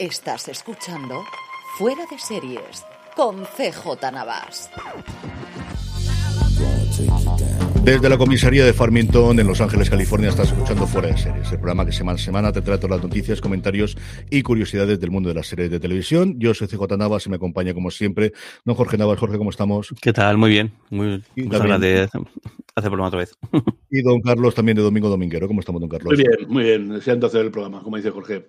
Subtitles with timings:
[0.00, 1.24] Estás escuchando
[1.76, 4.70] Fuera de Series con CJ Navas.
[7.84, 11.58] Desde la comisaría de Farmington en Los Ángeles, California, estás escuchando Fuera de Series, el
[11.58, 13.94] programa que semana a semana te trae todas las noticias, comentarios
[14.30, 16.36] y curiosidades del mundo de las series de televisión.
[16.38, 18.32] Yo soy CJ Navas y me acompaña como siempre
[18.64, 19.18] don Jorge Navas.
[19.18, 19.94] Jorge, ¿cómo estamos?
[20.00, 20.38] ¿Qué tal?
[20.38, 20.72] Muy bien.
[20.88, 22.02] Muy, muchas gracias de
[22.74, 23.36] hacer programa otra vez.
[23.90, 25.46] Y don Carlos también de Domingo Dominguero.
[25.46, 26.14] ¿Cómo estamos, don Carlos?
[26.14, 26.88] Muy bien, muy bien.
[26.88, 28.46] Deseando hacer el programa, como dice Jorge.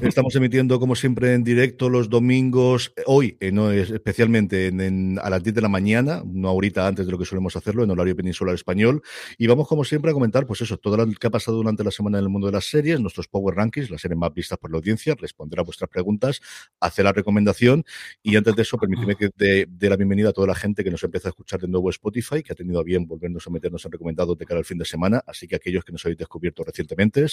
[0.00, 5.28] Estamos emitiendo, como siempre, en directo los domingos, hoy, eh, no es, especialmente en, a
[5.28, 8.16] las 10 de la mañana, no ahorita antes de lo que solemos hacerlo, en horario
[8.16, 9.02] peninsular español.
[9.36, 11.90] Y vamos, como siempre, a comentar, pues eso, todo lo que ha pasado durante la
[11.90, 14.70] semana en el mundo de las series, nuestros Power Rankings, las series más vistas por
[14.70, 16.40] la audiencia, responder a vuestras preguntas,
[16.80, 17.84] hacer la recomendación.
[18.22, 20.90] Y antes de eso, permíteme que dé de la bienvenida a toda la gente que
[20.90, 23.84] nos empieza a escuchar de nuevo Spotify, que ha tenido a bien volvernos a meternos
[23.84, 25.22] en recomendados de cara al fin de semana.
[25.26, 27.26] Así que aquellos que nos habéis descubierto recientemente,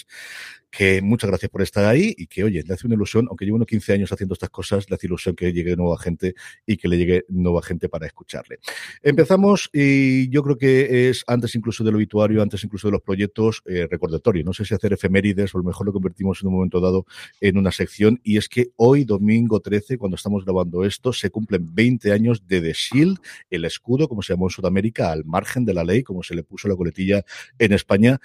[0.72, 3.56] que muchas gracias por estar ahí y que, oye, le hace una ilusión, aunque lleve
[3.56, 6.34] unos 15 años haciendo estas cosas, le hace ilusión que llegue nueva gente
[6.66, 8.60] y que le llegue nueva gente para escucharle.
[9.04, 13.62] Empezamos y yo creo que es antes incluso del obituario, antes incluso de los proyectos,
[13.66, 14.44] eh, recordatorio.
[14.44, 17.06] No sé si hacer efemérides o a lo mejor lo convertimos en un momento dado
[17.40, 21.74] en una sección y es que hoy, domingo 13, cuando estamos grabando esto, se cumplen
[21.74, 23.20] 20 años de The Shield,
[23.52, 26.44] el escudo, como se llamó en Sudamérica, al margen de la ley, como se le
[26.44, 27.24] puso la coletilla
[27.60, 28.20] en España.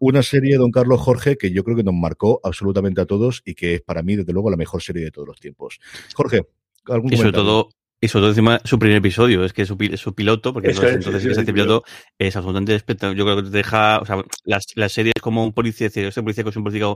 [0.00, 3.54] Una serie, don Carlos Jorge, que yo creo que nos marcó absolutamente a todos y
[3.54, 5.78] que es para mí, desde luego, la mejor serie de todos los tiempos.
[6.14, 6.46] Jorge,
[6.86, 7.68] ¿algún Y sobre todo,
[8.00, 11.24] y sobre todo encima su primer episodio, es que su, su piloto, porque entonces, es,
[11.26, 11.84] ese piloto
[12.18, 13.16] es absolutamente espectacular.
[13.16, 16.10] Yo creo que te deja, o sea, la, la serie es como un policía, este
[16.22, 16.86] policía que es un policía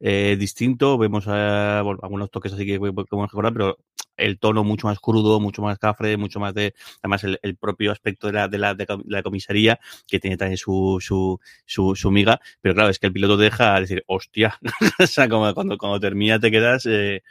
[0.00, 3.78] eh, distinto, vemos eh, bueno, algunos toques así que podemos mejorar, pero
[4.16, 7.92] el tono mucho más crudo, mucho más cafre, mucho más de, además el, el propio
[7.92, 12.10] aspecto de la, de la, de la comisaría, que tiene también su, su, su, su
[12.10, 14.58] miga, pero claro, es que el piloto te deja decir, hostia,
[14.98, 17.22] o sea, como cuando, cuando termina te quedas, eh,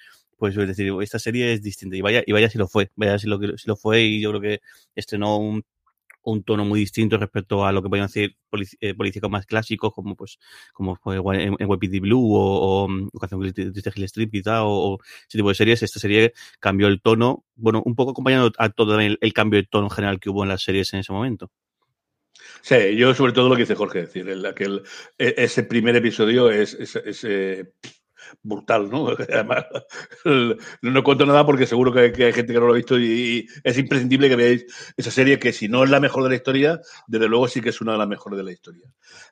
[0.44, 1.96] pues es decir, esta serie es distinta.
[1.96, 4.32] Y vaya, y vaya si lo fue, vaya si lo, si lo fue y yo
[4.32, 4.60] creo que
[4.94, 5.64] estrenó un,
[6.22, 8.36] un tono muy distinto respecto a lo que podían decir
[8.82, 10.40] eh, policíacos más clásicos como pues
[10.74, 14.98] como fue en, en Blue o, o de Hill Street quizá o, o,
[15.30, 15.82] ese tipo de series.
[15.82, 19.90] Esta serie cambió el tono bueno un poco acompañando a todo el, cambio de tono
[19.90, 21.52] general que hubo en las series en ese momento.
[22.62, 24.84] Sí, yo sobre todo lo que dice Jorge, es decir, el, aquel,
[25.18, 26.76] e, ese primer episodio es
[27.24, 27.72] eh,
[28.42, 29.10] brutal, ¿no?
[29.34, 29.66] Además,
[30.82, 33.78] no cuento nada porque seguro que, hay gente que no lo ha visto y, es
[33.78, 34.66] imprescindible que veáis
[34.98, 37.70] esa serie que si no es la mejor de la historia, desde luego sí que
[37.70, 38.88] es una de las mejores de la historia.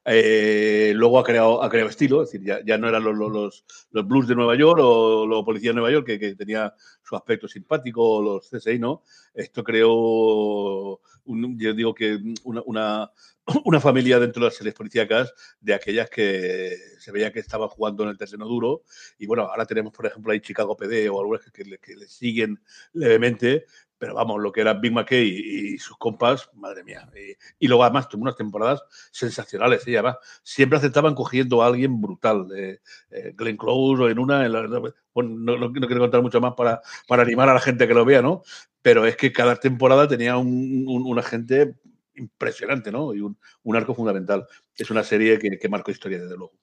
[0.05, 3.65] Eh, luego ha creado, ha creado estilo, es decir, ya, ya no eran los, los,
[3.91, 6.73] los, blues de Nueva York o los policías de Nueva York que, que tenía
[7.03, 9.03] su aspecto simpático, los CSI, ¿no?
[9.33, 13.11] Esto creó, un, yo digo que una, una
[13.65, 18.03] una familia dentro de las series policíacas de aquellas que se veía que estaban jugando
[18.03, 18.83] en el terreno duro.
[19.17, 22.07] Y bueno, ahora tenemos, por ejemplo, ahí Chicago PD o algunas que, que, que le
[22.07, 22.61] siguen
[22.93, 23.65] levemente,
[23.97, 27.07] pero vamos, lo que era Big McKay y, y sus compas, madre mía.
[27.15, 29.87] Y, y, luego además tuvo unas temporadas sensacionales.
[29.87, 29.97] ¿eh?
[29.97, 32.47] Además, siempre aceptaban cogiendo a alguien brutal.
[32.55, 32.79] Eh,
[33.11, 34.67] eh, Glenn Close o en una, en la,
[35.13, 37.93] bueno, no, no, no, quiero contar mucho más para, para animar a la gente que
[37.93, 38.41] lo vea, ¿no?
[38.81, 41.75] Pero es que cada temporada tenía un, agente
[42.15, 43.13] impresionante, ¿no?
[43.13, 44.47] Y un, un, arco fundamental.
[44.75, 46.53] Es una serie que, que marcó historia, desde luego.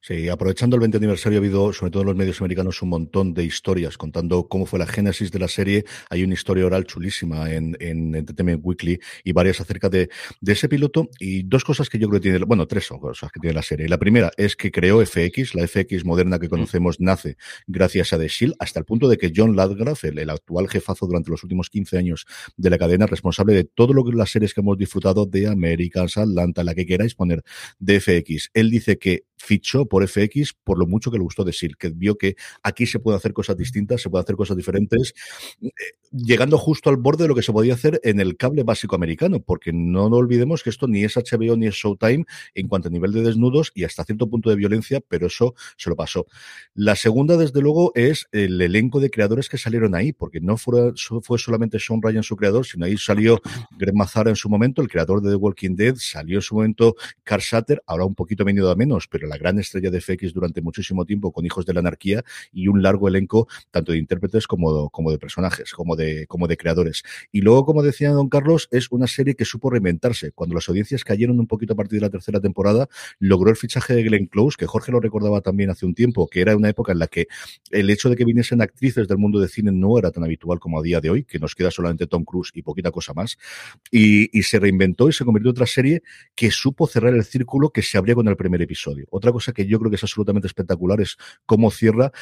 [0.00, 3.34] Sí, aprovechando el 20 aniversario ha habido, sobre todo en los medios americanos, un montón
[3.34, 5.84] de historias contando cómo fue la génesis de la serie.
[6.10, 10.08] Hay una historia oral chulísima en, en Entertainment Weekly y varias acerca de,
[10.40, 11.08] de, ese piloto.
[11.18, 13.62] Y dos cosas que yo creo que tiene, bueno, tres son cosas que tiene la
[13.62, 13.88] serie.
[13.88, 17.36] La primera es que creó FX, la FX moderna que conocemos nace
[17.66, 21.06] gracias a The Shield, hasta el punto de que John Ladgraf, el, el actual jefazo
[21.06, 22.26] durante los últimos 15 años
[22.56, 26.16] de la cadena, responsable de todo lo que las series que hemos disfrutado de Americans,
[26.16, 27.42] Atlanta, la que queráis poner
[27.78, 28.50] de FX.
[28.54, 32.16] Él dice que fichó por FX por lo mucho que le gustó decir, que vio
[32.16, 35.14] que aquí se puede hacer cosas distintas, se puede hacer cosas diferentes,
[35.62, 35.70] eh,
[36.12, 39.40] llegando justo al borde de lo que se podía hacer en el cable básico americano,
[39.40, 42.24] porque no olvidemos que esto ni es HBO ni es Showtime
[42.54, 45.90] en cuanto a nivel de desnudos y hasta cierto punto de violencia, pero eso se
[45.90, 46.26] lo pasó.
[46.74, 50.92] La segunda, desde luego, es el elenco de creadores que salieron ahí, porque no fue,
[51.22, 53.40] fue solamente Sean Ryan su creador, sino ahí salió
[53.78, 56.94] Greg Mazara en su momento, el creador de The Walking Dead, salió en su momento
[57.22, 60.60] Carl Satter, ahora un poquito venido a menos, pero la gran estrella de FX durante
[60.60, 64.90] muchísimo tiempo con Hijos de la Anarquía y un largo elenco tanto de intérpretes como,
[65.10, 67.02] de personajes, como de, como de creadores.
[67.32, 70.32] Y luego, como decía don Carlos, es una serie que supo reinventarse.
[70.32, 72.88] Cuando las audiencias cayeron un poquito a partir de la tercera temporada,
[73.18, 76.40] logró el fichaje de Glenn Close, que Jorge lo recordaba también hace un tiempo, que
[76.40, 77.28] era una época en la que
[77.70, 80.78] el hecho de que viniesen actrices del mundo de cine no era tan habitual como
[80.78, 83.38] a día de hoy, que nos queda solamente Tom Cruise y poquita cosa más.
[83.90, 86.02] Y, y se reinventó y se convirtió en otra serie
[86.34, 89.06] que supo cerrar el círculo que se abría con el primer episodio.
[89.16, 91.16] Otra cosa que yo creo que es absolutamente espectacular es
[91.46, 92.12] cómo cierra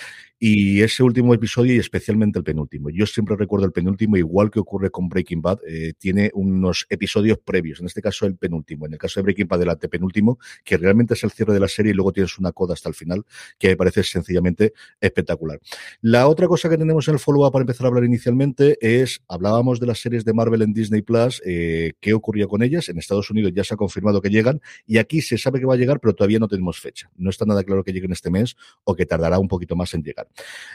[0.46, 2.90] y ese último episodio y especialmente el penúltimo.
[2.90, 7.38] Yo siempre recuerdo el penúltimo, igual que ocurre con Breaking Bad, eh, tiene unos episodios
[7.38, 10.76] previos, en este caso el penúltimo, en el caso de Breaking Bad el antepenúltimo, que
[10.76, 13.24] realmente es el cierre de la serie y luego tienes una coda hasta el final,
[13.58, 15.60] que me parece sencillamente espectacular.
[16.02, 19.80] La otra cosa que tenemos en el follow-up para empezar a hablar inicialmente es, hablábamos
[19.80, 22.90] de las series de Marvel en Disney Plus, eh, qué ocurría con ellas.
[22.90, 25.72] En Estados Unidos ya se ha confirmado que llegan y aquí se sabe que va
[25.72, 27.10] a llegar, pero todavía no tenemos fecha.
[27.16, 30.02] No está nada claro que lleguen este mes o que tardará un poquito más en
[30.02, 30.28] llegar.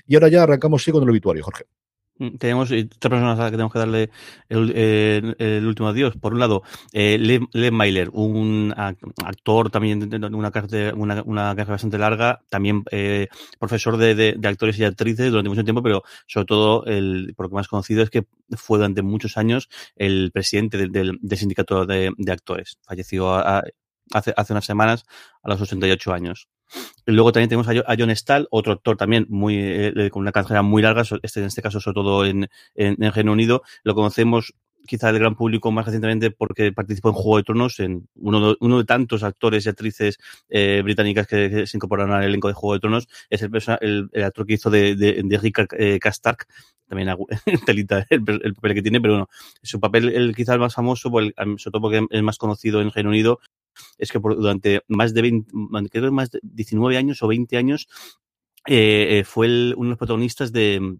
[0.07, 1.65] Y ahora ya arrancamos sí con el obituario, Jorge.
[2.19, 4.09] Mm, tenemos tres personas a las que tenemos que darle
[4.49, 6.15] el, último adiós.
[6.17, 7.39] Por un lado, eh,
[8.11, 13.27] un actor también de una carrera, una, una bastante larga, también eh,
[13.57, 17.55] profesor de, actores y actrices durante mucho tiempo, pero sobre todo, el, por lo que
[17.55, 18.25] más conocido es que
[18.57, 22.77] fue durante muchos años el presidente del, sindicato de, actores.
[22.83, 23.63] Falleció a,
[24.13, 25.05] hace, hace unas semanas
[25.43, 26.47] a los 88 años.
[27.05, 30.61] Y luego también tenemos a John Stahl, otro actor también muy eh, con una carrera
[30.61, 33.63] muy larga, este, en este caso sobre todo en, en, en Reino Unido.
[33.83, 34.53] Lo conocemos
[34.85, 38.57] quizá el gran público más recientemente porque participó en Juego de Tronos, en uno de,
[38.59, 40.17] uno de tantos actores y actrices
[40.49, 43.51] eh, británicas que, se incorporaron al elenco de Juego de Tronos, es el,
[43.81, 46.47] el, el actor que hizo de, de, de Rick eh, Kastark,
[46.87, 47.15] también
[47.65, 49.29] telita el, el, papel que tiene, pero bueno,
[49.61, 53.09] su papel el, quizá el más famoso, sobre todo porque es más conocido en Reino
[53.09, 53.39] Unido,
[53.97, 55.51] es que por, durante más de 20,
[55.89, 57.87] creo que más de 19 años o 20 años
[58.67, 60.97] eh, fue el, uno de los protagonistas de,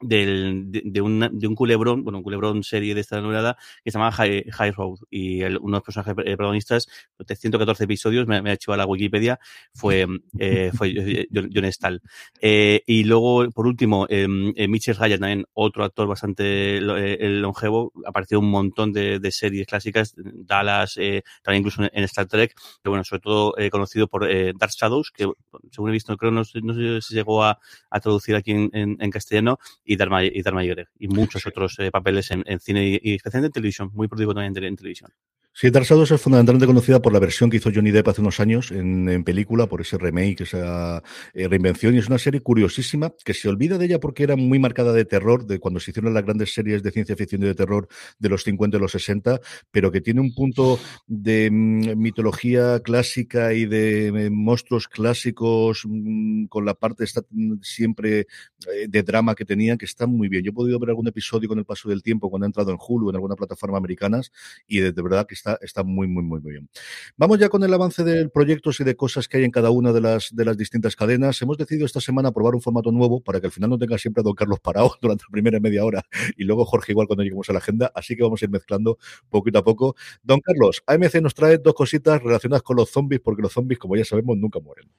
[0.00, 3.90] del, de, de, un, de un culebrón, bueno, un culebrón serie de esta novela que
[3.90, 6.88] se llama High, High Road y el, uno de los personajes eh, protagonistas
[7.18, 9.38] de 114 episodios, me, me ha hecho a la Wikipedia,
[9.72, 10.06] fue,
[10.38, 12.02] eh, fue John Stahl.
[12.40, 18.40] Eh, y luego, por último, eh, Mitchell Ryan, también otro actor bastante eh, longevo, apareció
[18.40, 23.04] un montón de, de series clásicas, Dallas, eh, también incluso en, Star Trek, pero bueno,
[23.04, 24.26] sobre todo conocido por
[24.56, 25.28] Dark Shadows, que
[25.72, 27.58] según he visto, creo no, no sé si llegó a,
[27.90, 31.90] a traducir aquí en, en, en castellano, y Dharma, y Dharma y muchos otros eh,
[31.90, 35.12] papeles en, en, cine y, especialmente en televisión, muy productivo también en, en televisión.
[35.58, 38.40] Sí, Dark Shadows es fundamentalmente conocida por la versión que hizo Johnny Depp hace unos
[38.40, 43.32] años en, película, por ese remake, esa eh, reinvención, y es una serie curiosísima que
[43.32, 46.24] se olvida de ella porque era muy marcada de terror, de cuando se hicieron las
[46.24, 47.88] grandes series de ciencia ficción y de terror
[48.18, 53.54] de los 50 y los 60, pero que tiene un punto de mm, mitología clásica
[53.54, 58.26] y de eh, monstruos clásicos mm, con la parte mm, siempre
[58.74, 60.44] eh, de drama que tenían, que está muy bien.
[60.44, 62.78] Yo he podido ver algún episodio con el paso del tiempo cuando he entrado en
[62.78, 64.30] Hulu, en alguna plataforma americanas,
[64.66, 66.68] y de, de verdad que está, está muy, muy, muy, muy bien.
[67.16, 69.92] Vamos ya con el avance de proyectos y de cosas que hay en cada una
[69.92, 71.40] de las, de las distintas cadenas.
[71.42, 74.20] Hemos decidido esta semana probar un formato nuevo para que al final no tenga siempre
[74.20, 76.04] a don Carlos parado durante la primera media hora
[76.36, 77.92] y luego Jorge igual cuando lleguemos a la agenda.
[77.94, 78.98] Así que vamos a ir mezclando
[79.30, 79.96] poquito a poco.
[80.22, 83.96] Don Carlos, AMC nos trae dos cositas relacionadas con los zombies, porque los zombies, como
[83.96, 84.90] ya sabemos, nunca mueren.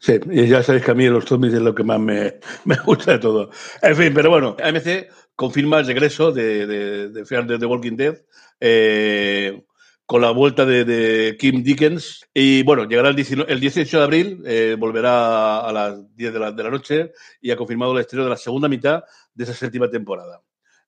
[0.00, 2.34] Sí, y ya sabéis que a mí los zombies es lo que más me,
[2.64, 3.50] me gusta de todo.
[3.82, 7.96] En fin, pero bueno, AMC confirma el regreso de, de, de Fear de The Walking
[7.96, 8.22] Dead.
[8.60, 9.64] Eh,
[10.06, 12.28] con la vuelta de, Kim Dickens.
[12.34, 16.38] Y bueno, llegará el, 19, el 18 de abril, eh, volverá a las 10 de
[16.38, 19.04] la, noche y ha confirmado el estreno de la segunda mitad
[19.34, 20.42] de esa séptima temporada.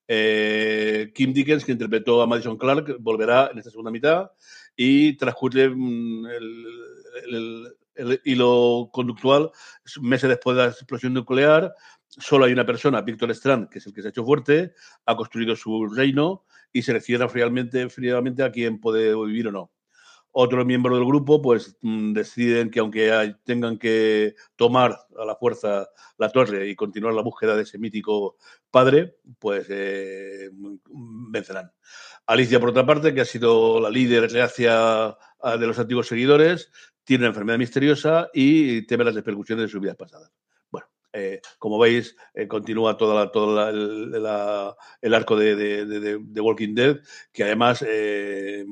[0.09, 4.31] Eh, Kim Dickens, que interpretó a Madison Clark, volverá en esta segunda mitad
[4.77, 6.67] y transcurre mm, el,
[7.27, 9.51] el, el, hilo conductual
[10.01, 11.75] meses después de la explosión nuclear.
[12.09, 14.75] Solo hay una persona, Víctor Strand, que es el que se ha hecho fuerte,
[15.07, 16.45] ha construido su reino
[16.77, 19.73] y selecciona fríamente, fríamente a quién puede vivir o no.
[20.31, 25.89] Otros miembros del grupo pues mm, deciden que aunque tengan que tomar a la fuerza
[26.19, 28.37] la torre y continuar la búsqueda de ese mítico
[28.71, 30.51] padre, pues eh,
[31.31, 31.73] vencerán.
[32.27, 35.17] Alicia, por otra parte, que ha sido la líder reacia
[35.59, 36.71] de los antiguos seguidores,
[37.05, 40.31] tiene una enfermedad misteriosa y teme las repercusiones de sus vidas pasadas.
[41.13, 46.99] Eh, como veis, eh, continúa toda la, toda la, el, arco de, de, Walking Dead,
[47.33, 48.67] que además eh,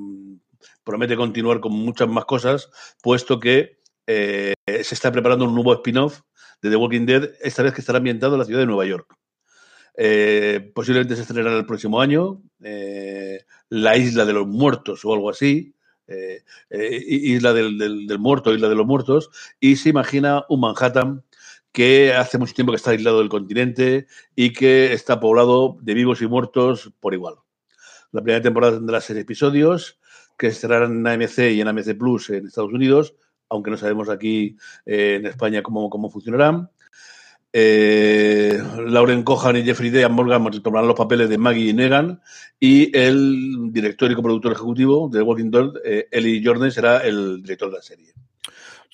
[0.83, 2.71] promete continuar con muchas más cosas,
[3.03, 6.21] puesto que se está preparando un nuevo spin-off
[6.61, 9.17] de The Walking Dead, esta vez que estará ambientado en la ciudad de Nueva York.
[10.75, 12.43] Posiblemente se estrenará el próximo año,
[13.71, 15.75] La Isla de los Muertos o algo así,
[16.71, 21.25] Isla del Muerto, Isla de los Muertos, y se imagina un Manhattan
[21.75, 26.23] que hace mucho tiempo que está aislado del continente y que está poblado de vivos
[26.23, 27.35] y muertos por igual.
[28.13, 29.99] La primera temporada tendrá seis episodios
[30.39, 33.17] que se estrenarán en AMC y en AMC Plus en Estados Unidos,
[33.49, 36.71] aunque no sabemos aquí eh, en España cómo, cómo funcionarán.
[37.53, 42.21] Eh, Lauren Cohan y Jeffrey Dean Morgan tomarán los papeles de Maggie y Negan
[42.61, 47.71] y el director y coproductor ejecutivo de Walking Dead, eh, Eli Jordan, será el director
[47.71, 48.15] de la serie.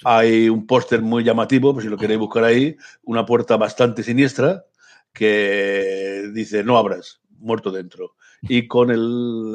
[0.04, 4.64] Hay un póster muy llamativo, pues si lo queréis buscar ahí, una puerta bastante siniestra
[5.12, 8.14] que dice no abras, muerto dentro.
[8.42, 9.54] Y con el,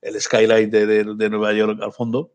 [0.00, 2.32] el, skyline de, de, Nueva York al fondo,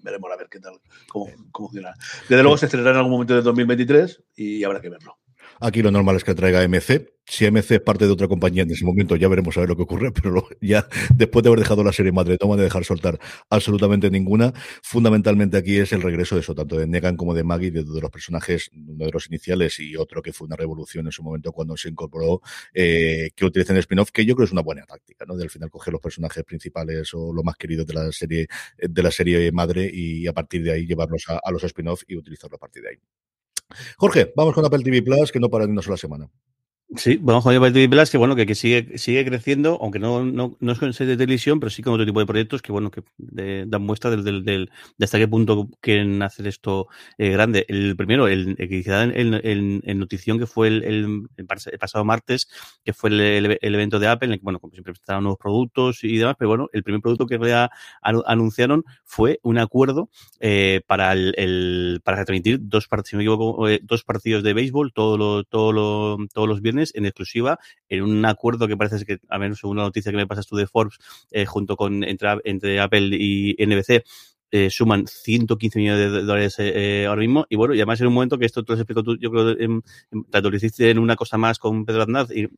[0.00, 1.94] veremos a ver qué tal, cómo, cómo funciona.
[2.28, 5.16] Desde luego se estrenará en algún momento de 2023 y habrá que verlo.
[5.60, 7.14] Aquí lo normal es que traiga MC.
[7.26, 9.76] Si MC es parte de otra compañía en ese momento, ya veremos a ver lo
[9.76, 12.84] que ocurre, pero ya después de haber dejado la serie madre, no van a dejar
[12.84, 13.18] soltar
[13.48, 14.52] absolutamente ninguna.
[14.82, 18.00] Fundamentalmente aquí es el regreso de eso, tanto de Negan como de Maggie, de, de
[18.00, 21.52] los personajes, uno de los iniciales y otro que fue una revolución en su momento
[21.52, 22.42] cuando se incorporó,
[22.74, 25.36] eh, que utilicen spin-off, que yo creo es una buena táctica, ¿no?
[25.36, 29.02] De al final coger los personajes principales o lo más queridos de la serie, de
[29.02, 32.58] la serie madre y a partir de ahí llevarlos a, los spin-off y utilizarlo a
[32.58, 32.96] partir de ahí.
[33.96, 36.28] Jorge, vamos con Apple TV Plus, que no para ni una sola semana.
[36.96, 40.56] Sí, vamos con TV Plus, que bueno, que, que, sigue, sigue creciendo, aunque no, no,
[40.60, 42.90] no es con serie de televisión, pero sí con otro tipo de proyectos que bueno,
[42.90, 43.02] que
[43.66, 47.64] dan muestra del, del, de hasta qué punto quieren hacer esto eh, grande.
[47.68, 51.46] El primero, el, el que dice en, en, en, notición, que fue el, el, el,
[51.78, 52.48] pasado martes,
[52.84, 56.04] que fue el, evento de Apple, en el que bueno, como siempre presentaron nuevos productos
[56.04, 57.70] y demás, pero bueno, el primer producto que ya
[58.02, 63.24] anunciaron fue un acuerdo eh, para el, para transmitir dos partidos,
[63.68, 68.02] eh, dos partidos de béisbol todos los todo lo, todos los viernes en exclusiva en
[68.02, 70.66] un acuerdo que parece que, a menos según la noticia que me pasas tú de
[70.66, 70.98] Forbes,
[71.30, 74.04] eh, junto con entre, entre, Apple y NBC,
[74.50, 77.44] eh, suman 115 millones de dólares eh, eh, ahora mismo.
[77.48, 79.50] Y bueno, y además en un momento que esto te lo explico tú, yo creo,
[79.50, 82.48] en, en, tanto lo hiciste en una cosa más con Pedro Aznaz y,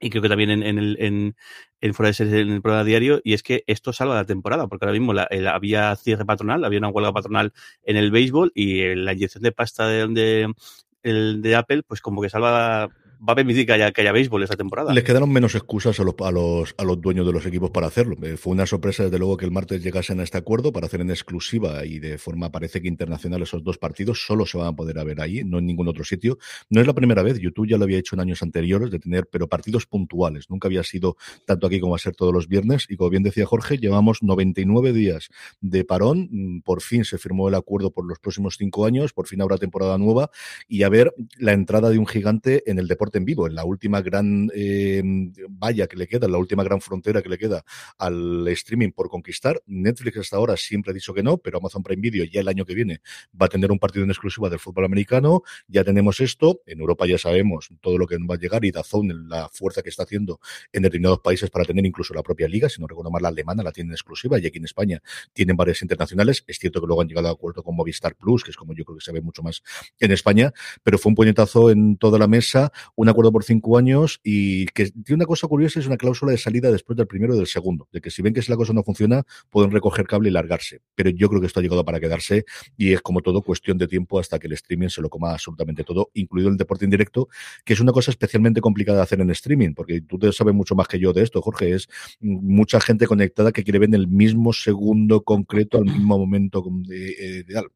[0.00, 1.36] y creo que también en, en el en,
[1.80, 4.98] en fuera en el programa diario y es que esto salva la temporada porque ahora
[4.98, 7.52] mismo la, el, había cierre patronal había una huelga patronal
[7.82, 10.54] en el béisbol y la inyección de pasta de, de,
[11.02, 12.88] el de Apple pues como que salva
[13.26, 14.92] va a permitir que haya, béisbol esta temporada.
[14.92, 17.86] Les quedaron menos excusas a los, a, los, a los dueños de los equipos para
[17.86, 18.16] hacerlo.
[18.22, 21.00] Eh, fue una sorpresa, desde luego, que el martes llegasen a este acuerdo para hacer
[21.00, 24.72] en exclusiva y de forma, parece que internacional, esos dos partidos solo se van a
[24.72, 26.38] poder ver ahí, no en ningún otro sitio.
[26.70, 29.26] No es la primera vez, YouTube ya lo había hecho en años anteriores, de tener,
[29.30, 30.48] pero partidos puntuales.
[30.50, 32.86] Nunca había sido tanto aquí como va a ser todos los viernes.
[32.88, 35.28] Y como bien decía Jorge, llevamos 99 días
[35.60, 36.28] de parón.
[36.30, 39.58] Mm, por fin se firmó el acuerdo por los próximos cinco años, por fin habrá
[39.58, 40.30] temporada nueva
[40.68, 43.64] y a ver la entrada de un gigante en el deporte en vivo, en la
[43.64, 45.02] última gran eh,
[45.48, 47.64] valla que le queda, en la última gran frontera que le queda
[47.98, 49.62] al streaming por conquistar.
[49.66, 52.64] Netflix hasta ahora siempre ha dicho que no, pero Amazon Prime Video ya el año
[52.64, 53.00] que viene
[53.40, 55.42] va a tener un partido en exclusiva del fútbol americano.
[55.68, 56.60] Ya tenemos esto.
[56.66, 59.90] En Europa ya sabemos todo lo que va a llegar y Dazón, la fuerza que
[59.90, 60.40] está haciendo
[60.72, 62.68] en determinados países para tener incluso la propia liga.
[62.68, 65.82] Si no recuerdo mal, la alemana la tienen exclusiva y aquí en España tienen varias
[65.82, 66.44] internacionales.
[66.46, 68.84] Es cierto que luego han llegado a acuerdo con Movistar Plus, que es como yo
[68.84, 69.62] creo que se ve mucho más
[69.98, 74.20] en España, pero fue un puñetazo en toda la mesa, un acuerdo por cinco años
[74.24, 77.38] y que tiene una cosa curiosa, es una cláusula de salida después del primero y
[77.38, 80.30] del segundo, de que si ven que si la cosa no funciona, pueden recoger cable
[80.30, 80.80] y largarse.
[80.94, 82.44] Pero yo creo que esto ha llegado para quedarse
[82.76, 85.84] y es como todo cuestión de tiempo hasta que el streaming se lo coma absolutamente
[85.84, 87.28] todo, incluido el deporte indirecto,
[87.64, 90.74] que es una cosa especialmente complicada de hacer en streaming, porque tú te sabes mucho
[90.74, 91.88] más que yo de esto, Jorge, es
[92.20, 97.44] mucha gente conectada que quiere ver en el mismo segundo concreto, al mismo momento de,
[97.44, 97.74] de algo.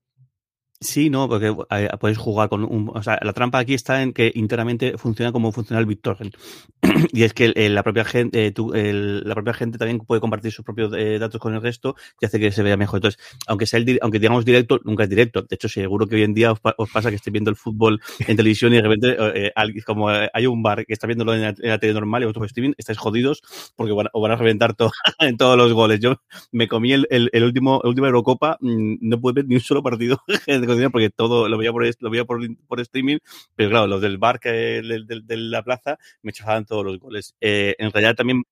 [0.82, 2.90] Sí, no, porque eh, jugar con un.
[2.94, 6.34] O sea, la trampa aquí está en que internamente funciona como funciona el BitTorrent.
[7.12, 10.22] y es que el, la propia gente, eh, tú, el, la propia gente también puede
[10.22, 12.96] compartir sus propios eh, datos con el resto y hace que se vea mejor.
[12.96, 15.42] Entonces, aunque sea el, aunque digamos directo, nunca es directo.
[15.42, 18.00] De hecho, seguro que hoy en día os, os pasa que estéis viendo el fútbol
[18.26, 19.52] en televisión y de repente, eh,
[19.84, 22.46] como hay un bar que está viéndolo en la, en la tele normal y vosotros
[22.46, 23.42] streaming, estáis jodidos
[23.76, 26.00] porque van, os van a reventar todo, en todos los goles.
[26.00, 26.22] Yo
[26.52, 29.60] me comí el, el, el último, el último Eurocopa, mm, no pude ver ni un
[29.60, 30.22] solo partido
[30.90, 33.18] porque todo lo veía por, lo veía por, por streaming,
[33.56, 37.34] pero claro, los del bar que de, la plaza me echaban todos los goles.
[37.40, 38.42] Eh, en realidad también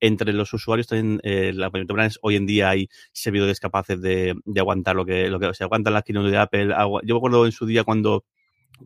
[0.00, 1.70] entre los usuarios también eh, la
[2.22, 5.94] hoy en día hay servidores capaces de, de aguantar lo que, lo que se aguantan
[5.94, 6.74] las keynote de Apple.
[7.02, 8.24] Yo me acuerdo en su día cuando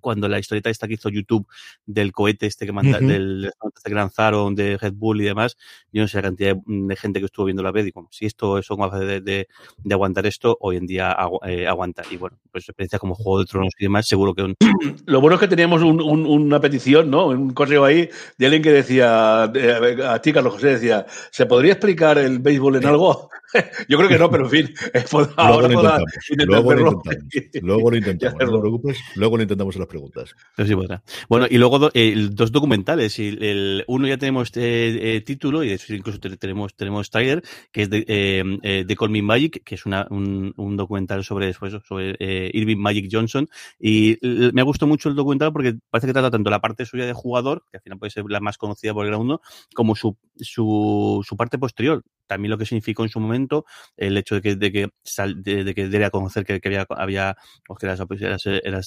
[0.00, 1.46] cuando la historieta esta que hizo YouTube
[1.86, 3.06] del cohete este que manda, uh -huh.
[3.06, 5.56] del este que lanzaron de Red Bull y demás,
[5.92, 8.26] yo no sé la cantidad de, de gente que estuvo viendo la y como si
[8.26, 12.02] esto es capaz de, de, de, aguantar esto, hoy en día agu eh, aguanta.
[12.10, 14.42] Y bueno, pues experiencia como Juego de Tronos y demás, seguro que...
[14.42, 14.56] Un...
[15.06, 17.28] Lo bueno es que teníamos un, un, una petición, ¿no?
[17.28, 22.18] Un correo ahí de alguien que decía, a ti Carlos José decía, ¿se podría explicar
[22.18, 23.30] el béisbol en algo?
[23.88, 24.74] yo creo que no, pero en fin,
[25.36, 29.42] ahora luego lo intentamos, luego lo intentamos, luego lo intentamos, no te preocupes, luego lo
[29.42, 30.34] intentamos las preguntas.
[30.56, 30.74] sí
[31.28, 31.90] Bueno, y luego
[32.30, 33.18] dos documentales.
[33.18, 37.90] El, uno ya tenemos eh, título, y de hecho incluso tenemos, tenemos trailer, que es
[37.90, 42.16] de, eh, de Call Me Magic, que es una, un, un, documental sobre, pues, sobre
[42.52, 43.48] Irving Magic Johnson.
[43.78, 47.06] Y me ha gustado mucho el documental porque parece que trata tanto la parte suya
[47.06, 49.40] de jugador, que al final puede ser la más conocida por el mundo,
[49.74, 52.02] como su, su, su parte posterior.
[52.26, 53.64] También lo que significó en su momento
[53.96, 56.86] el hecho de que, de que, sal, de, que diera a conocer que, que había,
[56.90, 57.36] había
[57.78, 58.80] que era, era, era,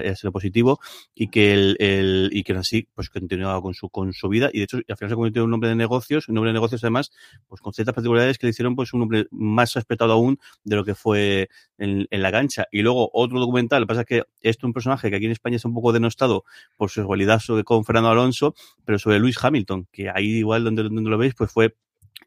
[0.00, 0.80] era, positivo
[1.14, 4.64] y que el, y que así pues continuaba con su, con su vida y de
[4.64, 7.10] hecho al final se convirtió en un hombre de negocios, un hombre de negocios además
[7.46, 10.84] pues con ciertas particularidades que le hicieron pues un hombre más respetado aún de lo
[10.84, 11.48] que fue
[11.78, 12.66] en, la cancha.
[12.72, 15.26] Y luego otro documental, lo que pasa es que esto es un personaje que aquí
[15.26, 16.44] en España es un poco denostado
[16.76, 21.10] por su rivalidad con Fernando Alonso, pero sobre Luis Hamilton, que ahí igual donde, donde
[21.10, 21.74] lo veis, pues fue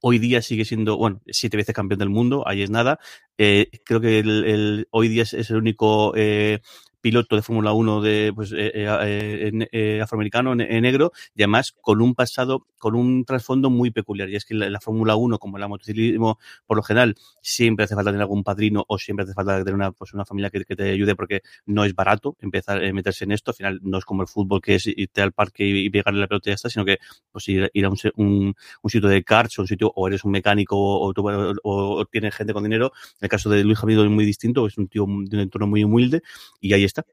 [0.04, 2.98] Hoy día sigue siendo, bueno, siete veces campeón del mundo, ahí es nada.
[3.38, 6.62] Eh, creo que el, hoy día es, es el único eh,
[7.02, 12.16] piloto de Fórmula 1 de pues, eh, eh, eh, afroamericano, negro, y además con un
[12.16, 14.28] pasado, con un trasfondo muy peculiar.
[14.30, 17.94] Y es que la, la Fórmula 1, como el motociclismo, por lo general, siempre hace
[17.94, 20.92] falta tener algún padrino o siempre hace falta tener una, pues, una familia que, te
[20.92, 23.52] ayude porque no es barato empezar a meterse en esto.
[23.52, 26.28] Al final no es como el fútbol que es irte al parque y, pegarle la
[26.28, 26.98] pelota y ya sino que
[27.32, 30.32] pues ir, ir a un, un, sitio de karts o un sitio, o eres un
[30.32, 32.92] mecánico o, o, o, tienes gente con dinero.
[33.20, 35.68] En el caso de Luis Javier es muy distinto, es un tío de un entorno
[35.68, 36.24] muy humilde
[36.60, 37.06] y ahí está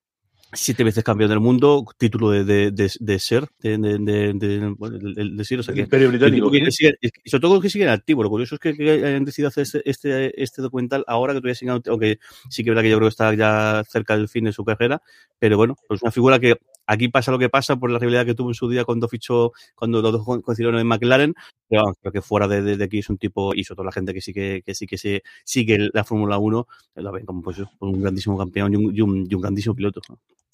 [0.53, 5.63] siete veces campeón del mundo, título de, de, de, de ser, de, de, ser, o
[5.63, 6.51] sea, el Imperio Británico.
[6.51, 8.25] Que, que sigue, sobre todo que siguen activos.
[8.25, 11.55] Lo curioso es que, que, hayan decidido hacer este, este, este documental ahora que todavía
[11.55, 14.45] siguen, aunque sí que es verdad que yo creo que está ya cerca del fin
[14.45, 15.03] de su carrera,
[15.39, 16.57] pero bueno, pues una figura que
[16.89, 19.53] aquí pasa lo que pasa por la rivalidad que tuvo en su día cuando fichó,
[19.77, 21.35] cuando los dos coincidieron en McLaren,
[21.69, 23.87] pero vamos, creo que fuera de, de, de, aquí es un tipo, y sobre todo
[23.87, 26.67] la gente que sí que, que sí que se sigue la Fórmula 1,
[26.97, 30.01] lo ven como pues un grandísimo campeón y un, y un, y un grandísimo piloto.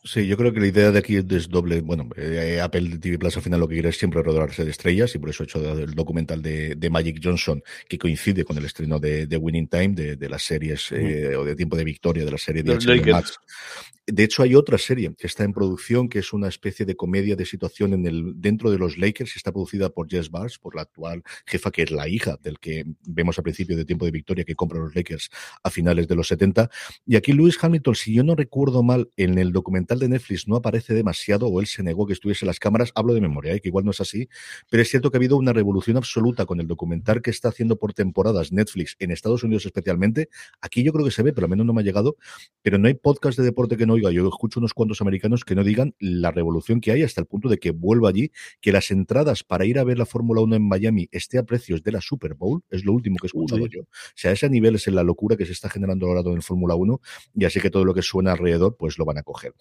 [0.07, 1.81] Sí, yo creo que la idea de aquí es doble.
[1.81, 5.15] Bueno, eh, Apple TV Plus al final lo que quiere es siempre rodearse de estrellas
[5.15, 8.67] y por eso he hecho el documental de, de Magic Johnson que coincide con el
[8.67, 12.27] estreno de, de Winning Time, de, de las series eh, o de Tiempo de Victoria
[12.27, 13.39] de la serie de HBO Max.
[14.07, 17.37] De hecho, hay otra serie que está en producción, que es una especie de comedia
[17.37, 20.77] de situación en el, dentro de los Lakers, y está producida por Jess Bars, por
[20.77, 24.11] la actual jefa, que es la hija del que vemos al principio de Tiempo de
[24.11, 25.31] Victoria, que compra los Lakers
[25.63, 26.69] a finales de los 70.
[27.07, 30.57] Y aquí Lewis Hamilton, si yo no recuerdo mal, en el documental de Netflix no
[30.57, 33.61] aparece demasiado, o él se negó que estuviese en las cámaras, hablo de memoria, ¿eh?
[33.61, 34.29] que igual no es así,
[34.69, 37.79] pero es cierto que ha habido una revolución absoluta con el documental que está haciendo
[37.79, 40.29] por temporadas Netflix, en Estados Unidos especialmente.
[40.61, 42.17] Aquí yo creo que se ve, pero al menos no me ha llegado,
[42.61, 45.55] pero no hay podcast de deporte que no oiga, yo escucho unos cuantos americanos que
[45.55, 48.31] no digan la revolución que hay hasta el punto de que vuelva allí,
[48.61, 51.83] que las entradas para ir a ver la Fórmula 1 en Miami esté a precios
[51.83, 53.71] de la Super Bowl, es lo último que he escuchado Uy.
[53.73, 53.83] yo.
[53.83, 56.43] O sea, ese nivel es en la locura que se está generando ahora en el
[56.43, 57.01] Fórmula 1
[57.35, 59.55] y así que todo lo que suena alrededor pues lo van a coger.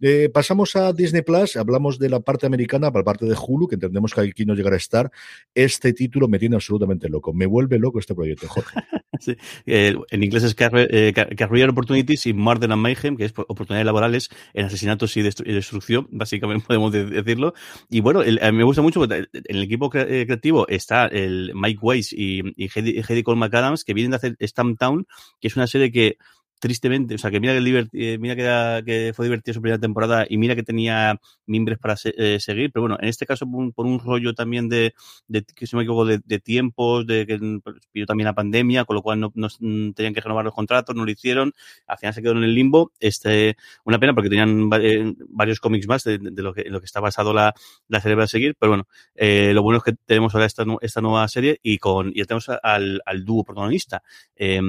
[0.00, 3.68] Eh, pasamos a Disney Plus, hablamos de la parte americana, para la parte de Hulu,
[3.68, 5.10] que entendemos que aquí no llegará a estar.
[5.54, 8.80] Este título me tiene absolutamente loco, me vuelve loco este proyecto, Jorge.
[9.20, 9.36] Sí.
[9.66, 13.86] eh, en inglés es Career, eh, Career Opportunities y Murder and Mayhem, que es oportunidades
[13.86, 17.54] laborales en asesinatos y, destru y destrucción, básicamente podemos de decirlo.
[17.90, 21.06] Y bueno, el, a mí me gusta mucho, en el equipo cre eh, creativo está
[21.06, 25.06] el Mike Weiss y, y Heidi Cole McAdams, que vienen de hacer Stamp Town,
[25.40, 26.18] que es una serie que
[26.58, 28.36] tristemente, o sea, que mira que, eh, mira
[28.84, 32.72] que, fue divertido su primera temporada y mira que tenía mimbres para se, eh, seguir,
[32.72, 34.94] pero bueno, en este caso por un, rollo también de,
[35.54, 37.38] que se me equivoco, de, tiempos, de que
[37.92, 39.48] pidió también la pandemia, con lo cual no, no,
[39.94, 41.52] tenían que renovar los contratos, no lo hicieron,
[41.86, 45.86] al final se quedó en el limbo, este, una pena porque tenían eh, varios cómics
[45.86, 47.54] más de, lo que, en lo que está basado la,
[47.88, 51.00] la serie para seguir, pero bueno, eh, lo bueno es que tenemos ahora esta, esta
[51.00, 54.02] nueva serie y con, y tenemos al, dúo protagonista,
[54.36, 54.60] eh,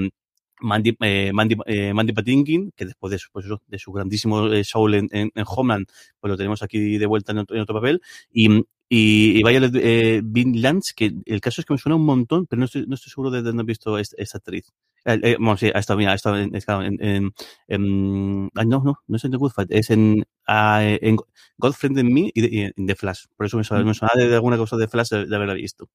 [0.62, 4.64] Mandy, eh, Mandy, eh, Mandy Patinkin, que después de su, pues, de su grandísimo eh,
[4.74, 5.88] en, en, en, Homeland,
[6.20, 8.02] pues lo tenemos aquí de vuelta en otro, papel.
[8.32, 12.06] Y, y, y vaya eh, Vin Lance, que el caso es que me suena un
[12.06, 14.72] montón, pero no estoy, no estoy seguro de dónde he visto esta, esta actriz.
[15.06, 17.32] Eh, eh, bueno, sí, ha estado, mira, ha estado en,
[17.68, 21.18] en, no, no, no es en The Good Fight, es en, uh, en
[21.58, 23.26] Godfriend in Me y, de, y en The Flash.
[23.36, 25.90] Por eso me me suena de, de, alguna cosa de Flash de, de haberla visto.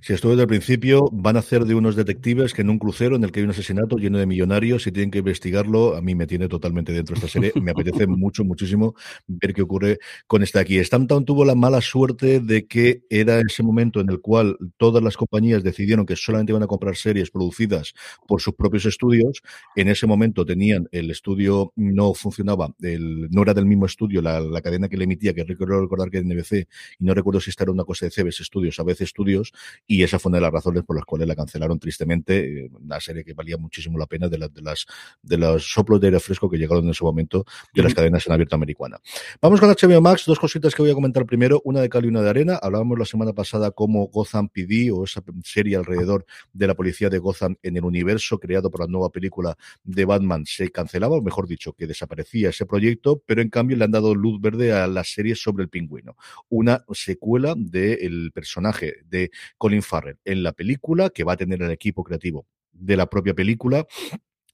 [0.00, 3.16] Si estuvo desde el principio, van a hacer de unos detectives que en un crucero
[3.16, 5.96] en el que hay un asesinato lleno de millonarios y tienen que investigarlo.
[5.96, 7.52] A mí me tiene totalmente dentro de esta serie.
[7.60, 8.94] Me apetece mucho, muchísimo
[9.26, 10.82] ver qué ocurre con esta aquí.
[10.82, 15.16] Stamptown tuvo la mala suerte de que era ese momento en el cual todas las
[15.16, 17.94] compañías decidieron que solamente iban a comprar series producidas
[18.26, 19.42] por sus propios estudios.
[19.76, 24.40] En ese momento tenían el estudio, no funcionaba, el, no era del mismo estudio la,
[24.40, 26.66] la cadena que le emitía, que recuerdo recordar que en NBC,
[26.98, 29.52] y no recuerdo si esta era una cosa de CBS Studios, a veces Studios,
[29.86, 33.00] y esa fue una de las razones por las cuales la cancelaron tristemente, eh, una
[33.00, 34.86] serie que valía muchísimo la pena de, las de, las,
[35.22, 37.44] de los soplos de aire fresco que llegaron en ese momento
[37.74, 38.98] de las cadenas en abierto americana.
[39.40, 42.08] Vamos con HBO Max, dos cositas que voy a comentar primero, una de cal y
[42.08, 42.58] una de arena.
[42.60, 47.18] Hablábamos la semana pasada cómo Gotham PD o esa serie alrededor de la policía de
[47.18, 51.46] Gotham en el universo creado por la nueva película de Batman se cancelaba, o mejor
[51.46, 55.04] dicho, que desaparecía ese proyecto, pero en cambio le han dado luz verde a la
[55.04, 56.16] serie sobre el pingüino.
[56.48, 61.70] Una secuela del personaje de Colin Farrell en la película que va a tener el
[61.70, 63.86] equipo creativo de la propia película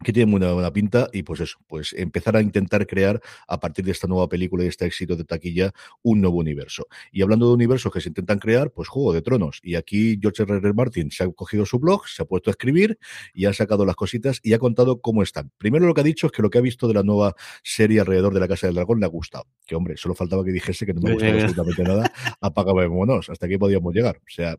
[0.02, 3.85] que tiene muy buena pinta y pues eso, pues empezar a intentar crear a partir
[3.85, 6.87] de esta nueva película y este éxito de taquilla un nuevo universo.
[7.12, 9.61] Y hablando de universos que se intentan crear, pues Juego de Tronos.
[9.62, 10.56] Y aquí George R.
[10.56, 10.72] R.
[10.74, 12.98] Martin se ha cogido su blog, se ha puesto a escribir
[13.32, 15.50] y ha sacado las cositas y ha contado cómo están.
[15.59, 18.00] Primero lo que ha dicho es que lo que ha visto de la nueva serie
[18.00, 19.46] alrededor de la Casa del Dragón le ha gustado.
[19.66, 23.59] Que hombre, solo faltaba que dijese que no me gustaba absolutamente nada, apagámonos, hasta aquí
[23.59, 24.16] podíamos llegar.
[24.16, 24.56] O sea,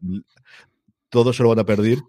[1.09, 1.99] todo se lo van a perder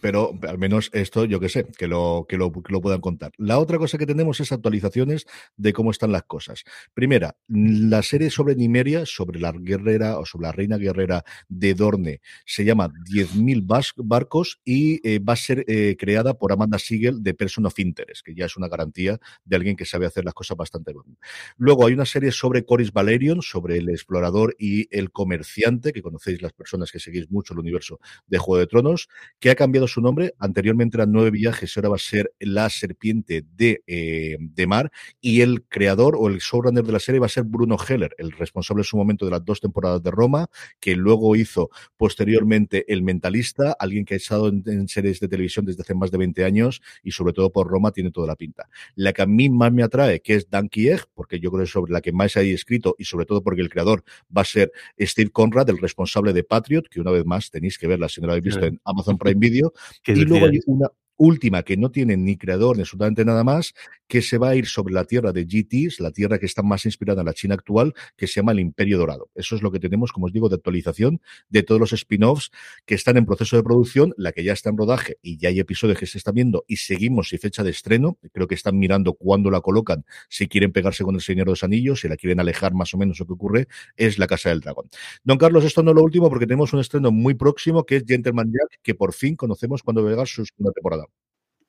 [0.00, 3.32] pero al menos esto yo que sé, que lo, que lo, que lo puedan contar.
[3.36, 5.26] La otra cosa que tenemos es actualizaciones
[5.56, 6.64] de cómo están las cosas.
[6.94, 12.20] Primera, la serie sobre Nimeria, sobre la guerrera o sobre la reina guerrera de Dorne,
[12.46, 13.64] se llama 10.000
[13.96, 18.24] barcos y eh, va a ser eh, creada por Amanda Siegel de Person of Interest,
[18.24, 21.16] que ya es una garantía de alguien que sabe hacer las cosas bastante bien.
[21.56, 26.42] Luego hay una serie sobre Coris Valerion, sobre el explorador y el comerciante, que conocéis
[26.42, 29.08] las personas que seguís mucho el universo de Juego de Tronos,
[29.40, 30.34] que ha cambiado su nombre.
[30.38, 34.90] Anteriormente eran nueve viajes, ahora va a ser La Serpiente de, eh, de Mar.
[35.20, 38.32] Y el creador o el showrunner de la serie va a ser Bruno Heller, el
[38.32, 40.48] responsable en su momento de las dos temporadas de Roma,
[40.80, 45.82] que luego hizo posteriormente El Mentalista, alguien que ha estado en, series de televisión desde
[45.82, 48.68] hace más de 20 años y sobre todo por Roma tiene toda la pinta.
[48.94, 51.64] La que a mí más me atrae, que es Dan Egg, porque yo creo que
[51.64, 54.04] es sobre la que más hay escrito y sobre todo porque el creador
[54.36, 57.86] va a ser Steve Conrad, el responsable de Patriot, que una vez más tenéis que
[57.86, 59.72] verla si no la habéis visto en Amazon Prime Video,
[60.06, 63.74] y luego hay una, última que no tiene ni creador ni absolutamente nada más,
[64.08, 66.84] que se va a ir sobre la tierra de GTs, la tierra que está más
[66.84, 69.30] inspirada en la China actual, que se llama el Imperio Dorado.
[69.34, 72.50] Eso es lo que tenemos, como os digo, de actualización de todos los spin-offs
[72.86, 75.60] que están en proceso de producción, la que ya está en rodaje y ya hay
[75.60, 78.18] episodios que se están viendo y seguimos y fecha de estreno.
[78.32, 81.64] Creo que están mirando cuándo la colocan, si quieren pegarse con el Señor de los
[81.64, 84.60] Anillos, si la quieren alejar más o menos lo que ocurre, es la Casa del
[84.60, 84.88] Dragón.
[85.22, 88.04] Don Carlos, esto no es lo último porque tenemos un estreno muy próximo que es
[88.06, 91.06] Gentleman Jack, que por fin conocemos cuando va a llegar su segunda temporada.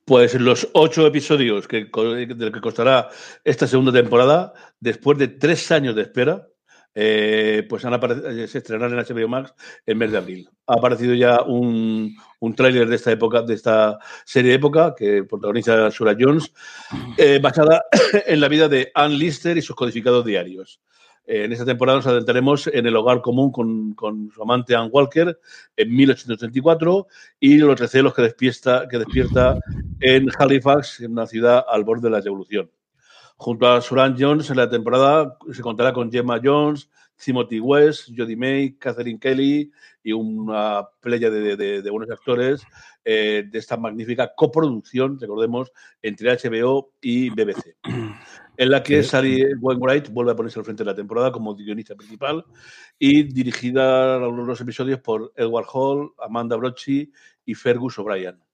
[0.06, 1.90] Pues los ocho episodios que,
[2.36, 3.10] del que costará
[3.42, 6.46] esta segunda temporada, después de tres años de espera,
[6.94, 9.52] eh, pues han eh, se estrenarán en HBO Max
[9.84, 10.48] en mes de abril.
[10.68, 15.24] Ha aparecido ya un, un tráiler de esta época, de esta serie de época que
[15.24, 16.52] protagoniza Sura Jones,
[17.18, 17.84] eh, basada
[18.26, 20.80] en la vida de Ann Lister y sus codificados diarios.
[21.26, 25.36] En esta temporada nos adentraremos en el hogar común con, su amante Ann Walker
[25.76, 27.06] en 1834
[27.40, 29.58] y los recelos que despierta, que despierta
[30.00, 32.70] en Halifax, en una ciudad al borde de la revolución.
[33.38, 38.36] Junto a Suran Jones, en la temporada se contará con Gemma Jones, Timothy West, Jodie
[38.36, 39.72] May, Catherine Kelly
[40.04, 42.62] y una playa de, buenos actores
[43.04, 47.74] eh, de esta magnífica coproducción, recordemos, entre HBO y BBC
[48.56, 51.94] en la que Sally Wainwright vuelve a ponerse al frente de la temporada como guionista
[51.94, 52.44] principal
[52.98, 57.12] y dirigida a los episodios por Edward Hall, Amanda Brocci
[57.44, 58.45] y Fergus O'Brien.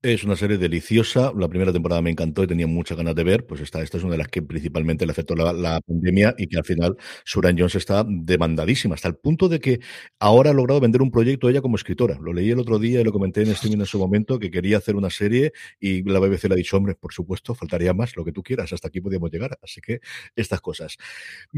[0.00, 1.32] Es una serie deliciosa.
[1.36, 3.46] La primera temporada me encantó y tenía muchas ganas de ver.
[3.48, 6.56] Pues esta, esta es una de las que principalmente le afectó la, pandemia y que
[6.56, 9.80] al final Suran Jones está demandadísima, hasta el punto de que
[10.20, 12.16] ahora ha logrado vender un proyecto ella como escritora.
[12.20, 14.76] Lo leí el otro día y lo comenté en streaming en su momento, que quería
[14.78, 18.24] hacer una serie y la BBC le ha dicho, hombre, por supuesto, faltaría más, lo
[18.24, 19.58] que tú quieras, hasta aquí podíamos llegar.
[19.62, 19.98] Así que
[20.36, 20.96] estas cosas.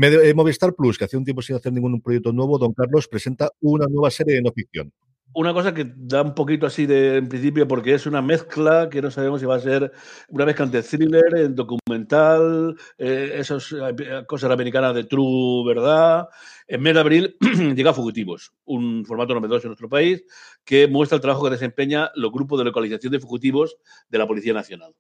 [0.01, 3.51] Eh, Movistar Plus, que hace un tiempo sin hacer ningún proyecto nuevo, Don Carlos presenta
[3.61, 4.91] una nueva serie de no ficción
[5.33, 9.01] una cosa que da un poquito así de en principio porque es una mezcla que
[9.01, 9.93] no sabemos si va a ser
[10.29, 16.29] una mezcla entre thriller, documental, eh, esas eh, cosas americanas de true verdad.
[16.67, 17.37] En mes de abril
[17.77, 20.25] llega Fugitivos, un formato novedoso en nuestro país
[20.65, 23.77] que muestra el trabajo que desempeña los grupos de localización de fugitivos
[24.09, 24.95] de la Policía Nacional.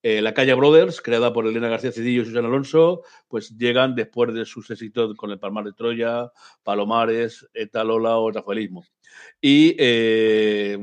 [0.00, 4.32] Eh, la Calle Brothers, creada por Elena García Cedillo y Susana Alonso, pues llegan después
[4.32, 6.30] de sus éxitos con El Palmar de Troya,
[6.62, 8.84] Palomares, Etalola o Rafaelismo
[9.40, 10.78] y eh,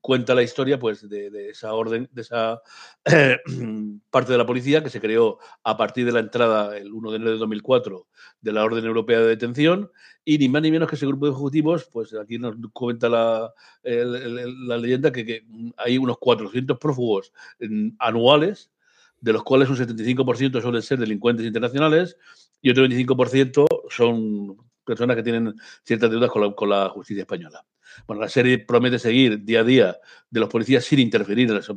[0.00, 2.62] cuenta la historia pues de, esa orden, de esa
[4.10, 7.16] parte de la policía que se creó a partir de la entrada el 1 de
[7.16, 8.06] enero de 2004
[8.40, 9.90] de la Orden Europea de Detención
[10.24, 13.52] y ni más ni menos que ese grupo de ejecutivos, pues aquí nos cuenta la,
[13.82, 15.44] la leyenda que,
[15.76, 18.70] hay unos 400 prófugos mm, anuales
[19.20, 22.16] de los cuales un 75% suelen ser delincuentes internacionales
[22.60, 24.56] y otro 25% son
[24.86, 27.64] personas que tienen ciertas deudas con la, justicia española.
[28.06, 29.96] Bueno, la serie promete seguir día a día
[30.30, 31.68] de los policías sin interferir en las,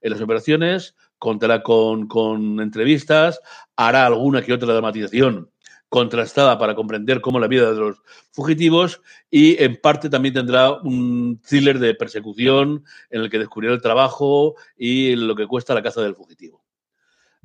[0.00, 3.40] en las, operaciones, contará con, con, entrevistas,
[3.76, 5.50] hará alguna que otra dramatización
[5.90, 7.96] contrastada para comprender cómo la vida de los
[8.30, 13.82] fugitivos y en parte también tendrá un thriller de persecución en el que descubrirá el
[13.82, 16.59] trabajo y lo que cuesta la caza del fugitivo.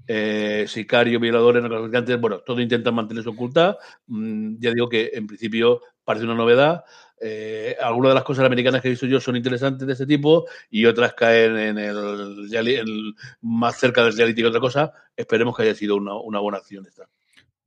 [0.07, 3.77] Eh, sicario, violadores, narcotraficantes, bueno, todo intentan mantenerse oculta.
[4.07, 6.83] Mm, ya digo que en principio parece una novedad.
[7.19, 10.45] Eh, algunas de las cosas americanas que he visto yo son interesantes de este tipo
[10.69, 14.91] y otras caen en el, más cerca del reality que otra cosa.
[15.15, 17.07] Esperemos que haya sido una buena acción esta.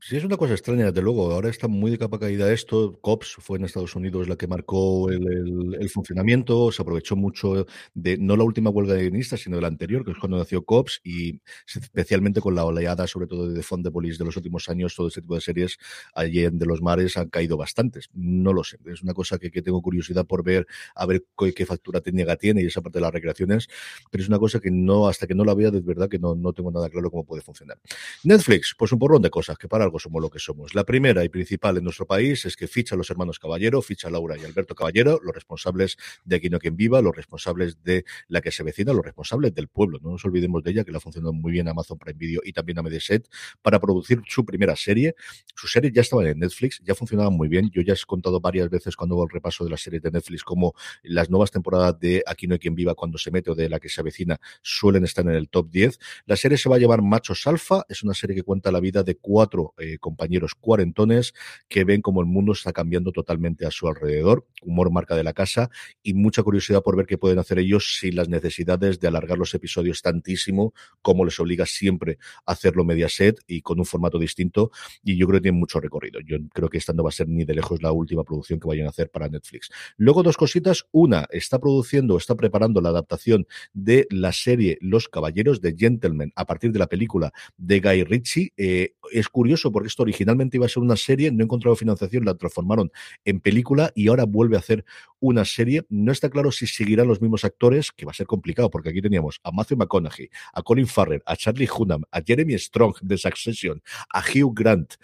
[0.01, 1.33] Sí, es una cosa extraña, desde luego.
[1.33, 2.97] Ahora está muy de capa caída esto.
[3.01, 6.71] COPS fue en Estados Unidos la que marcó el, funcionamiento.
[6.71, 10.13] Se aprovechó mucho de no la última huelga de guionistas, sino de la anterior, que
[10.13, 14.25] es cuando nació COPS, y especialmente con la oleada, sobre todo de The Fond de
[14.25, 15.79] los últimos años, todo este tipo de series
[16.15, 18.09] allí en De los Mares han caído bastantes.
[18.15, 18.79] No lo sé.
[18.87, 21.25] Es una cosa que, tengo curiosidad por ver, a ver
[21.57, 23.67] qué, factura técnica tiene y esa parte de las recreaciones,
[24.13, 26.37] pero es una cosa que no, hasta que no la vea, de verdad que no,
[26.37, 27.79] no tengo nada claro cómo puede funcionar.
[28.23, 30.75] Netflix, pues un porrón de cosas que para algo somos lo que somos.
[30.75, 34.09] La primera y principal en nuestro país es que ficha a los hermanos Caballero, ficha
[34.09, 38.05] a Laura y Alberto Caballero, los responsables de Aquí no quien viva, los responsables de
[38.29, 39.99] la que se vecina, los responsables del pueblo.
[40.01, 42.53] No nos olvidemos de ella, que le ha funcionado muy bien Amazon Prime Video y
[42.53, 43.29] también a Mediaset
[43.63, 45.15] para producir su primera serie.
[45.57, 47.71] Sus series ya estaban en Netflix, ya funcionaban muy bien.
[47.73, 50.45] Yo ya he contado varias veces cuando hago el repaso de las series de Netflix
[50.45, 53.69] como las nuevas temporadas de Aquí no hay quien viva cuando se mete o de
[53.69, 55.99] la que se avecina suelen estar en el top 10.
[56.27, 59.03] La serie se va a llamar Machos Alfa, es una serie que cuenta la vida
[59.03, 61.35] de cuatro eh, compañeros cuarentones
[61.69, 65.33] que ven como el mundo está cambiando totalmente a su alrededor, humor marca de la
[65.33, 65.71] casa
[66.03, 69.55] y mucha curiosidad por ver qué pueden hacer ellos sin las necesidades de alargar los
[69.55, 74.71] episodios tantísimo como les obliga siempre a hacerlo Mediaset y con un formato distinto
[75.03, 76.21] y yo creo que tiene mucho recorrido.
[76.21, 78.69] Yo creo que esta no va a ser ni de lejos la última producción que
[78.69, 79.71] vayan a hacer para Netflix.
[79.97, 85.61] Luego dos cositas, una está produciendo, está preparando la adaptación de la serie Los Caballeros
[85.61, 88.53] de Gentleman a partir de la película de Guy Ritchie.
[88.57, 92.25] Eh, es curioso porque esto originalmente iba a ser una serie, no he encontrado financiación,
[92.25, 92.91] la transformaron
[93.25, 94.85] en película y ahora vuelve a hacer
[95.21, 95.85] una serie.
[95.89, 99.03] No está claro si seguirán los mismos actores, que va a ser complicado porque aquí
[99.03, 103.83] teníamos a Matthew McConaughey, a Colin Farrell, a Charlie Hunnam, a Jeremy Strong de Succession,
[104.13, 104.95] a Hugh Grant.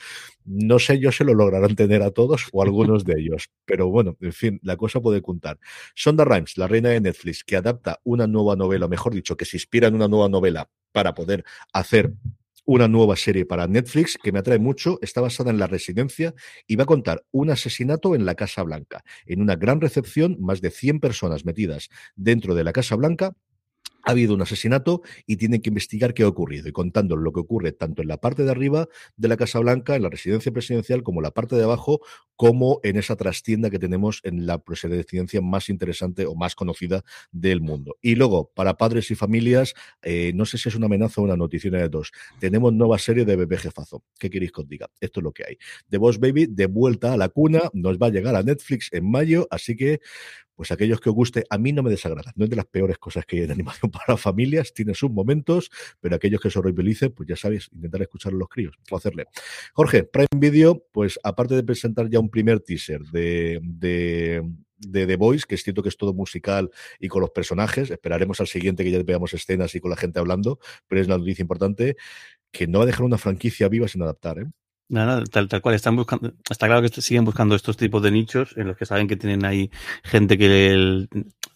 [0.45, 4.17] No sé yo si lo lograrán tener a todos o algunos de ellos, pero bueno,
[4.21, 5.59] en fin, la cosa puede contar.
[5.95, 9.57] Sonda Rhimes, la reina de Netflix, que adapta una nueva novela, mejor dicho, que se
[9.57, 12.15] inspira en una nueva novela para poder hacer
[12.65, 14.99] una nueva serie para Netflix que me atrae mucho.
[15.03, 16.35] Está basada en la residencia
[16.67, 19.05] y va a contar un asesinato en la Casa Blanca.
[19.27, 23.35] En una gran recepción, más de 100 personas metidas dentro de la Casa Blanca
[24.05, 27.41] ha habido un asesinato y tienen que investigar qué ha ocurrido y contando lo que
[27.41, 31.03] ocurre tanto en la parte de arriba de la Casa Blanca, en la residencia presidencial,
[31.03, 32.01] como en la parte de abajo,
[32.37, 37.61] como en esa trastienda que tenemos en la presidencia más interesante o más conocida del
[37.61, 37.97] mundo.
[38.03, 41.37] Y luego, para padres y familias, eh, no sé si es una amenaza o una
[41.37, 44.05] noticia de dos, tenemos nueva serie de Bebé Jefazo.
[44.19, 44.91] ¿Qué queréis que os diga?
[45.01, 45.59] Esto es lo que hay.
[45.89, 49.11] The Boss Baby, de vuelta a la cuna, nos va a llegar a Netflix en
[49.11, 50.01] mayo, así que
[50.55, 52.33] pues aquellos que os guste, a mí no me desagrada.
[52.37, 55.71] No es de las peores cosas que hay en animación para familias, tiene sus momentos,
[56.01, 59.27] pero aquellos que os horribilicen, pues ya sabéis, intentar escuchar a los críos o hacerle.
[59.73, 64.43] Jorge, Prime Video, pues aparte de presentar ya un primer teaser de, de
[64.79, 67.91] de The Voice, que es cierto que es todo musical y con los personajes.
[67.91, 71.19] Esperaremos al siguiente que ya veamos escenas y con la gente hablando, pero es la
[71.19, 71.97] noticia importante
[72.51, 74.39] que no va a dejar una franquicia viva sin adaptar.
[74.39, 74.47] ¿eh?
[74.89, 75.75] Nada, tal, tal cual.
[75.75, 79.09] Están buscando, está claro que siguen buscando estos tipos de nichos en los que saben
[79.09, 79.71] que tienen ahí
[80.03, 81.09] gente que el,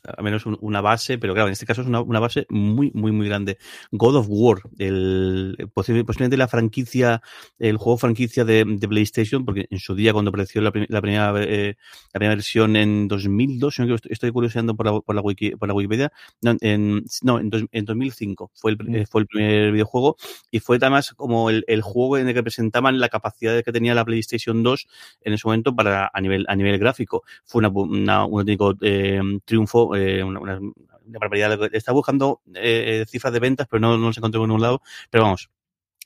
[0.03, 3.13] al menos una base, pero claro, en este caso es una, una, base muy, muy,
[3.13, 3.59] muy grande.
[3.93, 7.21] God of War, el, posiblemente la franquicia,
[7.59, 11.35] el juego franquicia de, de PlayStation, porque en su día cuando apareció la, la primera,
[11.43, 11.77] eh,
[12.13, 15.75] la primera versión en 2002, no estoy curioseando por la, por la, wiki, por la
[15.75, 19.07] Wikipedia, no, en, no, en, dos, en 2005 fue el, mm.
[19.07, 20.17] fue el primer videojuego
[20.51, 23.95] y fue además como el, el juego en el que presentaban la capacidad que tenía
[23.95, 24.87] la PlayStation 2
[25.23, 27.23] en ese momento para a nivel, a nivel gráfico.
[27.45, 30.61] Fue una, una, un auténtico eh, triunfo eh, una, una,
[31.07, 31.59] barbaridad.
[31.73, 34.83] Está buscando eh, cifras de ventas, pero no, no se encontró en un lado.
[35.11, 35.51] Pero vamos,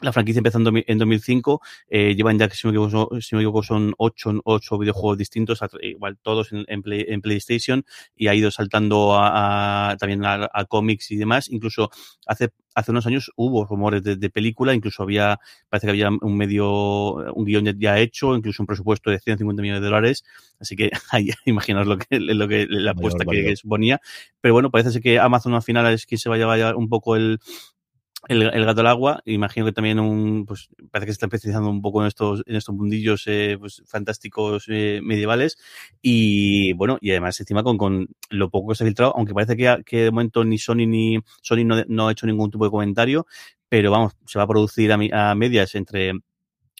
[0.03, 3.95] la franquicia empezó en 2005, eh, llevan ya, si me equivoco, si me equivoco son
[3.99, 7.85] ocho, ocho videojuegos distintos, igual todos en, en, Play, en, PlayStation,
[8.17, 11.49] y ha ido saltando a, a también a, a, cómics y demás.
[11.49, 11.91] Incluso
[12.27, 15.39] hace, hace unos años hubo rumores de, de, película, incluso había,
[15.69, 19.83] parece que había un medio, un guion ya hecho, incluso un presupuesto de 150 millones
[19.83, 20.25] de dólares.
[20.59, 24.01] Así que ahí imaginaos lo que, lo que la apuesta que, que, suponía.
[24.41, 26.89] Pero bueno, parece ser que Amazon al final es quien se va a llevar un
[26.89, 27.41] poco el,
[28.29, 31.83] el, gato al agua, imagino que también un, pues parece que se está especializando un
[31.83, 35.59] poco en estos, en estos mundillos eh, pues, fantásticos eh, medievales.
[36.01, 39.57] Y bueno, y además encima con, con lo poco que se ha filtrado, aunque parece
[39.57, 42.71] que, que de momento ni Sony ni Sony no, no, ha hecho ningún tipo de
[42.71, 43.27] comentario,
[43.69, 46.13] pero vamos, se va a producir a, a medias entre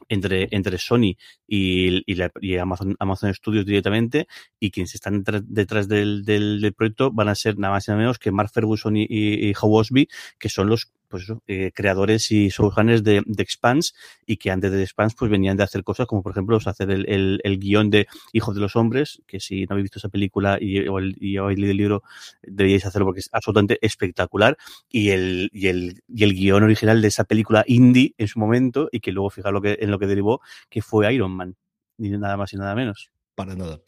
[0.09, 4.27] entre, entre Sony y, y, la, y, Amazon, Amazon Studios directamente,
[4.59, 8.01] y quienes están detrás del, del, del, proyecto van a ser nada más y nada
[8.01, 12.33] menos que Mark Ferguson y, y, y Howe Osby, que son los pues eh, creadores
[12.33, 13.93] y showrunners de, de Expanse
[14.27, 17.07] y que antes de Expanse pues venían de hacer cosas como por ejemplo hacer el,
[17.07, 20.57] el, el, guion de Hijos de los Hombres, que si no habéis visto esa película
[20.59, 22.03] y, o, y habéis leído el libro
[22.43, 24.57] deberíais hacerlo porque es absolutamente espectacular
[24.89, 28.89] y el, y el, y el guion original de esa película indie en su momento
[28.91, 31.57] y que luego fijar lo que, en lo que derivó que fue Iron Man,
[31.99, 33.11] ni nada más y nada menos.
[33.35, 33.81] Para nada.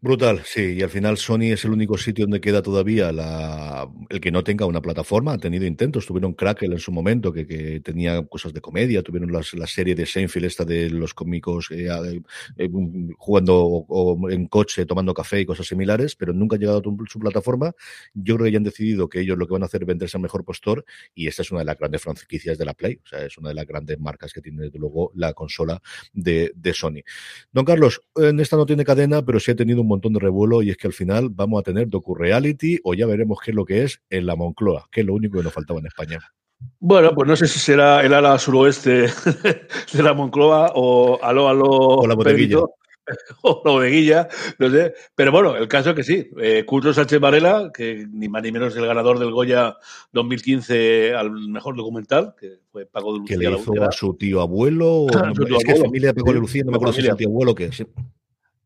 [0.00, 4.20] Brutal, sí, y al final Sony es el único sitio donde queda todavía la, el
[4.20, 5.32] que no tenga una plataforma.
[5.32, 9.54] Han tenido intentos, tuvieron Crackle en su momento, que, tenía cosas de comedia, tuvieron las,
[9.54, 11.88] la serie de Seinfeld, esta de los cómicos eh,
[12.58, 12.70] eh,
[13.16, 16.82] jugando o, o, en coche, tomando café y cosas similares, pero nunca ha llegado a
[17.10, 17.72] su plataforma.
[18.14, 20.16] Yo creo que ya han decidido que ellos lo que van a hacer es venderse
[20.16, 23.08] al mejor postor, y esta es una de las grandes franquicias de la Play, o
[23.08, 25.82] sea, es una de las grandes marcas que tiene luego la consola
[26.12, 27.02] de, de Sony.
[27.50, 30.62] Don Carlos, en esta no tiene cadena, pero sí ha tenido un montón de revuelo
[30.62, 33.64] y es que al final vamos a tener docu-reality o ya veremos qué es lo
[33.64, 36.18] que es en la Moncloa, que es lo único que nos faltaba en España.
[36.80, 39.06] Bueno, pues no sé si será el ala suroeste
[39.92, 42.58] de la Moncloa o aló, aló, o la bodeguilla.
[43.42, 44.94] o la bodeguilla, no sé.
[45.14, 46.30] Pero bueno, el caso es que sí.
[46.38, 49.76] Eh, Curto Sánchez Varela, que ni más ni menos el ganador del Goya
[50.12, 53.38] 2015 al mejor documental, que fue Paco de Lucía.
[53.38, 55.86] Que le hizo a su tío abuelo, o, su tío es que abuelo.
[55.86, 57.54] familia de Paco de Lucía, no me su acuerdo si es el tío abuelo o
[57.54, 57.70] qué.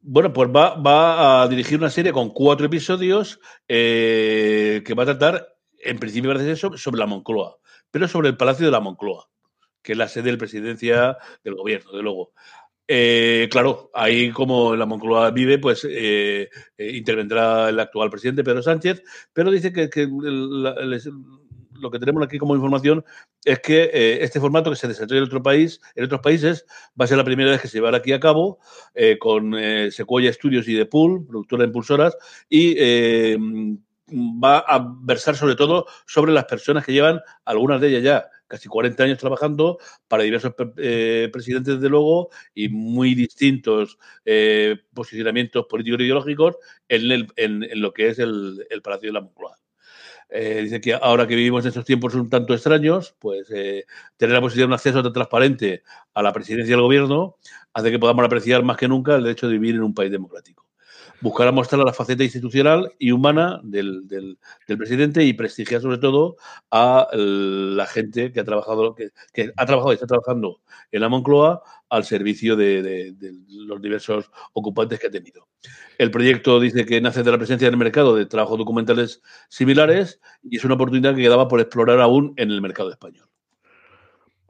[0.05, 3.39] Bueno, pues va, va a dirigir una serie con cuatro episodios
[3.69, 5.47] eh, que va a tratar,
[5.79, 7.57] en principio parece ser sobre, la Moncloa,
[7.91, 9.29] pero sobre el Palacio de la Moncloa,
[9.81, 12.33] que es la sede de la presidencia del gobierno, de luego.
[12.89, 18.63] Eh, claro, ahí como la Moncloa vive, pues eh, eh, intervendrá el actual presidente Pedro
[18.63, 21.01] Sánchez, pero dice que, que el-
[21.83, 23.05] lo que tenemos aquí como información
[23.45, 26.65] es que eh, este formato que se desarrolla en otro país, en otros países,
[26.99, 28.61] va a ser la primera vez que se llevará aquí a cabo
[28.95, 32.17] eh, con eh, Sequoia Studios y The Pool, productora impulsoras,
[32.49, 32.77] y
[34.15, 38.69] va a versar sobre todo sobre las personas que llevan, algunas de ellas ya casi
[38.69, 43.99] 40 años trabajando para diversos presidentes, de luego, y muy distintos
[44.93, 46.57] posicionamientos políticos e ideológicos
[46.89, 49.62] en, el, en, lo que es el Palacio de la Moncloa.
[50.35, 53.85] Eh, dice que ahora que vivimos en estos tiempos un tanto extraños, pues eh,
[54.17, 55.83] tener la posibilidad de un acceso tan transparente
[56.15, 57.37] a la presidencia del gobierno
[57.75, 60.67] hace que podamos apreciar más que nunca el derecho de vivir en un país democrático.
[61.23, 64.39] Buscará mostrar la faceta institucional y humana del, del,
[64.77, 66.37] presidente y prestigiar sobre todo
[66.71, 69.13] a la gente que ha trabajado, que,
[69.57, 74.99] ha trabajado y está trabajando en la Moncloa al servicio de, de, los diversos ocupantes
[74.99, 75.49] que ha tenido.
[75.97, 80.57] El proyecto dice que nace de la presencia del mercado de trabajos documentales similares y
[80.57, 83.32] es una oportunidad que quedaba por explorar aún en el mercado español.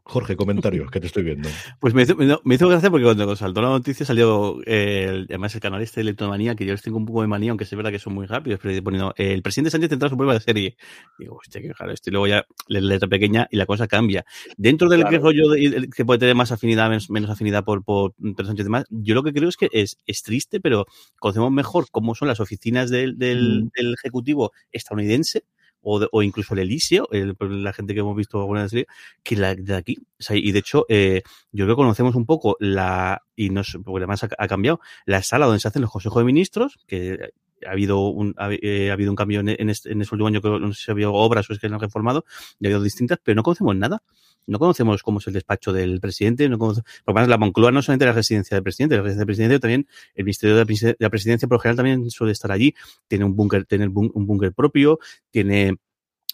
[0.05, 1.49] Jorge, comentarios, que te estoy viendo.
[1.81, 5.61] Pues me hizo, me hizo gracia porque cuando saltó la noticia salió, eh, además el
[5.61, 7.91] canal este de Electromanía, que yo les tengo un poco de manía, aunque es verdad
[7.91, 10.77] que son muy rápidos, pero poniendo, eh, el presidente Sánchez tendrá su prueba de serie.
[11.19, 12.11] Digo, hostia, qué raro esto.
[12.11, 14.25] Y luego ya la letra pequeña y la cosa cambia.
[14.57, 15.19] Dentro del claro.
[15.19, 18.65] rollo de, que puede tener más afinidad, menos, menos afinidad por, por Pedro Sánchez y
[18.65, 20.87] demás, yo lo que creo es que es, es triste, pero
[21.19, 23.71] conocemos mejor cómo son las oficinas del, del, mm.
[23.77, 25.45] del Ejecutivo estadounidense
[25.83, 28.87] o, de, o, incluso el Elíseo, el, la gente que hemos visto alguna serie,
[29.23, 29.99] que la de aquí.
[30.31, 33.99] Y de hecho, eh, yo creo que conocemos un poco la, y no sé, porque
[33.99, 37.33] además ha, cambiado, la sala donde se hacen los consejos de ministros, que
[37.67, 40.41] ha habido un, ha, eh, ha habido un cambio en, este, en este último año,
[40.41, 42.25] que no sé si ha habido obras o es que han reformado,
[42.59, 44.03] y ha habido distintas, pero no conocemos nada.
[44.47, 47.83] No conocemos cómo es el despacho del presidente, no conocemos, porque además la Moncloa no
[47.83, 51.49] solamente la residencia del presidente, la residencia del presidente también, el Ministerio de la Presidencia,
[51.49, 52.75] por lo general, también suele estar allí,
[53.09, 54.99] tiene un búnker, tiene un búnker propio,
[55.31, 55.77] tiene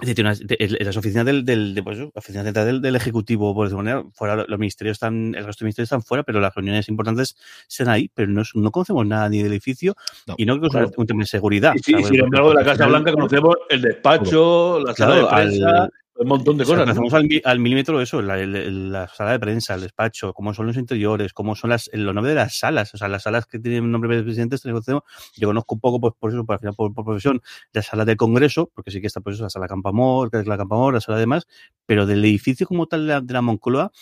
[0.00, 4.44] las oficinas del, del de, pues, oficina central del, del, ejecutivo, por decirlo manera, fuera
[4.46, 7.36] los ministerios están, el resto de ministerios están fuera, pero las reuniones importantes
[7.68, 10.70] están ahí, pero no, no conocemos nada ni del edificio no, y no creo que
[10.70, 10.90] claro.
[10.90, 11.72] es un tema de seguridad.
[11.74, 15.26] Y, sí, y sin embargo, de la Casa Blanca conocemos el despacho, la sala claro,
[15.26, 15.82] de prensa.
[15.82, 16.88] Al, un montón de cosas.
[16.88, 20.66] Hacemos al, al, milímetro eso, la, la, la, sala de prensa, el despacho, cómo son
[20.66, 23.58] los interiores, cómo son las, los nombres de las salas, o sea, las salas que
[23.58, 26.92] tienen nombre de presidentes, yo conozco un poco pues, por eso, por, al final, por,
[26.92, 27.40] por, profesión,
[27.72, 30.46] la sala del Congreso, porque sí que está pues eso, la sala Campamor, que es
[30.46, 31.46] la Campamor, la sala de más,
[31.86, 33.92] pero del edificio como tal de la, de la Moncloa,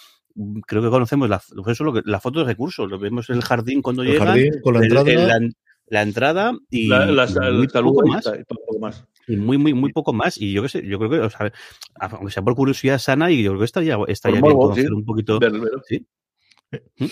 [0.67, 3.43] creo que conocemos la, eso, lo que, la foto de recursos, lo vemos en el
[3.43, 5.41] jardín cuando el llegan, jardín, con la entrada, el, el, la,
[5.89, 7.27] la, entrada y la,
[7.83, 8.25] poco más.
[8.81, 9.05] más.
[9.27, 10.39] Y muy, muy, muy poco más.
[10.39, 11.53] Y yo que sé, yo creo que, o sea,
[12.01, 15.39] aunque sea por curiosidad sana, y yo creo que estaría, estaría bien conocer un poquito.
[15.87, 16.07] ¿sí?
[16.99, 17.07] ¿Mm?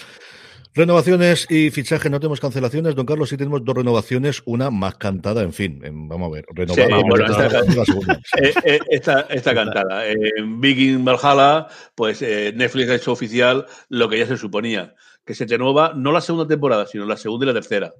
[0.76, 2.96] Renovaciones y fichaje, no tenemos cancelaciones.
[2.96, 5.80] Don Carlos, sí tenemos dos renovaciones, una más cantada, en fin.
[6.08, 7.62] vamos a ver, renovada.
[8.90, 10.08] esta, cantada.
[10.08, 15.36] En Viking Valhalla, pues eh, Netflix ha hecho oficial lo que ya se suponía, que
[15.36, 17.94] se renueva no la segunda temporada, sino la segunda y la tercera.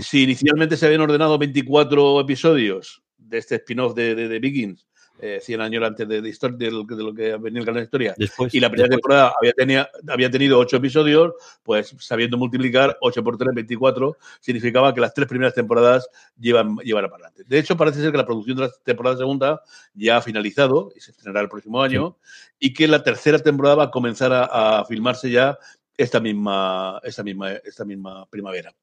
[0.00, 4.86] Si inicialmente se habían ordenado 24 episodios de este spin-off de, de, de Vikings
[5.18, 8.14] 100 eh, años antes de, de, lo, de, lo, que venía el canal de historia.
[8.52, 13.38] y la primera temporada había, tenía, había tenido 8 episodios, pues sabiendo multiplicar 8 por
[13.38, 16.08] 3, 24, significaba que las tres primeras temporadas
[16.38, 17.44] llevan, llevan para adelante.
[17.46, 19.62] De hecho, parece ser que la producción de la temporada segunda
[19.94, 22.16] ya ha finalizado y se estrenará el próximo año,
[22.58, 25.58] y que la tercera temporada va a comenzar a, a filmarse ya
[25.96, 28.74] esta misma, esta misma, esta misma primavera.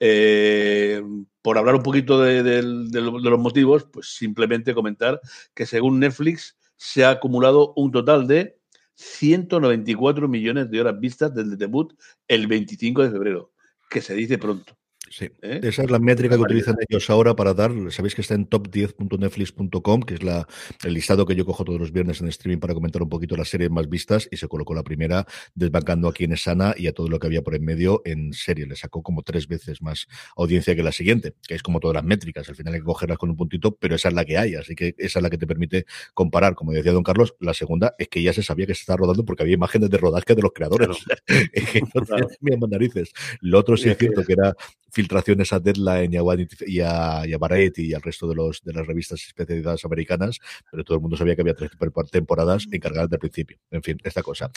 [0.00, 1.02] Eh,
[1.42, 5.20] por hablar un poquito de, los motivos, pues simplemente comentar
[5.54, 8.58] que según Netflix se ha acumulado un total de
[8.94, 11.92] 194 millones de horas vistas desde el debut
[12.28, 13.52] el 25 de febrero,
[13.90, 14.76] que se dice pronto.
[15.10, 15.60] Sí, ¿Eh?
[15.62, 20.02] esa es la métrica que utilizan ellos ahora para dar, sabéis que está en top10.netflix.com,
[20.02, 20.46] que es la,
[20.84, 23.48] el listado que yo cojo todos los viernes en streaming para comentar un poquito las
[23.48, 26.92] series más vistas y se colocó la primera desbancando a quien es sana y a
[26.92, 28.66] todo lo que había por en medio en serie.
[28.66, 32.04] Le sacó como tres veces más audiencia que la siguiente, que es como todas las
[32.04, 34.54] métricas, al final hay que cogerlas con un puntito, pero esa es la que hay,
[34.56, 36.54] así que esa es la que te permite comparar.
[36.54, 39.24] Como decía don Carlos, la segunda es que ya se sabía que se estaba rodando
[39.24, 40.88] porque había imágenes de rodaje de los creadores.
[42.68, 43.12] narices.
[43.40, 44.54] Lo otro sí es cierto que era
[44.96, 46.22] filtraciones a Deadline y a,
[46.66, 50.38] y a, y a Variety y al resto de, los, de las revistas especializadas americanas,
[50.70, 51.70] pero todo el mundo sabía que había tres
[52.10, 53.58] temporadas encargadas del principio.
[53.70, 54.50] En fin, esta cosa.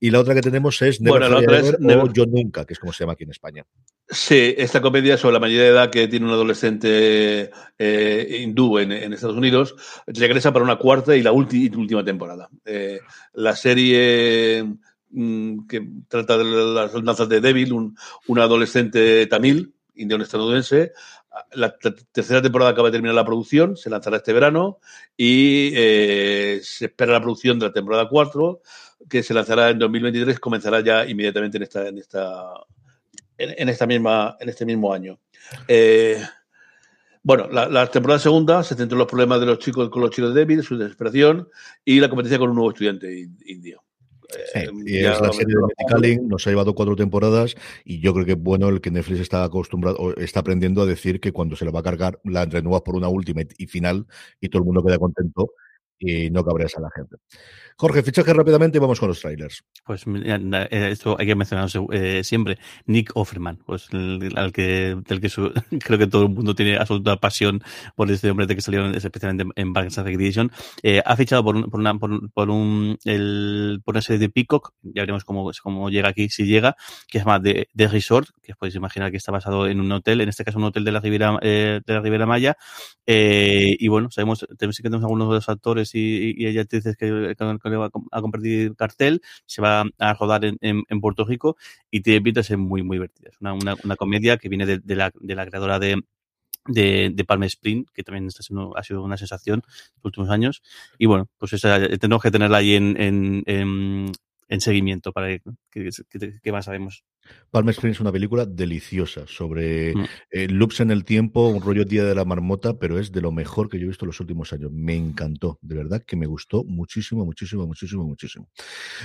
[0.00, 2.94] Y la otra que tenemos es Never bueno, la es Yo Nunca, que es como
[2.94, 3.66] se llama aquí en España.
[4.08, 8.92] Sí, esta comedia sobre la mayoría de edad que tiene un adolescente eh, hindú en,
[8.92, 9.74] en, Estados Unidos
[10.06, 12.48] regresa para una cuarta y la última temporada.
[12.64, 13.00] Eh,
[13.34, 14.64] la serie
[15.10, 17.94] mm, que trata de las danzas de Devil, un,
[18.26, 20.92] un adolescente tamil indiano estadounidense.
[21.52, 21.76] La
[22.12, 24.78] tercera temporada acaba de terminar la producción, se lanzará este verano
[25.16, 28.60] y eh, se espera la producción de la temporada 4,
[29.08, 32.52] que se lanzará en 2023, comenzará ya inmediatamente en esta, en esta,
[33.38, 35.18] en, esta misma, en este mismo año.
[35.66, 36.22] Eh,
[37.22, 40.34] bueno, la, temporada segunda se centró en los problemas de los chicos con los chicos
[40.34, 41.48] débiles, su desesperación
[41.84, 43.82] y la competencia con un nuevo estudiante indio.
[44.54, 47.54] Eh, y es la serie de Medicaling, nos ha llevado cuatro temporadas
[47.84, 51.32] y yo creo que bueno el que Netflix está acostumbrado, está aprendiendo a decir que
[51.32, 54.06] cuando se le va a cargar la renuevas por una última y final
[54.40, 55.52] y todo el mundo queda contento
[55.98, 57.16] y no cabreas a la gente.
[57.76, 59.64] Jorge, fichaje rápidamente y vamos con los trailers.
[59.84, 62.58] Pues eh, esto hay que mencionar eh, siempre.
[62.86, 65.28] Nick Offerman, pues al que, del que
[65.80, 67.62] creo que todo el mundo tiene absoluta pasión
[67.96, 70.50] por este hombre de que salió especialmente en Bargains Edition.
[70.82, 74.72] Eh, ha fichado por, por, una, por, por un, el, por una serie de Peacock,
[74.82, 76.76] ya veremos cómo, cómo llega aquí, si llega,
[77.08, 80.20] que es más de, de Resort, que podéis imaginar que está basado en un hotel,
[80.20, 82.56] en este caso un hotel de la Riviera, eh, de la Riviera Maya.
[83.06, 86.94] Eh, y bueno, sabemos, tenemos, que tenemos algunos de los actores y, y, ella dice
[86.98, 91.56] que, que, que va a compartir cartel, se va a rodar en, en, Puerto Rico
[91.90, 93.30] y tiene pinta de ser muy, muy divertida.
[93.30, 96.02] Es una, una, comedia que viene de, la, de la creadora de,
[96.66, 99.62] de, de Palm Spring, que también está siendo, ha sido una sensación
[99.96, 100.62] los últimos años.
[100.98, 104.12] Y bueno, pues esa, tenemos que tenerla ahí en, en, en,
[104.52, 105.40] en seguimiento para que,
[105.70, 107.04] que, que, más sabemos.
[107.50, 110.04] Palm Springs es una película deliciosa sobre mm.
[110.30, 113.32] eh, loops en el tiempo, un rollo Día de la Marmota, pero es de lo
[113.32, 114.70] mejor que yo he visto en los últimos años.
[114.70, 118.50] Me encantó, de verdad que me gustó muchísimo, muchísimo, muchísimo, muchísimo.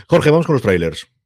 [0.09, 1.07] Jorge, vamos con los trailers.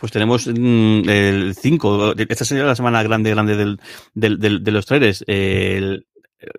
[0.00, 2.14] Pues tenemos mm, el 5.
[2.16, 3.78] Esta sería la semana grande, grande del,
[4.14, 5.22] del, del de los trailers.
[5.28, 6.08] El,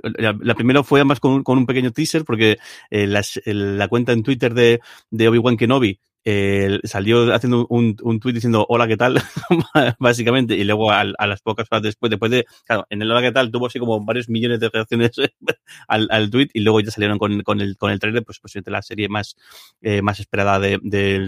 [0.01, 2.57] la, la, primera fue además con, con, un pequeño teaser porque
[2.89, 4.79] eh, las, el, la cuenta en Twitter de,
[5.09, 9.21] de Obi-Wan Kenobi eh, salió haciendo un, un tweet diciendo hola, ¿qué tal?
[9.99, 13.21] Básicamente, y luego a, a, las pocas horas después, después de, claro, en el hola,
[13.21, 13.51] ¿qué tal?
[13.51, 15.11] tuvo así como varios millones de reacciones
[15.87, 18.71] al, al tweet y luego ya salieron con, con el, con el trailer, pues posiblemente
[18.71, 19.35] la serie más,
[19.81, 21.27] eh, más esperada de, de,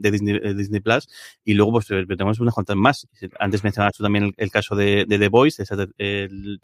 [0.00, 1.08] de, Disney, Disney, Plus
[1.44, 3.08] y luego pues tenemos unas cuantas más.
[3.38, 5.62] Antes mencionabas tú también el, caso de, The Voice,
[5.98, 6.58] el,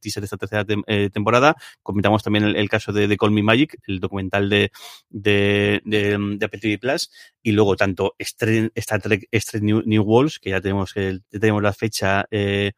[0.00, 1.56] teaser de esta tercera te, eh, temporada.
[1.82, 4.70] Comentamos también el, caso de, Call Me Magic, el documental de,
[5.08, 6.89] de, de, Apple Plus
[7.42, 8.50] y luego tanto Star
[9.60, 12.72] New, New Worlds, que ya tenemos, ya tenemos la fecha, eh,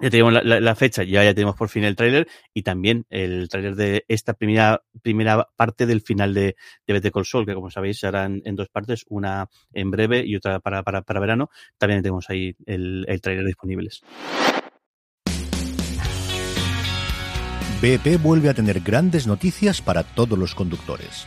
[0.00, 3.76] ya tenemos la, fecha, ya, ya tenemos por fin el tráiler y también el tráiler
[3.76, 8.24] de esta primera, primera parte del final de, de Call Saul, que como sabéis será
[8.24, 11.48] en, dos partes, una en breve y otra para, para, para verano.
[11.78, 14.02] También tenemos ahí el, el tráiler disponibles.
[17.80, 21.26] BP vuelve a tener grandes noticias para todos los conductores.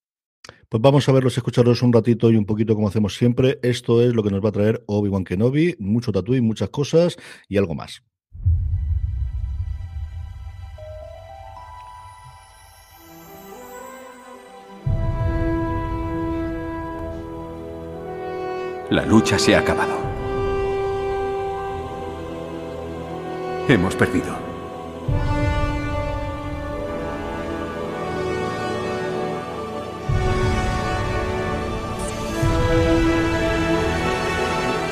[0.69, 3.59] Pues vamos a verlos, escucharlos un ratito y un poquito como hacemos siempre.
[3.61, 7.57] Esto es lo que nos va a traer Obi-Wan Kenobi, mucho tatuí, muchas cosas y
[7.57, 8.03] algo más.
[18.91, 19.97] La lucha se ha acabado.
[23.69, 24.50] Hemos perdido.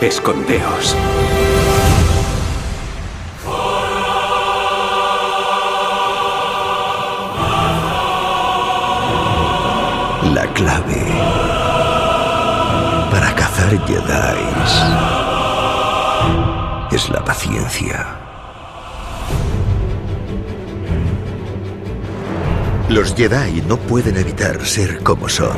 [0.01, 0.95] Escondeos.
[10.33, 11.05] La clave
[13.11, 14.39] para cazar Jedi
[16.95, 18.07] es la paciencia.
[22.87, 25.57] Los Jedi no pueden evitar ser como son.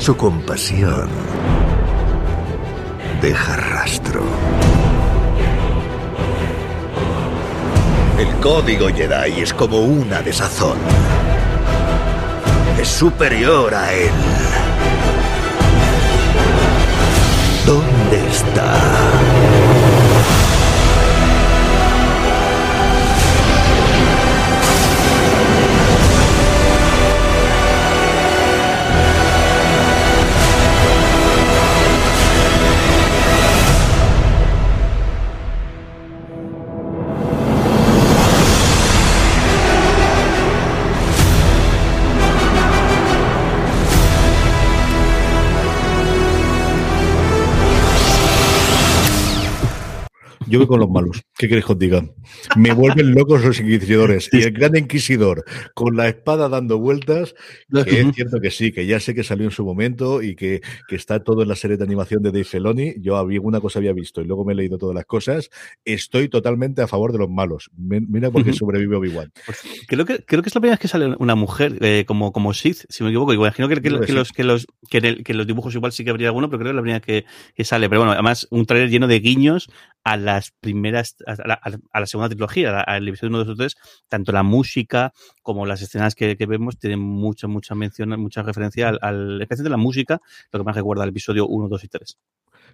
[0.00, 1.08] Su compasión
[3.24, 4.22] deja rastro.
[8.18, 10.76] El código Jedi es como una desazón.
[12.78, 14.10] Es superior a él.
[17.64, 19.23] ¿Dónde está?
[50.54, 51.20] Yo voy con los malos.
[51.36, 52.04] ¿Qué queréis que os diga?
[52.56, 54.30] Me vuelven locos los inquisidores.
[54.34, 57.34] Y el gran inquisidor con la espada dando vueltas,
[57.84, 60.60] que es cierto que sí, que ya sé que salió en su momento y que,
[60.88, 62.94] que está todo en la serie de animación de Dave Feloni.
[63.00, 65.50] Yo había una cosa había visto y luego me he leído todas las cosas.
[65.84, 67.70] Estoy totalmente a favor de los malos.
[67.76, 69.32] Mira por qué sobrevive Obi-Wan.
[69.46, 72.32] Pues creo, que, creo que es la primera vez que sale una mujer eh, como,
[72.32, 73.32] como Sith, si me equivoco.
[73.32, 76.04] Imagino que, que, que los, que, los, que, en el, que los dibujos igual sí
[76.04, 77.24] que habría alguno, pero creo que es la primera que,
[77.54, 77.88] que sale.
[77.88, 79.68] Pero bueno, además, un trailer lleno de guiños
[80.04, 81.60] a las primeras, a la,
[81.92, 83.76] a la segunda trilogía, al episodio 1, 2 o 3,
[84.08, 85.12] tanto la música
[85.42, 89.70] como las escenas que, que vemos tienen mucha, mucha mención, mucha referencia al, al especialmente
[89.70, 90.20] la música,
[90.52, 92.18] lo que más recuerda al episodio 1, 2 y 3.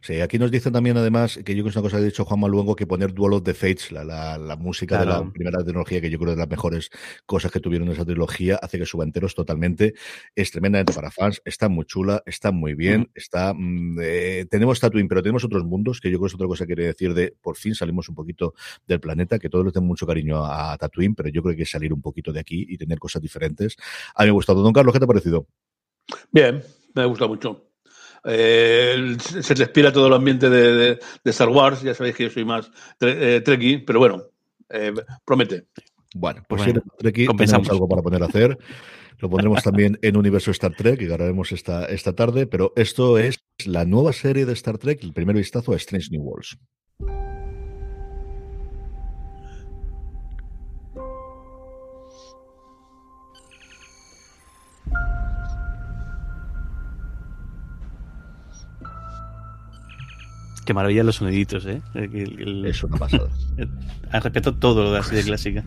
[0.03, 2.07] Sí, aquí nos dicen también, además, que yo creo que es una cosa que ha
[2.07, 5.21] dicho Juan Maluengo, que poner Duel of the Fates, la, la, la música claro.
[5.21, 6.91] de la primera trilogía, que yo creo que es de las mejores
[7.27, 9.93] cosas que tuvieron en esa trilogía, hace que suba enteros totalmente.
[10.35, 13.07] Es tremendamente para fans, está muy chula, está muy bien, mm.
[13.15, 13.55] está.
[14.01, 16.75] Eh, tenemos Tatooine, pero tenemos otros mundos, que yo creo que es otra cosa que
[16.75, 18.55] quiere decir de por fin salimos un poquito
[18.87, 21.61] del planeta, que todos le tenemos mucho cariño a, a Tatooine, pero yo creo que
[21.61, 23.77] hay que salir un poquito de aquí y tener cosas diferentes.
[24.15, 24.63] A mí me ha gustado.
[24.63, 25.47] Don Carlos, ¿qué te ha parecido?
[26.33, 26.63] Bien,
[26.95, 27.70] me ha gustado mucho.
[28.25, 31.83] Eh, se respira todo el ambiente de, de, de, Star Wars.
[31.83, 34.25] Ya sabéis que yo soy más tre eh, Trekkie, pero bueno,
[34.69, 34.93] eh,
[35.25, 35.67] promete.
[36.15, 38.59] Bueno, pues bueno, si Trekkie, tenemos algo para poner a hacer.
[39.19, 42.47] Lo pondremos también en Universo Star Trek, que grabaremos esta, esta tarde.
[42.47, 46.23] Pero esto es la nueva serie de Star Trek, el primer vistazo a Strange New
[46.23, 46.59] Worlds.
[60.71, 61.83] Qué maravilla los soniditos, ¿eh?
[61.95, 63.29] El, el, es una pasada.
[64.13, 64.23] Al
[64.61, 65.65] todo lo de la serie clásica.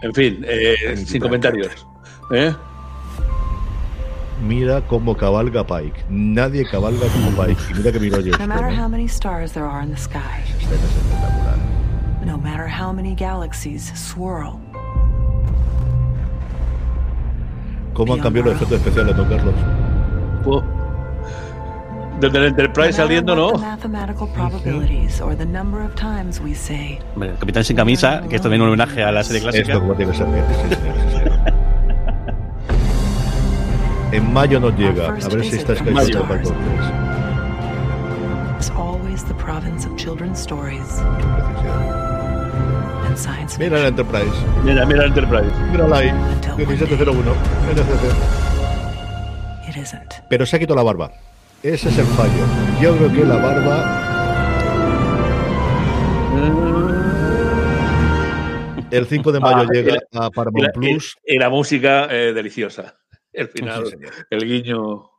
[0.00, 1.86] En fin, eh, sin comentarios.
[2.32, 2.54] ¿Eh?
[4.46, 6.06] Mira cómo cabalga Pike.
[6.08, 7.60] Nadie cabalga como Pike.
[7.70, 8.32] Y mira que miro yo.
[8.38, 10.42] No matter how many stars there are in the sky.
[12.24, 14.58] No matter how many galaxies swirl.
[17.92, 20.77] ¿Cómo han cambiado los efectos especiales, don Carlos?
[22.20, 23.58] Desde el Enterprise saliendo, no ¿no?
[23.58, 27.62] matter what the mathematical probabilities or the number of times we say, Hombre, el Capitán
[27.64, 29.72] sin camisa, que es también un homenaje a la serie clásica.
[29.72, 30.26] Esto como tiene que ser.
[34.10, 35.08] En mayo nos llega.
[35.08, 36.22] A ver si está escrito Mayo.
[36.22, 36.64] para entonces.
[38.56, 40.98] it's always the province of children's stories
[43.06, 44.32] and science Mira el Enterprise.
[44.64, 45.52] Mira, mira el Enterprise.
[45.70, 46.10] Mírala ahí.
[46.56, 47.32] 1701.
[47.70, 49.68] NCC.
[49.68, 50.14] It isn't.
[50.28, 51.10] Pero se ha quitado la barba.
[51.62, 52.44] Ese es el fallo.
[52.80, 54.04] Yo creo que la barba.
[58.90, 61.16] El 5 de mayo Ah, llega la- a Y Paramount la, Plus.
[61.26, 62.96] y- y la música eh, deliciosa.
[63.32, 63.96] El final, Sí,
[64.30, 65.10] el guiño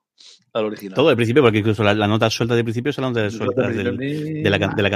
[0.54, 0.96] al original.
[0.96, 3.30] Todo al principio, porque incluso la, la nota suelta de principio es la nota de
[3.30, 4.50] suelta de la, de
[4.84, 4.90] la,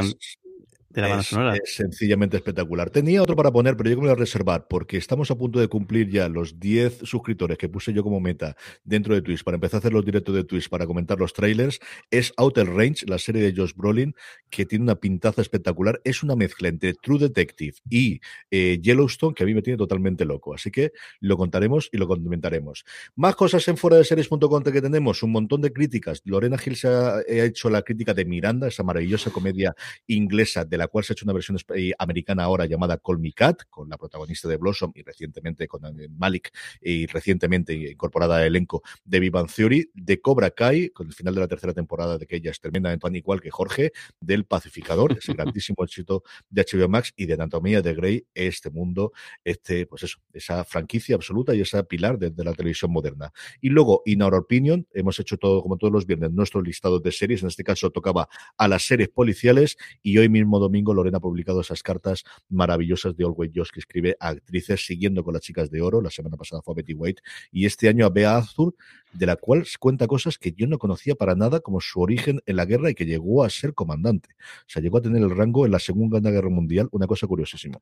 [0.94, 1.56] de la banda es, sonora.
[1.56, 2.90] es sencillamente espectacular.
[2.90, 5.60] Tenía otro para poner, pero yo me lo voy a reservar porque estamos a punto
[5.60, 9.56] de cumplir ya los 10 suscriptores que puse yo como meta dentro de Twitch para
[9.56, 11.80] empezar a hacer los directos de Twitch para comentar los trailers.
[12.12, 14.14] Es Outer Range, la serie de Josh Brolin,
[14.50, 16.00] que tiene una pintaza espectacular.
[16.04, 18.22] Es una mezcla entre True Detective y
[18.52, 20.54] eh, Yellowstone que a mí me tiene totalmente loco.
[20.54, 22.86] Así que lo contaremos y lo comentaremos.
[23.16, 26.22] Más cosas en fuera de series.com que tenemos, un montón de críticas.
[26.26, 29.76] Lorena Gil se ha, ha hecho la crítica de Miranda, esa maravillosa comedia
[30.08, 33.32] inglesa de la cual se ha hecho una versión eh, americana ahora llamada Call Me
[33.32, 38.44] Cat, con la protagonista de Blossom y recientemente con eh, Malik y recientemente incorporada al
[38.44, 42.26] elenco de Vivan Theory, de Cobra Kai, con el final de la tercera temporada de
[42.26, 46.90] que ella es tremendamente tan igual que Jorge, del Pacificador, ese grandísimo éxito de HBO
[46.90, 49.12] Max y de Anatomía de Grey, este mundo,
[49.44, 53.32] este, pues eso, esa franquicia absoluta y esa pilar de, de la televisión moderna.
[53.62, 57.12] Y luego, In Our Opinion, hemos hecho todo, como todos los viernes, nuestro listado de
[57.12, 57.42] series.
[57.42, 58.28] En este caso tocaba
[58.58, 63.26] a las series policiales y hoy mismo domingo Lorena ha publicado esas cartas maravillosas de
[63.26, 66.02] Always Josh que escribe a actrices siguiendo con las chicas de oro.
[66.02, 67.22] La semana pasada fue a Betty White
[67.52, 68.76] y este año a Bea Azul,
[69.14, 72.56] de la cual cuenta cosas que yo no conocía para nada, como su origen en
[72.56, 74.30] la guerra y que llegó a ser comandante.
[74.62, 77.80] O sea, llegó a tener el rango en la Segunda Guerra Mundial, una cosa curiosísima.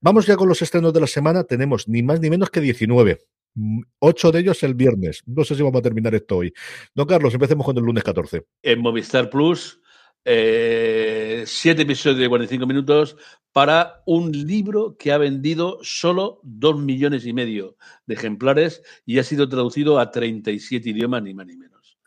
[0.00, 1.44] Vamos ya con los estrenos de la semana.
[1.44, 3.18] Tenemos ni más ni menos que 19.
[3.54, 5.22] Mm, Ocho de ellos el viernes.
[5.26, 6.52] No sé si vamos a terminar esto hoy.
[6.94, 8.44] Don Carlos, empecemos con el lunes 14.
[8.62, 9.80] En Movistar Plus,
[10.24, 13.16] eh, siete episodios de 45 minutos
[13.52, 17.76] para un libro que ha vendido solo dos millones y medio
[18.06, 21.98] de ejemplares y ha sido traducido a 37 idiomas, ni más ni menos.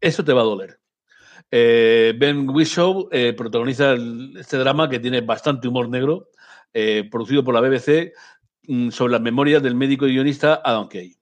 [0.00, 0.78] Eso te va a doler.
[1.50, 3.94] Eh, ben Whishaw eh, protagoniza
[4.38, 6.30] este drama que tiene bastante humor negro,
[6.72, 8.12] eh, producido por la BBC,
[8.68, 11.14] mm, sobre las memorias del médico y guionista Adam Kay.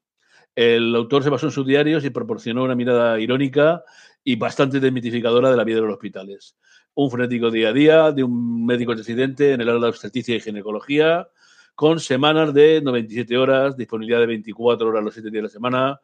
[0.54, 3.82] El autor se basó en sus diarios y proporcionó una mirada irónica
[4.22, 6.56] y bastante desmitificadora de la vida de los hospitales.
[6.94, 10.40] Un frenético día a día de un médico residente en el área de obstetricia y
[10.40, 11.28] ginecología,
[11.74, 16.00] con semanas de 97 horas, disponibilidad de 24 horas los 7 días de la semana,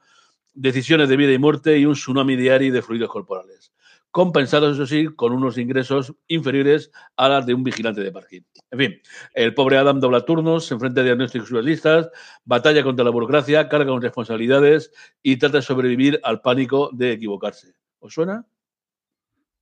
[0.55, 3.72] decisiones de vida y muerte y un tsunami diario de fluidos corporales.
[4.11, 8.41] Compensados, eso sí, con unos ingresos inferiores a las de un vigilante de parking.
[8.70, 9.03] En fin,
[9.34, 12.09] el pobre Adam dobla turnos, se enfrenta a diagnósticos surrealistas,
[12.47, 14.91] batalla contra la burocracia, carga con responsabilidades
[15.22, 17.74] y trata de sobrevivir al pánico de equivocarse.
[17.99, 18.47] ¿Os suena?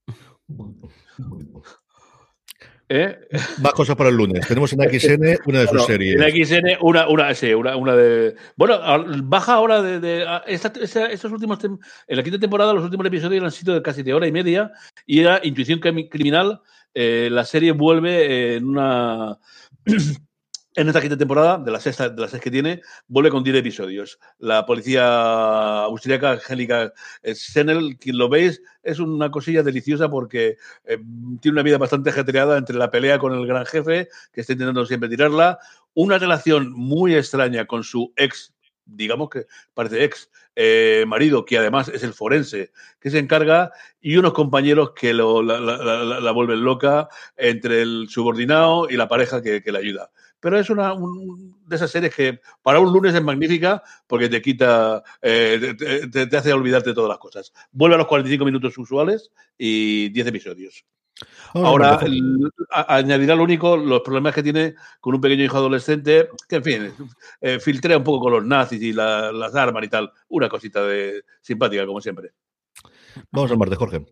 [2.89, 3.19] ¿Eh?
[3.63, 4.47] Más cosas para el lunes.
[4.47, 6.21] Tenemos en XN una de sus Bueno, series.
[6.21, 8.37] En XN, una, una, sí, una, una de.
[8.57, 8.79] Bueno,
[9.25, 10.01] baja ahora de.
[10.01, 11.59] de- a- esta- esta- estos últimos.
[11.59, 14.33] tem- En la quinta temporada, los últimos episodios han sido de casi de hora y
[14.33, 14.71] media.
[15.07, 16.61] Y era Intuición Crimi- Criminal.
[16.97, 19.39] eh, la serie vuelve en una.
[20.77, 23.57] En esta quinta temporada, de las, sexta, de las seis que tiene, vuelve con 10
[23.57, 24.19] episodios.
[24.39, 26.93] La policía austríaca, Angélica
[27.33, 30.99] Senel, quien lo veis, es una cosilla deliciosa porque eh,
[31.41, 34.85] tiene una vida bastante ajetreada entre la pelea con el gran jefe, que está intentando
[34.85, 35.61] siempre tirarla,
[35.95, 38.53] una relación muy extraña con su ex,
[38.85, 43.71] digamos que parece ex, eh, marido, que además es el forense, que se encarga,
[44.01, 48.97] y unos compañeros que lo- la, la- la- la vuelven loca entre el subordinado y
[48.97, 50.11] la pareja que, que le ayuda.
[50.45, 54.43] Pero es una un- de esas series que para un lunes es magnífica porque te
[54.43, 57.51] quita, eh, te, te- te hace olvidarte de todas las cosas.
[57.73, 60.85] Vuelve a los 45 minutos usuales y 10 episodios.
[61.55, 65.21] Vamos a Ahora, ver, el- a- añadirá lo único, los problemas que tiene con un
[65.23, 66.93] pequeño hijo adolescente, que en fin,
[67.41, 70.13] eh, filtrea un poco con los nazis y la- las armas y tal.
[70.29, 72.33] Una cosita de simpática, como siempre.
[73.31, 74.05] Vamos al martes, Jorge.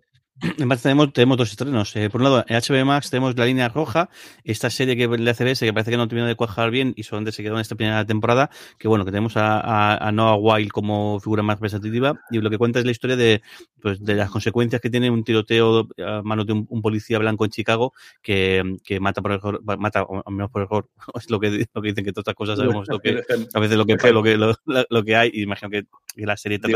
[0.42, 1.94] En Martes tenemos, tenemos dos estrenos.
[1.94, 4.10] Eh, por un lado, en HBO Max tenemos La Línea Roja,
[4.42, 7.30] esta serie que de CBS que parece que no terminó de cuajar bien y solamente
[7.30, 11.20] se quedó en esta primera temporada, que bueno, que tenemos a, a, Noah Wild como
[11.20, 13.40] figura más representativa y lo que cuenta es la historia de,
[13.80, 17.52] pues, de las consecuencias que tiene un tiroteo a manos de un, policía blanco en
[17.52, 21.82] Chicago que, que mata por error, mata, o menos por error, es lo que, lo
[21.82, 23.22] que dicen que todas estas cosas sabemos lo que,
[23.54, 25.84] a veces lo que, lo que, lo, lo que hay y imagino que,
[26.16, 26.68] la serie está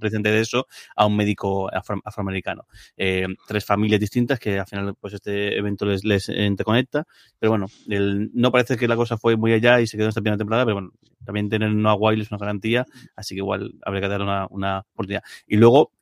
[0.00, 0.66] presente de eso
[0.96, 1.70] a un médico
[2.04, 2.66] afroamericano.
[2.96, 3.07] Eh,
[3.46, 7.06] tres familias distintas que al final pues este evento les, les interconecta.
[7.38, 10.10] Pero bueno, el, no parece que la cosa fue muy allá y se quedó en
[10.10, 10.92] esta primera temporada, pero bueno,
[11.24, 14.78] también tener Noah Wild es una garantía, así que igual habría que darle una, una
[14.94, 15.22] oportunidad.
[15.46, 15.92] Y luego,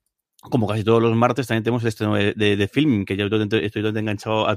[0.41, 3.83] como casi todos los martes, también tenemos este de, de, de filming, que yo estoy
[3.83, 4.49] todo enganchado.
[4.49, 4.55] A,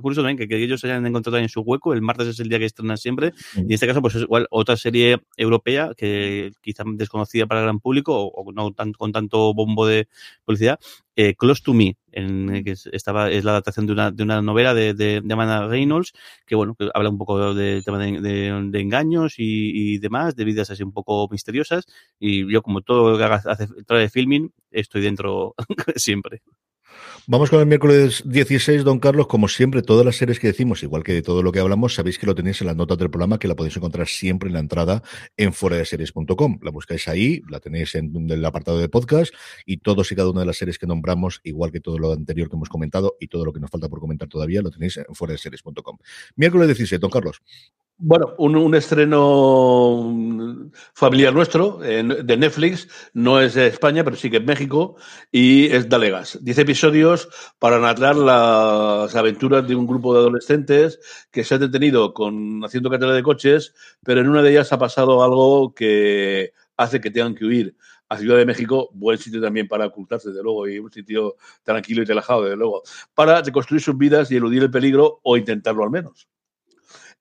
[0.00, 1.92] curioso también que, que, ellos hayan encontrado en su hueco.
[1.92, 3.32] El martes es el día que estrenan siempre.
[3.56, 7.66] Y en este caso, pues es igual otra serie europea que quizá desconocida para el
[7.66, 10.08] gran público o, no tan, con tanto bombo de
[10.44, 10.78] publicidad,
[11.16, 14.74] eh, Close to Me, en, que estaba, es la adaptación de una, de una novela
[14.74, 16.12] de, de, de Amanda Reynolds,
[16.46, 20.44] que bueno, que habla un poco del tema de, de engaños y, y, demás, de
[20.44, 21.86] vidas así un poco misteriosas.
[22.20, 25.54] Y yo, como todo lo que hace, trae filming, estoy dentro
[25.96, 26.42] siempre.
[27.28, 29.26] Vamos con el miércoles 16, don Carlos.
[29.26, 32.18] Como siempre, todas las series que decimos, igual que de todo lo que hablamos, sabéis
[32.18, 34.60] que lo tenéis en las notas del programa, que la podéis encontrar siempre en la
[34.60, 35.02] entrada
[35.36, 36.58] en series.com.
[36.62, 39.34] La buscáis ahí, la tenéis en el apartado de podcast
[39.64, 42.48] y todos y cada una de las series que nombramos, igual que todo lo anterior
[42.48, 45.38] que hemos comentado y todo lo que nos falta por comentar todavía, lo tenéis en
[45.38, 45.98] series.com.
[46.36, 47.42] Miércoles 16, don Carlos.
[47.98, 50.12] Bueno, un, estreno
[50.92, 54.96] familiar nuestro de Netflix, no es de España, pero sí que es México,
[55.32, 56.38] y es Dalegas.
[56.42, 57.28] Diez episodios
[57.58, 62.90] para narrar las aventuras de un grupo de adolescentes que se han detenido con, haciendo
[62.90, 63.72] carrera de coches,
[64.04, 67.76] pero en una de ellas ha pasado algo que hace que tengan que huir
[68.10, 72.02] a Ciudad de México, buen sitio también para ocultarse, desde luego, y un sitio tranquilo
[72.02, 72.82] y relajado, desde luego,
[73.14, 76.28] para reconstruir sus vidas y eludir el peligro o intentarlo al menos.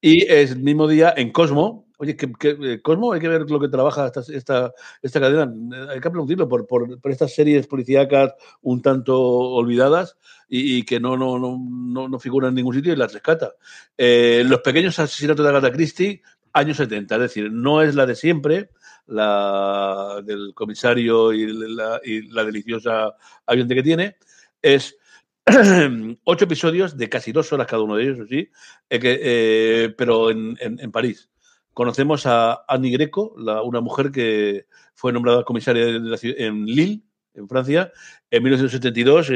[0.01, 1.85] Y el mismo día en Cosmo.
[1.97, 5.51] Oye, que, eh, Cosmo, hay que ver lo que trabaja esta, esta, esta cadena.
[5.91, 10.17] Hay que aplaudirlo por, por, por, estas series policíacas un tanto olvidadas
[10.49, 13.53] y, que no, no, no, no, figuran en ningún sitio y las rescata.
[13.97, 16.21] Eh, los pequeños asesinatos de Agatha Christie,
[16.51, 18.71] años 70, es decir, no es la de siempre,
[19.07, 23.15] la del comisario y la, y la deliciosa
[23.45, 24.17] ambiente que tiene,
[24.61, 24.97] es
[26.23, 28.49] ocho episodios de casi dos horas cada uno de ellos, sí,
[28.89, 31.29] eh, que, eh, pero en, en, en, París.
[31.73, 37.03] Conocemos a Annie Greco, una mujer que fue nombrada comisaria de la, en Lille,
[37.35, 37.91] en Francia,
[38.31, 39.29] en 1972,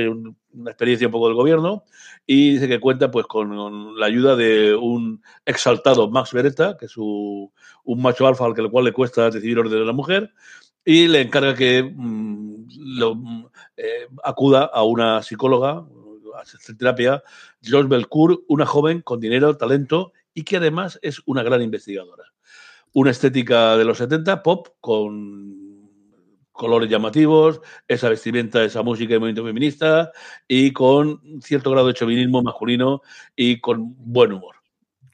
[0.54, 1.84] una experiencia un poco del gobierno,
[2.26, 6.92] y dice que cuenta pues con, la ayuda de un exaltado Max Beretta, que es
[6.92, 7.52] su,
[7.84, 10.32] un macho alfa al cual le cuesta decidir orden de la mujer,
[10.86, 11.94] y le encarga que
[12.78, 13.18] lo,
[13.76, 15.86] eh, acuda a una psicóloga,
[16.42, 17.24] hacer terapia,
[17.64, 22.26] Josh Belcourt, una joven con dinero, talento y que además es una gran investigadora.
[22.94, 25.70] Una estética de los 70, pop, con
[26.52, 30.12] colores llamativos, esa vestimenta, esa música de movimiento feminista
[30.48, 33.02] y con cierto grado de chauvinismo masculino
[33.36, 34.56] y con buen humor.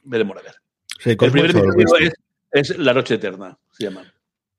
[0.04, 0.56] Veremos a ver.
[1.00, 2.12] Sí, el primer episodio
[2.52, 4.15] es, es, La Noche Eterna, se llama.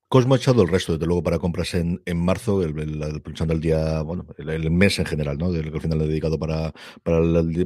[0.09, 3.03] Cosmo ha echado el resto, desde luego, para compras en, en marzo, el, el,
[3.51, 5.51] el día, bueno, el, mes en general, ¿no?
[5.51, 7.19] Del final he dedicado para, para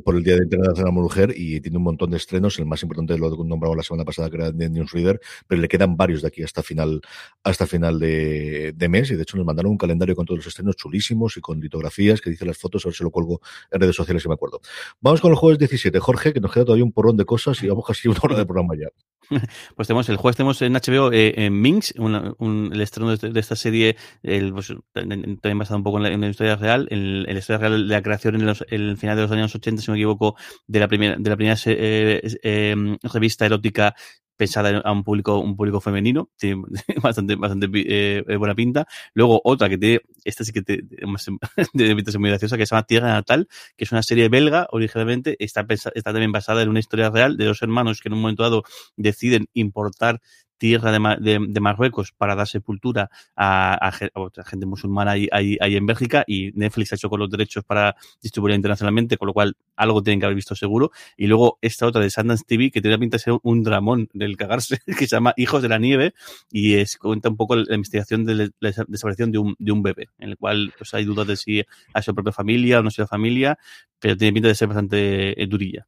[0.03, 2.59] por el Día de Internacional de la Mujer y tiene un montón de estrenos.
[2.59, 5.99] El más importante lo nombraba la semana pasada, que era de Newsreader, pero le quedan
[5.99, 7.03] varios de aquí hasta final,
[7.45, 9.11] hasta final de, de mes.
[9.11, 12.23] Y de hecho nos mandaron un calendario con todos los estrenos chulísimos y con litografías
[12.23, 14.63] que dice las fotos, a ver si lo cuelgo en redes sociales si me acuerdo.
[15.03, 17.69] Vamos con el jueves 17, Jorge, que nos queda todavía un porrón de cosas y
[17.69, 18.89] vamos casi una hora de programa ya.
[19.77, 23.41] Pues tenemos el jueves, tenemos en HBO eh, en Minx, una, el estreno de, de
[23.41, 27.59] esta serie, el, pues, también basado un poco en la, historia real, en, la historia
[27.59, 29.99] real de la creación en, los, el final de los años 80, si no me
[29.99, 33.95] equivoco, de la primera, de la primera eh, eh, revista erótica
[34.41, 36.63] pensada a un público, un público femenino, tiene
[37.03, 38.87] bastante, bastante eh, buena pinta.
[39.13, 40.81] Luego otra que tiene, esta sí que te,
[41.75, 45.67] de muy graciosa, que se llama Tierra Natal, que es una serie belga originalmente, está,
[45.69, 48.63] está también basada en una historia real de dos hermanos que en un momento dado
[48.97, 50.21] deciden importar
[50.61, 55.57] tierra de, de, de, Marruecos para dar sepultura a, a, a gente musulmana ahí, ahí,
[55.59, 59.33] ahí, en Bélgica y Netflix ha hecho con los derechos para distribuirla internacionalmente, con lo
[59.33, 60.93] cual algo tienen que haber visto seguro.
[61.17, 64.37] Y luego esta otra de Sundance TV que tiene pinta de ser un dramón del
[64.37, 66.13] cagarse, que se llama Hijos de la Nieve
[66.51, 70.09] y es, cuenta un poco la investigación de la desaparición de un, de un bebé,
[70.19, 72.91] en el cual pues, hay dudas de si ha sido propia familia o no ha
[72.91, 73.59] sido familia,
[73.99, 75.87] pero tiene pinta de ser bastante eh, durilla.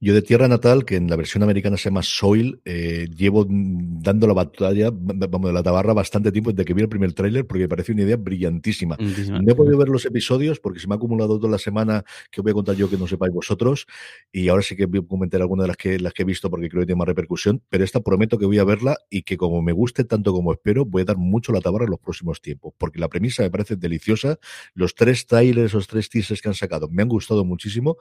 [0.00, 4.28] Yo de Tierra Natal, que en la versión americana se llama Soil, eh, llevo dando
[4.28, 7.62] la batalla, vamos, de la tabarra bastante tiempo desde que vi el primer tráiler porque
[7.62, 8.96] me parece una idea brillantísima.
[8.96, 12.40] No he podido ver los episodios porque se me ha acumulado toda la semana que
[12.42, 13.86] voy a contar yo que no sepáis vosotros
[14.30, 16.48] y ahora sí que voy a comentar algunas de las que, las que he visto
[16.48, 19.36] porque creo que tiene más repercusión, pero esta prometo que voy a verla y que
[19.36, 22.40] como me guste tanto como espero, voy a dar mucho la tabarra en los próximos
[22.40, 24.38] tiempos porque la premisa me parece deliciosa.
[24.74, 27.96] Los tres trailers, los tres teasers que han sacado me han gustado muchísimo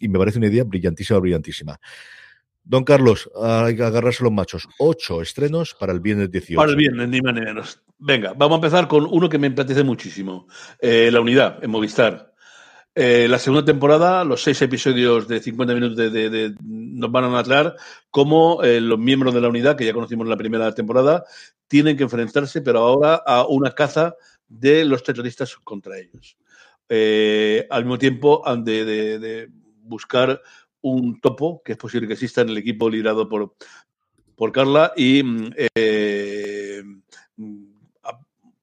[0.00, 1.35] y me parece una idea brillantísima, brillantísima
[2.68, 4.68] Don Carlos, hay que agarrarse los machos.
[4.78, 6.58] Ocho estrenos para el viernes 18.
[6.58, 7.80] Para el viernes, ni menos.
[7.96, 10.48] Venga, vamos a empezar con uno que me empatice muchísimo.
[10.80, 12.34] Eh, la unidad, en Movistar.
[12.92, 17.76] Eh, la segunda temporada, los seis episodios de 50 minutos de, nos van a narrar
[18.10, 21.24] cómo eh, los miembros de la unidad, que ya conocimos en la primera temporada,
[21.68, 24.16] tienen que enfrentarse, pero ahora a una caza
[24.48, 26.36] de los terroristas contra ellos.
[27.70, 29.50] al mismo tiempo, han de
[29.82, 30.40] buscar
[30.92, 33.54] un topo, que es posible que exista en el equipo liderado por,
[34.36, 36.82] por Carla, y mm, eh,
[37.36, 37.64] mm,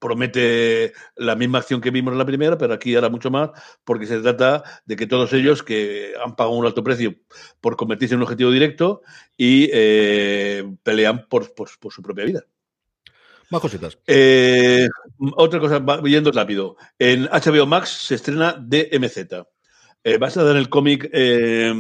[0.04, 3.52] promete la misma acción que vimos en la primera, pero aquí hará mucho más,
[3.86, 7.16] porque se trata de que todos ellos que han pagado un alto precio
[7.62, 9.02] por convertirse en un objetivo directo
[9.38, 12.44] y eh, pelean por, por, su propia vida.
[13.50, 13.98] Más cositas.
[14.06, 14.90] Eh,
[15.38, 16.76] otra cosa, yendo rápido.
[17.00, 19.46] En HBO Max se estrena DMZ.
[20.06, 21.72] Eh, basada en el cómic eh,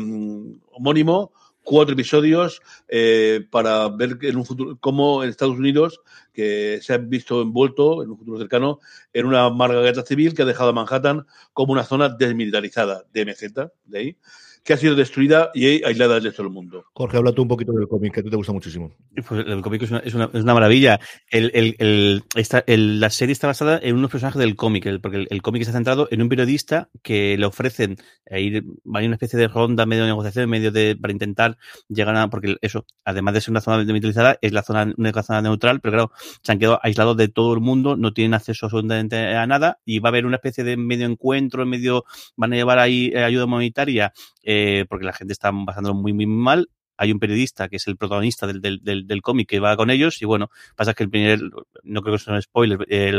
[0.71, 5.99] homónimo, cuatro episodios eh, para ver en un futuro cómo en Estados Unidos
[6.31, 8.79] que se ha visto envuelto en un futuro cercano
[9.11, 13.03] en una amarga guerra civil que ha dejado a Manhattan como una zona desmilitarizada.
[13.11, 13.53] De MZ,
[13.85, 14.17] de ahí,
[14.63, 16.85] que ha sido destruida y aislada del resto del mundo.
[16.93, 18.95] Jorge, habla tú un poquito del cómic, que a ti te gusta muchísimo.
[19.27, 20.99] Pues el cómic es una, es una, es una maravilla.
[21.29, 25.61] El, el, esta, la serie está basada en unos personajes del cómic, porque el, cómic
[25.61, 27.97] está centrado en un periodista que le ofrecen
[28.31, 31.57] ir, hay una especie de ronda, medio de negociación, medio de, para intentar
[31.89, 35.41] llegar a, porque eso, además de ser una zona demilitarizada, es la zona, una zona
[35.41, 36.11] neutral, pero claro,
[36.41, 39.99] se han quedado aislados de todo el mundo, no tienen acceso absolutamente a nada, y
[39.99, 42.05] va a haber una especie de medio encuentro, medio,
[42.37, 46.27] van a llevar ahí eh, ayuda humanitaria, eh, porque la gente está pasándolo muy, muy
[46.27, 46.69] mal.
[46.95, 50.21] Hay un periodista que es el protagonista del, del, del, cómic que va con ellos
[50.21, 51.39] y bueno, pasa que el primer,
[51.81, 53.11] no creo que sea un spoiler, eh,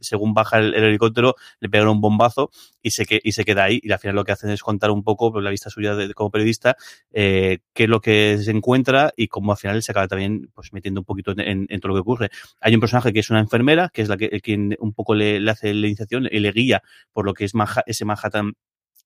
[0.00, 2.50] según baja el, helicóptero le pegan un bombazo
[2.82, 4.90] y se, que, y se queda ahí y al final lo que hacen es contar
[4.90, 6.76] un poco, por la vista suya de, como periodista,
[7.12, 10.72] eh, qué es lo que se encuentra y cómo al final se acaba también pues
[10.72, 12.30] metiendo un poquito en, todo lo que ocurre.
[12.60, 15.38] Hay un personaje que es una enfermera, que es la que quien un poco le,
[15.38, 17.52] le hace la iniciación y le guía por lo que es
[17.86, 18.54] ese Manhattan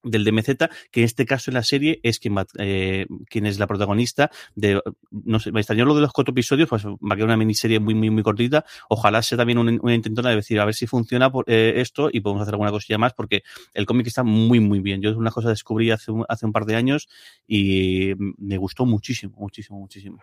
[0.03, 0.57] del DMZ,
[0.91, 4.81] que en este caso en la serie es quien, eh, quien es la protagonista de,
[5.11, 7.81] no sé, me extrañó lo de los cuatro episodios, pues va a quedar una miniserie
[7.81, 8.65] muy, muy, muy cortita.
[8.89, 12.21] Ojalá sea también una, intentona de decir, a ver si funciona por, eh, esto y
[12.21, 13.43] podemos hacer alguna cosilla más, porque
[13.75, 15.03] el cómic está muy, muy bien.
[15.03, 17.09] Yo es una cosa que descubrí hace hace un par de años
[17.47, 20.19] y me gustó muchísimo, muchísimo, muchísimo.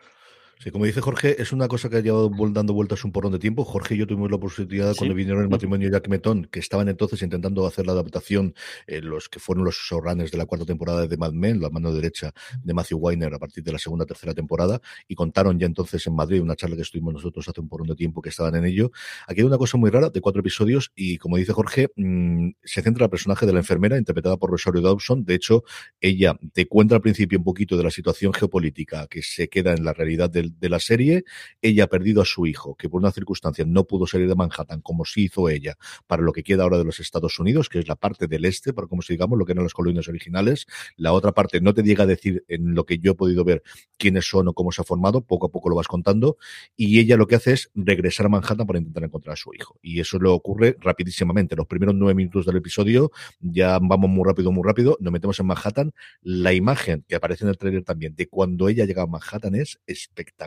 [0.63, 3.39] Sí, como dice Jorge, es una cosa que ha llevado dando vueltas un porrón de
[3.39, 3.65] tiempo.
[3.65, 7.21] Jorge y yo tuvimos la oportunidad cuando vinieron el matrimonio Jack Metón, que estaban entonces
[7.21, 8.55] intentando hacer la adaptación,
[8.87, 11.91] eh, los que fueron los showrunners de la cuarta temporada de Mad Men, la mano
[11.91, 12.31] derecha
[12.63, 16.15] de Matthew Weiner a partir de la segunda tercera temporada, y contaron ya entonces en
[16.15, 18.89] Madrid una charla que estuvimos nosotros hace un porrón de tiempo que estaban en ello.
[19.27, 22.81] Aquí hay una cosa muy rara de cuatro episodios y, como dice Jorge, mmm, se
[22.81, 25.25] centra el personaje de la enfermera interpretada por Rosario Dawson.
[25.25, 25.65] De hecho,
[25.99, 29.83] ella te cuenta al principio un poquito de la situación geopolítica que se queda en
[29.83, 31.23] la realidad del de la serie,
[31.61, 34.81] ella ha perdido a su hijo, que por una circunstancia no pudo salir de Manhattan
[34.81, 35.75] como sí hizo ella,
[36.07, 38.73] para lo que queda ahora de los Estados Unidos, que es la parte del este,
[38.73, 40.65] para como si digamos lo que eran las colonias originales.
[40.95, 43.63] La otra parte no te llega a decir en lo que yo he podido ver
[43.97, 46.37] quiénes son o cómo se ha formado, poco a poco lo vas contando,
[46.75, 49.77] y ella lo que hace es regresar a Manhattan para intentar encontrar a su hijo.
[49.81, 51.55] Y eso le ocurre rapidísimamente.
[51.55, 55.47] Los primeros nueve minutos del episodio ya vamos muy rápido, muy rápido, nos metemos en
[55.47, 55.93] Manhattan.
[56.21, 59.79] La imagen que aparece en el trailer también de cuando ella llega a Manhattan es
[59.85, 60.42] espectacular.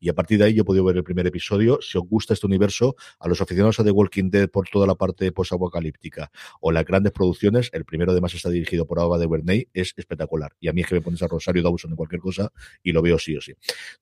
[0.00, 1.78] Y a partir de ahí yo he podido ver el primer episodio.
[1.80, 4.94] Si os gusta este universo, a los aficionados a The Walking Dead por toda la
[4.94, 9.68] parte post-apocalíptica o las grandes producciones, el primero además está dirigido por Ava de Bernay,
[9.72, 10.52] es espectacular.
[10.60, 12.52] Y a mí es que me pones a Rosario Dawson en cualquier cosa
[12.82, 13.52] y lo veo sí o sí.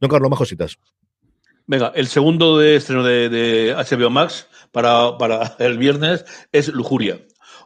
[0.00, 0.78] Don Carlos, más cositas.
[1.66, 7.20] Venga, el segundo de estreno de, de HBO Max para, para el viernes es Lujuria.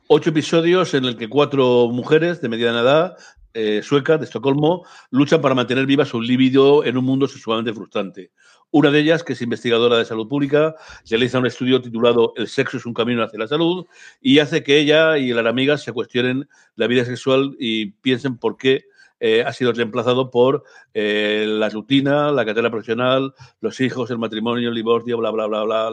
[0.09, 3.16] Ocho episodios en el que cuatro mujeres de mediana edad
[3.55, 8.32] eh, sueca de Estocolmo luchan para mantener viva su libido en un mundo sexualmente frustrante.
[8.70, 10.74] Una de ellas, que es investigadora de salud pública,
[11.09, 13.86] realiza un estudio titulado El sexo es un camino hacia la salud
[14.20, 18.57] y hace que ella y las amigas se cuestionen la vida sexual y piensen por
[18.57, 18.86] qué
[19.20, 24.70] eh, ha sido reemplazado por eh, la rutina, la carrera profesional, los hijos, el matrimonio,
[24.70, 25.92] el divorcio, bla, bla, bla, bla,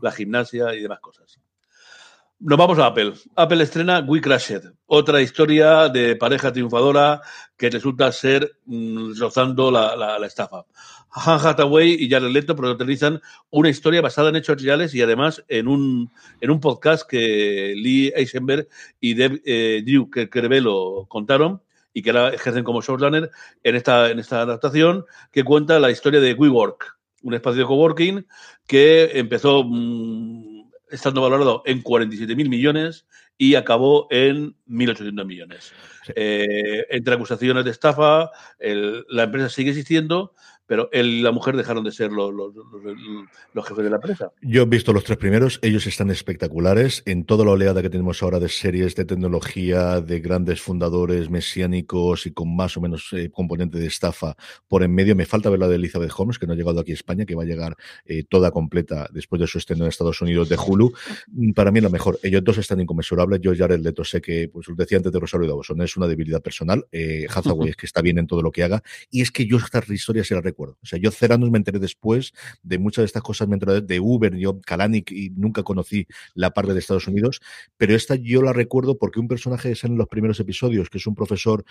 [0.00, 1.38] la gimnasia y demás cosas.
[2.38, 3.14] Nos vamos a Apple.
[3.34, 7.22] Apple estrena We Crashed, otra historia de pareja triunfadora
[7.56, 10.66] que resulta ser mm, rozando la, la, estafa.
[11.12, 15.66] Han Hathaway y Jared Leto protagonizan una historia basada en hechos reales y además en
[15.66, 16.10] un,
[16.42, 18.68] en un podcast que Lee Eisenberg
[19.00, 21.62] y Deb, eh, Drew Kervelo contaron
[21.94, 23.30] y que ahora ejercen como showrunner
[23.62, 28.26] en esta, en esta adaptación que cuenta la historia de WeWork, un espacio de coworking
[28.66, 30.55] que empezó mmm,
[30.90, 33.06] estando valorado en 47.000 millones
[33.38, 35.72] y acabó en 1.800 millones.
[36.04, 36.12] Sí.
[36.16, 40.34] Eh, entre acusaciones de estafa, el, la empresa sigue existiendo,
[40.66, 42.66] pero él y la mujer dejaron de ser los, los, los,
[43.52, 44.32] los, jefes de la empresa.
[44.42, 48.22] Yo he visto los tres primeros, ellos están espectaculares en toda la oleada que tenemos
[48.22, 53.30] ahora de series de tecnología, de grandes fundadores mesiánicos y con más o menos eh,
[53.30, 54.36] componente de estafa
[54.68, 55.16] por en medio.
[55.16, 57.34] Me falta ver la de Elizabeth Holmes, que no ha llegado aquí a España, que
[57.34, 60.92] va a llegar eh, toda completa después de su estreno en Estados Unidos de Hulu.
[61.54, 62.18] Para mí lo mejor.
[62.22, 63.40] Ellos dos están inconmensurables.
[63.40, 66.42] Yo, Jared Leto, sé que, pues lo decía antes de Rosario Dawson, es una debilidad
[66.42, 66.86] personal.
[66.92, 68.82] Eh, Hathaway es que está bien en todo lo que haga.
[69.10, 70.78] Y es que yo estas historias se las recuerdo.
[70.82, 72.32] O sea, yo Ceranos me enteré después
[72.62, 76.50] de muchas de estas cosas, me enteré de Uber, yo Kalanick y nunca conocí la
[76.52, 77.40] parte de Estados Unidos,
[77.76, 81.06] pero esta yo la recuerdo porque un personaje es en los primeros episodios, que es
[81.06, 81.64] un profesor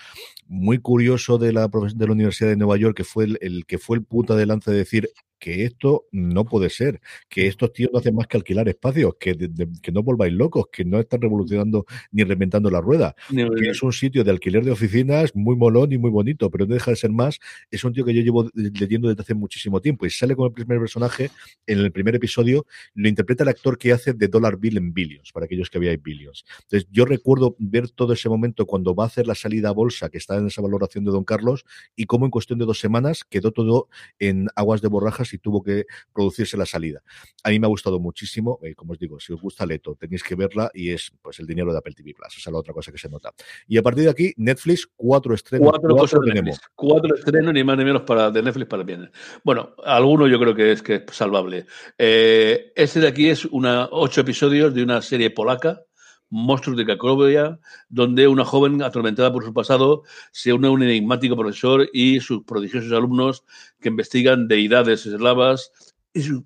[0.47, 3.79] muy curioso de la, de la Universidad de Nueva York, que fue el, el que
[3.79, 5.09] fue el punta de lanza de decir,
[5.39, 9.33] que esto no puede ser, que estos tíos no hacen más que alquilar espacios, que,
[9.33, 13.51] de, de, que no volváis locos, que no están revolucionando ni reinventando la rueda, no,
[13.51, 16.73] que es un sitio de alquiler de oficinas muy molón y muy bonito, pero no
[16.73, 20.05] deja de ser más, es un tío que yo llevo leyendo desde hace muchísimo tiempo
[20.05, 21.31] y sale como el primer personaje
[21.67, 25.31] en el primer episodio, lo interpreta el actor que hace de Dollar Bill en Billions,
[25.31, 26.45] para aquellos que habíais Billions.
[26.63, 30.09] Entonces yo recuerdo ver todo ese momento cuando va a hacer la salida a bolsa,
[30.09, 31.65] que está en esa valoración de Don Carlos,
[31.95, 35.61] y cómo en cuestión de dos semanas quedó todo en aguas de borrajas y tuvo
[35.61, 37.01] que producirse la salida.
[37.43, 40.23] A mí me ha gustado muchísimo, eh, como os digo, si os gusta Leto, tenéis
[40.23, 42.73] que verla y es pues el dinero de Apple TV Plus, esa es la otra
[42.73, 43.33] cosa que se nota.
[43.67, 45.69] Y a partir de aquí, Netflix, cuatro estrenos.
[45.69, 46.59] Cuatro, cuatro tenemos.
[46.75, 49.09] Cuatro estrenos, ni más ni menos para de Netflix para el viernes.
[49.43, 51.65] Bueno, alguno yo creo que es que es salvable.
[51.97, 55.85] Eh, este de aquí es una ocho episodios de una serie polaca
[56.29, 57.59] Monstruos de Cracovia,
[57.89, 62.43] donde una joven atormentada por su pasado se une a un enigmático profesor y sus
[62.43, 63.43] prodigiosos alumnos
[63.79, 65.71] que investigan deidades eslavas
[66.13, 66.45] y, su,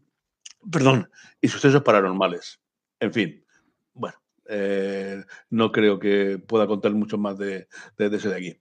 [0.71, 1.09] perdón,
[1.41, 2.59] y sucesos paranormales.
[2.99, 3.45] En fin,
[3.93, 4.17] bueno,
[4.47, 7.67] eh, no creo que pueda contar mucho más de,
[7.97, 8.59] de, ese de aquí.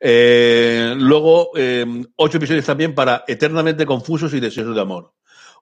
[0.00, 1.86] Eh, luego, eh,
[2.16, 5.12] ocho episodios también para Eternamente Confusos y Deseosos de Amor.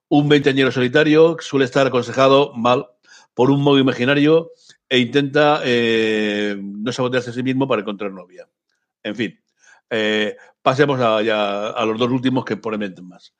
[0.08, 2.86] Un veinteañero solitario suele estar aconsejado mal
[3.34, 4.52] por un modo imaginario
[4.88, 8.48] e intenta eh, no sabotearse a sí mismo para encontrar novia.
[9.02, 9.38] En fin,
[9.90, 13.34] eh, pasemos a, ya, a, los dos últimos que prometen más.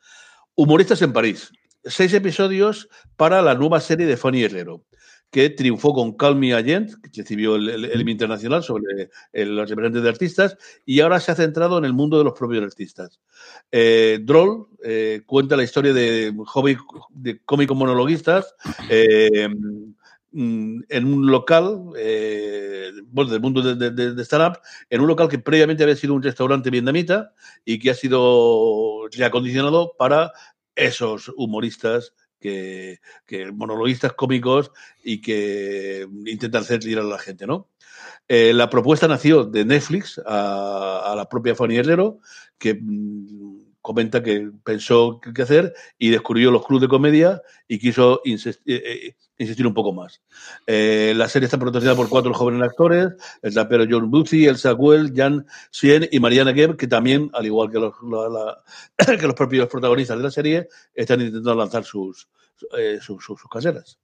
[0.55, 1.53] Humoristas en París.
[1.84, 4.84] Seis episodios para la nueva serie de Fanny Herrero,
[5.30, 10.03] que triunfó con Call Me Agent, que recibió el, el, Internacional sobre el, los representantes
[10.03, 13.20] de artistas, y ahora se ha centrado en el mundo de los propios artistas.
[13.70, 14.68] Eh, Droll
[15.26, 16.78] cuenta la historia de, hobby,
[17.11, 18.55] de cómicos monologuistas,
[20.35, 24.61] en un local, eh, del mundo de, de, startup,
[24.91, 27.32] en un local que previamente había sido un restaurante vietnamita
[27.64, 30.32] y que ha sido reacondicionado para
[30.74, 34.72] esos humoristas que, que monologuistas cómicos
[35.03, 37.70] y que intentan hacer tirar a la gente, ¿no?
[38.26, 42.20] Eh, la propuesta nació de Netflix a, a la propia Fanny Herrero,
[42.59, 43.53] que mm,
[43.85, 49.14] comenta que pensó qué hacer y descubrió los clubes de comedia y quiso insistir, eh,
[49.37, 50.22] insistir un poco más.
[50.66, 53.09] Eh, la serie está protagonizada por cuatro jóvenes actores,
[53.43, 57.70] el rapero John Buzzi, Elsa Well, Jan Sien y Mariana Geb, que también, al igual
[57.70, 57.93] que los,
[59.20, 62.26] que los propios protagonistas de la serie, están intentando lanzar sus,
[62.78, 63.99] eh, sus, sus, sus carreras.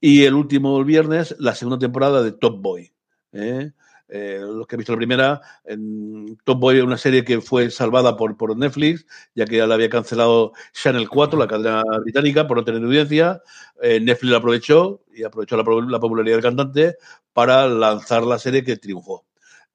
[0.00, 2.90] Y el último viernes, la segunda temporada de Top Boy.
[3.32, 3.72] ¿eh?
[4.10, 8.16] Eh, los que han visto la primera, en Top Boy, una serie que fue salvada
[8.16, 12.56] por, por Netflix, ya que ya la había cancelado Channel 4, la cadena británica, por
[12.56, 13.42] no tener audiencia.
[13.82, 16.96] Eh, Netflix la aprovechó y aprovechó la, la, popularidad del cantante
[17.34, 19.26] para lanzar la serie que triunfó.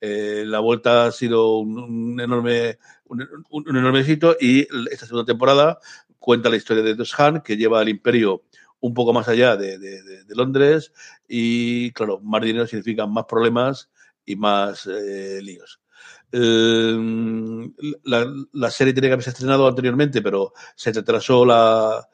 [0.02, 5.80] Eh, la vuelta ha sido un, enorme, un, un, enorme éxito y esta segunda temporada
[6.20, 8.44] cuenta la historia de Dos Han, que lleva al imperio
[8.80, 10.92] un poco más allá de, de, de Londres
[11.28, 13.90] y, claro, más dinero significa más problemas
[14.26, 15.82] y más eh, líos.
[16.32, 16.98] Eh,
[18.06, 22.08] la, la, serie tenía que haberse estrenado anteriormente, pero se retrasó la,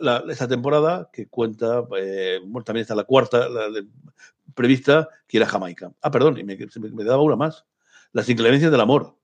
[0.00, 3.68] la, esta temporada, que cuenta, eh, bueno, también está la cuarta la,
[4.54, 5.92] prevista, que era Jamaica.
[6.00, 7.66] Ah, perdón, y me, me, daba una más.
[8.12, 9.14] Las inclemencias del amor.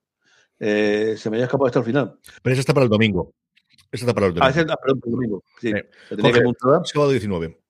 [0.61, 2.19] Eh, se me había escapado hasta el final.
[2.43, 3.33] Pero esa está para el domingo.
[3.91, 4.47] Esa está para el domingo.
[4.47, 5.43] Ah, esa está para el domingo.
[5.61, 5.73] Sí.
[6.11, 6.43] Jorge,
[6.85, 7.64] sábado 19.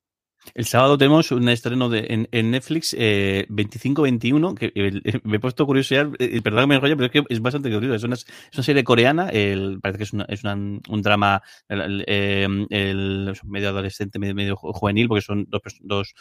[0.53, 5.65] El sábado tenemos un estreno de, en, Netflix eh, 25-21, que eh, me he puesto
[5.67, 7.95] curiosidad, eh, perdón que me enrollo, pero es que es bastante curioso.
[7.95, 11.43] Es una, es una serie coreana, el, parece que es, una, es una, un drama
[11.69, 16.15] el, el, medio adolescente, medio, medio, juvenil, porque son dos, dos,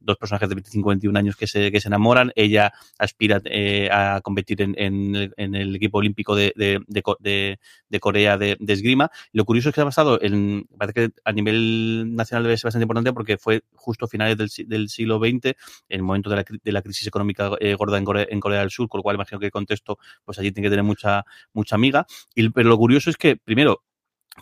[0.00, 2.32] dos personajes de 25-21 años que se, que se enamoran.
[2.36, 6.80] Ella aspira eh, a competir en, en, en, el equipo olímpico de, de,
[7.20, 9.10] de, de Corea de, esgrima.
[9.32, 12.84] Lo curioso es que ha pasado, en, parece que a nivel nacional debe ser bastante
[12.84, 15.54] importante porque fue justo a finales del, siglo XX, en
[15.88, 18.98] el momento de la, crisis económica eh, gorda en Corea, en Corea, del Sur, con
[18.98, 22.06] lo cual imagino que el contexto, pues allí tiene que tener mucha, mucha amiga.
[22.34, 23.84] Y, pero lo curioso es que, primero,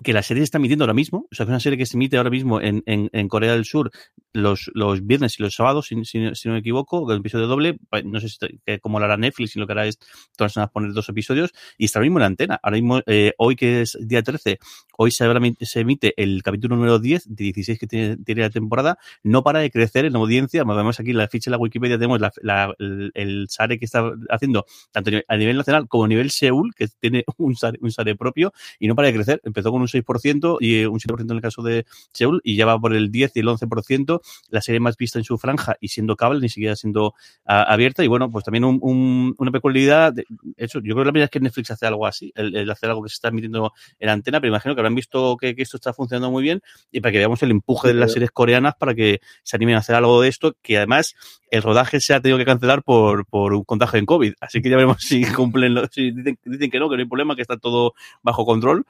[0.03, 1.97] que la serie se está emitiendo ahora mismo, o sea, es una serie que se
[1.97, 3.90] emite ahora mismo en, en, en Corea del Sur
[4.32, 7.78] los, los viernes y los sábados, si, si, si no me equivoco, el episodio doble,
[7.88, 8.38] pues, no sé si,
[8.80, 9.99] cómo lo hará Netflix, si lo que hará es
[10.36, 12.61] todas las semanas poner dos episodios, y está ahora mismo en la antena.
[12.62, 14.59] Ahora mismo, eh, hoy que es día 13,
[14.99, 15.26] hoy se,
[15.61, 19.61] se, emite el capítulo número 10 de 16 que tiene, tiene, la temporada, no para
[19.61, 23.12] de crecer en audiencia, vemos aquí la ficha de la Wikipedia, tenemos la, la, el,
[23.14, 27.24] el, SARE que está haciendo, tanto a nivel nacional como a nivel Seúl, que tiene
[27.36, 30.80] un SARE, un SARE propio, y no para de crecer, empezó con un 6% y
[30.80, 33.41] eh, un 7% en el caso de Seúl y ya va por el 10 y
[33.41, 34.20] el 11%,
[34.51, 37.14] la serie más vista en su franja y siendo cable, ni siquiera siendo
[37.45, 38.05] a, abierta.
[38.05, 40.24] Y bueno, pues también un, un, una peculiaridad, de,
[40.57, 42.91] eso, yo creo que la primera vez que Netflix hace algo así, el, el, hacer
[42.91, 45.76] algo que se está emitiendo en antena, pero imagino que habrán visto que, que, esto
[45.76, 48.95] está funcionando muy bien y para que veamos el empuje de las series coreanas para
[48.95, 51.14] que se animen a hacer algo de esto, que además
[51.51, 54.35] el rodaje se ha tenido que cancelar por, por un contagio en COVID.
[54.41, 57.09] Así que ya veremos si cumplen, lo, si dicen, dicen que no, que no hay
[57.09, 58.85] problema, que está todo bajo control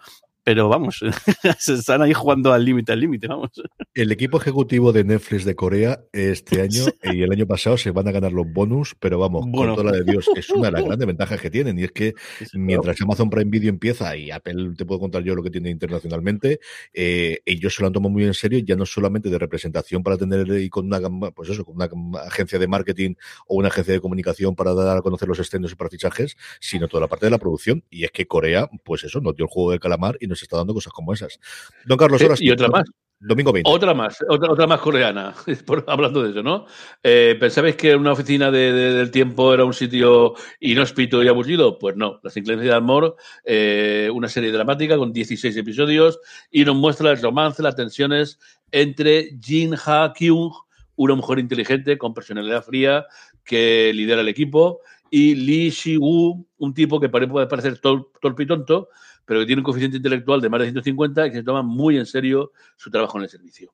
[0.45, 1.01] pero vamos,
[1.59, 3.51] se están ahí jugando al límite, al límite, vamos.
[3.95, 8.09] El equipo ejecutivo de Netflix de Corea este año y el año pasado se van
[8.09, 9.74] a ganar los bonus, pero vamos, bueno.
[9.74, 11.92] con toda la de Dios, es una de las grandes ventajas que tienen y es
[11.92, 12.14] que
[12.53, 16.61] mientras Amazon Prime Video empieza y Apple te puedo contar yo lo que tiene internacionalmente,
[16.92, 20.18] eh, ellos se lo han tomado muy en serio, ya no solamente de representación para
[20.18, 21.88] tener y con una, pues eso, con una
[22.26, 23.14] agencia de marketing
[23.47, 26.88] o una agencia de comunicación para dar a conocer los estrenos y para fichajes, sino
[26.88, 27.82] toda la parte de la producción.
[27.90, 30.57] Y es que Corea, pues eso, nos dio el juego de calamar y nos está
[30.57, 31.39] dando cosas como esas.
[31.85, 32.85] Don Carlos, ahora sí, Y otra más.
[33.20, 33.70] Domingo 20.
[33.70, 35.35] Otra más, otra, otra más coreana,
[35.66, 36.66] por, hablando de eso, ¿no?
[37.03, 41.78] Eh, ¿Pensabais que una oficina de, de, del tiempo era un sitio inhóspito y aburrido?
[41.78, 46.20] Pues no, Las inclemencias de amor, eh, una serie dramática con 16 episodios
[46.51, 48.39] y nos muestra el romance, las tensiones
[48.72, 50.53] entre Jin Ha Kyung,
[50.97, 53.07] una mujer inteligente con personalidad fría
[53.45, 54.80] que lidera el equipo,
[55.11, 58.89] y Lee Shi-woo, un tipo que puede parecer torpe y tonto,
[59.25, 61.97] pero que tiene un coeficiente intelectual de más de 150 y que se toma muy
[61.97, 63.72] en serio su trabajo en el servicio.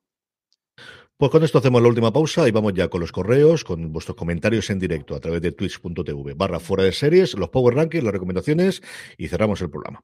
[1.17, 4.17] Pues con esto hacemos la última pausa y vamos ya con los correos, con vuestros
[4.17, 8.13] comentarios en directo a través de twitch.tv barra fuera de series, los power rankings, las
[8.13, 8.81] recomendaciones
[9.19, 10.03] y cerramos el programa.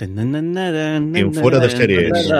[0.00, 2.30] En fuera de series.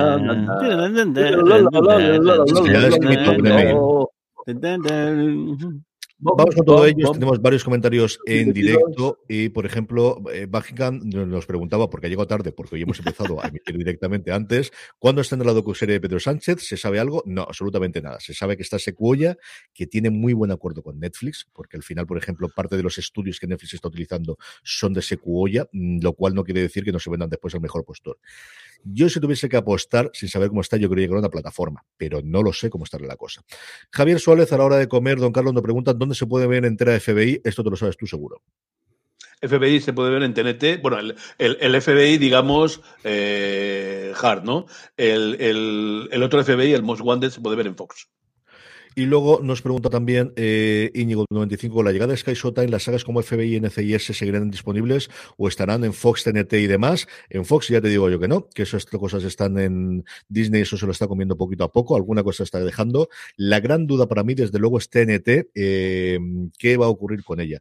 [6.25, 7.12] Vamos con todo ello.
[7.12, 10.49] Tenemos varios comentarios en directo y, por ejemplo, eh,
[11.05, 15.37] nos preguntaba, porque llegó tarde, porque hoy hemos empezado a emitir directamente antes, ¿cuándo está
[15.37, 16.66] en la docuserie de Pedro Sánchez?
[16.66, 17.22] ¿Se sabe algo?
[17.27, 18.20] No, absolutamente nada.
[18.20, 19.37] Se sabe que está Secuoya,
[19.75, 22.97] que tiene muy buen acuerdo con Netflix, porque al final, por ejemplo, parte de los
[22.97, 26.93] estudios que Netflix está utilizando son de Secuoya, mm, lo cual no quiere decir que
[26.93, 28.18] no se vendan después al mejor postor.
[28.85, 31.85] Yo si tuviese que apostar, sin saber cómo está, yo creo que a una plataforma,
[31.97, 33.43] pero no lo sé cómo está la cosa.
[33.90, 36.65] Javier Suárez, a la hora de comer, don Carlos nos pregunta dónde se puede ver
[36.65, 37.40] entera FBI.
[37.44, 38.43] Esto te lo sabes tú seguro.
[39.40, 44.66] FBI se puede ver en TNT, bueno, el, el, el FBI, digamos, eh, hard, ¿no?
[44.97, 45.36] El,
[46.11, 48.09] el, otro FBI, el Most Wanted, se puede ver en Fox.
[48.97, 52.85] Y luego nos pregunta también eh, Íñigo 95, con la llegada de Sky Showtime, las
[52.85, 57.09] sagas como FBI y NCIS seguirán disponibles o estarán en Fox, TNT y demás.
[57.29, 60.77] En Fox ya te digo yo que no, que esas cosas están en Disney, eso
[60.77, 63.09] se lo está comiendo poquito a poco, alguna cosa está dejando.
[63.37, 66.19] La gran duda para mí, desde luego, es TNT, eh,
[66.57, 67.61] qué va a ocurrir con ella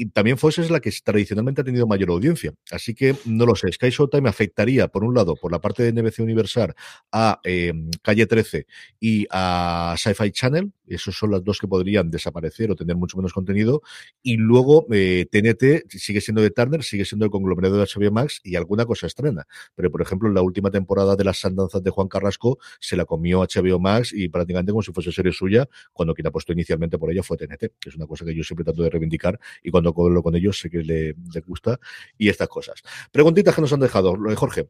[0.00, 2.54] y también Fox es la que tradicionalmente ha tenido mayor audiencia.
[2.70, 3.70] Así que no lo sé.
[3.70, 6.74] Sky Showtime afectaría, por un lado, por la parte de NBC Universal
[7.12, 8.66] a eh, Calle 13
[8.98, 10.69] y a Sci-Fi Channel.
[10.86, 13.82] Esos son las dos que podrían desaparecer o tener mucho menos contenido.
[14.22, 18.40] Y luego eh, TNT sigue siendo de Turner, sigue siendo el conglomerado de HBO Max
[18.42, 19.46] y alguna cosa estrena.
[19.74, 23.04] Pero, por ejemplo, en la última temporada de las andanzas de Juan Carrasco se la
[23.04, 27.10] comió HBO Max y prácticamente como si fuese serie suya, cuando quien apostó inicialmente por
[27.10, 29.94] ella fue TNT, que es una cosa que yo siempre trato de reivindicar y cuando
[29.96, 31.78] hablo con ellos sé que le, le gusta
[32.18, 32.82] y estas cosas.
[33.12, 34.68] Preguntitas que nos han dejado, Jorge.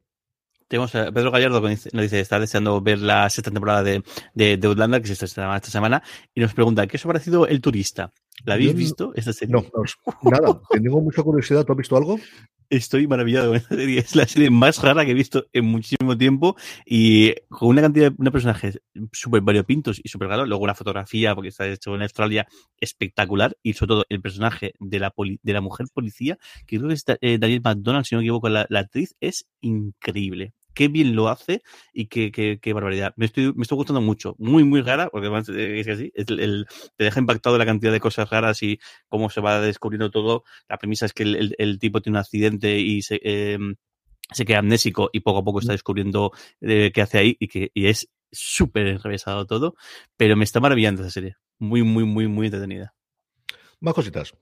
[0.71, 4.57] Tenemos a Pedro Gallardo que nos dice, está deseando ver la sexta temporada de, de,
[4.57, 6.01] de Outlander, que se está esta semana,
[6.33, 8.13] y nos pregunta, ¿qué os ha parecido El Turista?
[8.45, 9.53] ¿La habéis visto esta serie?
[9.53, 10.61] No, no, nada.
[10.71, 11.65] Tengo mucha curiosidad.
[11.65, 12.21] ¿Tú has visto algo?
[12.71, 13.99] Estoy maravillado con esta serie.
[13.99, 16.57] Es la serie más rara que he visto en muchísimo tiempo
[16.87, 18.81] y con una cantidad de personajes
[19.11, 20.49] súper variopintos y súper raros.
[20.49, 22.47] Luego una fotografía, porque está hecho en Australia,
[22.79, 23.57] espectacular.
[23.65, 27.05] Y sobre todo el personaje de la, de la mujer policía, que creo que es
[27.21, 31.29] eh, Daniel McDonald, si no me equivoco, la, la actriz, es increíble qué bien lo
[31.29, 33.15] hace y qué, qué, qué barbaridad.
[33.17, 34.37] Me estoy, me estoy gustando mucho.
[34.39, 36.67] Muy, muy rara, porque además eh, es así, es el,
[36.97, 38.79] te deja impactado la cantidad de cosas raras y
[39.09, 40.45] cómo se va descubriendo todo.
[40.69, 43.59] La premisa es que el, el, el tipo tiene un accidente y se, eh,
[44.33, 47.71] se queda amnésico y poco a poco está descubriendo eh, qué hace ahí y que
[47.75, 49.75] y es súper enrevesado todo,
[50.17, 51.37] pero me está maravillando esa serie.
[51.59, 52.95] Muy, muy, muy, muy entretenida.
[53.81, 54.35] Más cositas.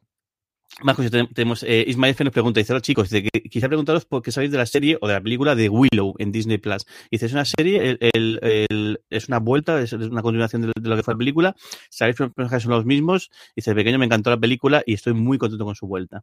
[0.82, 4.22] Más cosas tenemos, eh, Ismael F nos pregunta, dice, hola chicos, dice, quisiera preguntaros por
[4.22, 6.86] qué sabéis de la serie o de la película de Willow en Disney Plus.
[7.10, 10.94] Dice, es una serie, el, el, es una vuelta, es, una continuación de, de, lo
[10.94, 11.56] que fue la película,
[11.90, 14.94] sabéis que los personajes son los mismos, dice, el pequeño me encantó la película y
[14.94, 16.22] estoy muy contento con su vuelta.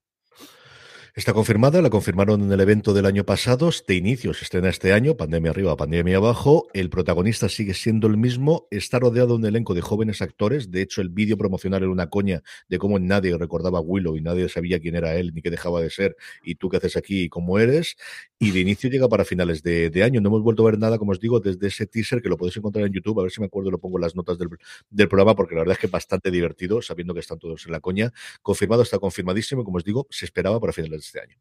[1.17, 4.91] Está confirmada, la confirmaron en el evento del año pasado, de inicio se estrena este
[4.91, 9.45] año, pandemia arriba, pandemia abajo, el protagonista sigue siendo el mismo, está rodeado de un
[9.45, 13.37] elenco de jóvenes actores, de hecho el vídeo promocional era una coña de cómo nadie
[13.37, 16.17] recordaba a Willow y nadie sabía quién era él ni qué dejaba de ser.
[16.43, 17.95] Y tú qué haces aquí y cómo eres,
[18.37, 21.13] y de inicio llega para finales de, año, no hemos vuelto a ver nada, como
[21.13, 23.45] os digo, desde ese teaser que lo podéis encontrar en YouTube, a ver si me
[23.45, 24.49] acuerdo lo pongo en las notas del,
[24.89, 27.71] del programa, porque la verdad es que es bastante divertido, sabiendo que están todos en
[27.71, 28.11] la coña,
[28.41, 31.35] confirmado, está confirmadísimo, como os digo, se esperaba para finales este año.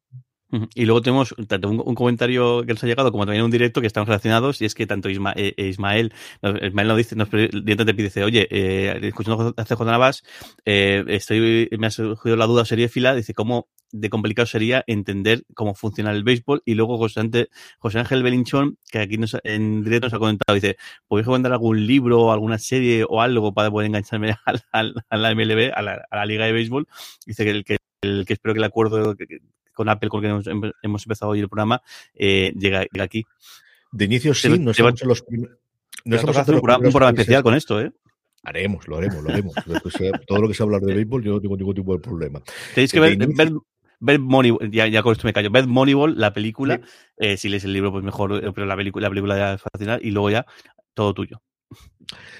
[0.74, 3.86] Y luego tenemos tanto un, comentario que nos ha llegado como también un directo que
[3.86, 6.12] estamos relacionados y es que tanto Isma, eh, Ismael,
[6.62, 10.22] Ismael nos dice, nos te dice, oye, eh, escuchando a CJ Navas,
[10.64, 15.74] eh, estoy, me ha surgido la duda seriéfila, dice, ¿cómo de complicado sería entender cómo
[15.74, 16.62] funciona el béisbol?
[16.64, 17.20] Y luego José,
[17.98, 20.76] Ángel Belinchón, que aquí nos, en directo nos ha comentado, dice,
[21.08, 25.16] ¿podéis recomendar algún libro o alguna serie o algo para poder engancharme a la, a
[25.16, 26.86] la MLB, a la, a la Liga de Béisbol?
[27.26, 29.16] Dice que el que, el que espero que el acuerdo
[29.72, 31.82] con Apple con el que hemos, hemos empezado hoy el programa,
[32.14, 33.24] eh, llega, llega, aquí.
[33.92, 35.58] De inicio sí, no somos los primeros.
[36.04, 37.90] No un, programa, un programa especial con esto, ¿eh?
[38.42, 39.54] Haremos, lo haremos, lo haremos.
[40.26, 42.42] todo lo que sea hablar de béisbol, yo no tengo ningún tipo de problema.
[42.74, 43.52] Tenéis que ver, ver,
[44.00, 46.82] ver Moneyball, ya, ya con esto me callo, ver Moneyball, la película, sí.
[47.16, 50.06] eh, si lees el libro, pues mejor, pero la película, la película ya es fascinante,
[50.06, 50.44] y luego ya
[50.92, 51.40] todo tuyo.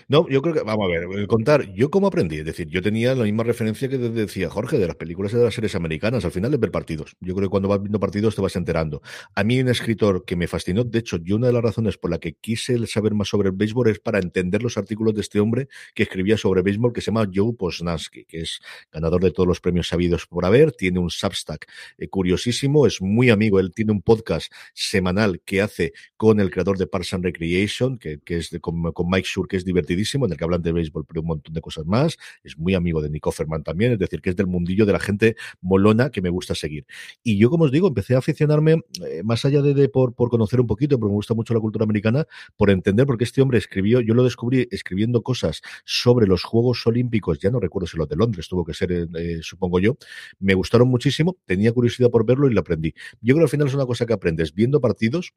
[0.09, 3.15] No, yo creo que, vamos a ver, contar, yo cómo aprendí, es decir, yo tenía
[3.15, 6.31] la misma referencia que decía Jorge de las películas y de las series americanas, al
[6.31, 7.17] final es ver partidos.
[7.21, 9.03] Yo creo que cuando vas viendo partidos te vas enterando.
[9.35, 12.11] A mí un escritor que me fascinó, de hecho, yo una de las razones por
[12.11, 15.41] la que quise saber más sobre el béisbol es para entender los artículos de este
[15.41, 18.61] hombre que escribía sobre béisbol que se llama Joe Posnansky, que es
[18.93, 21.67] ganador de todos los premios sabidos por haber, tiene un Substack
[21.99, 26.79] eh, curiosísimo, es muy amigo, él tiene un podcast semanal que hace con el creador
[26.79, 30.37] de Parks and Recreation, que, es de, con, Mike Shure, que es divertidísimo, en el
[30.37, 32.17] que hablan de béisbol, pero un montón de cosas más.
[32.43, 34.99] Es muy amigo de Nick Offerman también, es decir, que es del mundillo de la
[34.99, 36.87] gente molona que me gusta seguir.
[37.23, 40.61] Y yo, como os digo, empecé a aficionarme, eh, más allá de, por, por, conocer
[40.61, 42.27] un poquito, porque me gusta mucho la cultura americana,
[42.57, 46.85] por entender por qué este hombre escribió, yo lo descubrí escribiendo cosas sobre los Juegos
[46.85, 49.97] Olímpicos, ya no recuerdo si los de Londres, tuvo que ser, eh, supongo yo,
[50.41, 52.93] me gustaron muchísimo, tenía curiosidad por verlo y lo aprendí.
[53.21, 55.33] Yo creo que al final es una cosa que aprendes viendo partidos,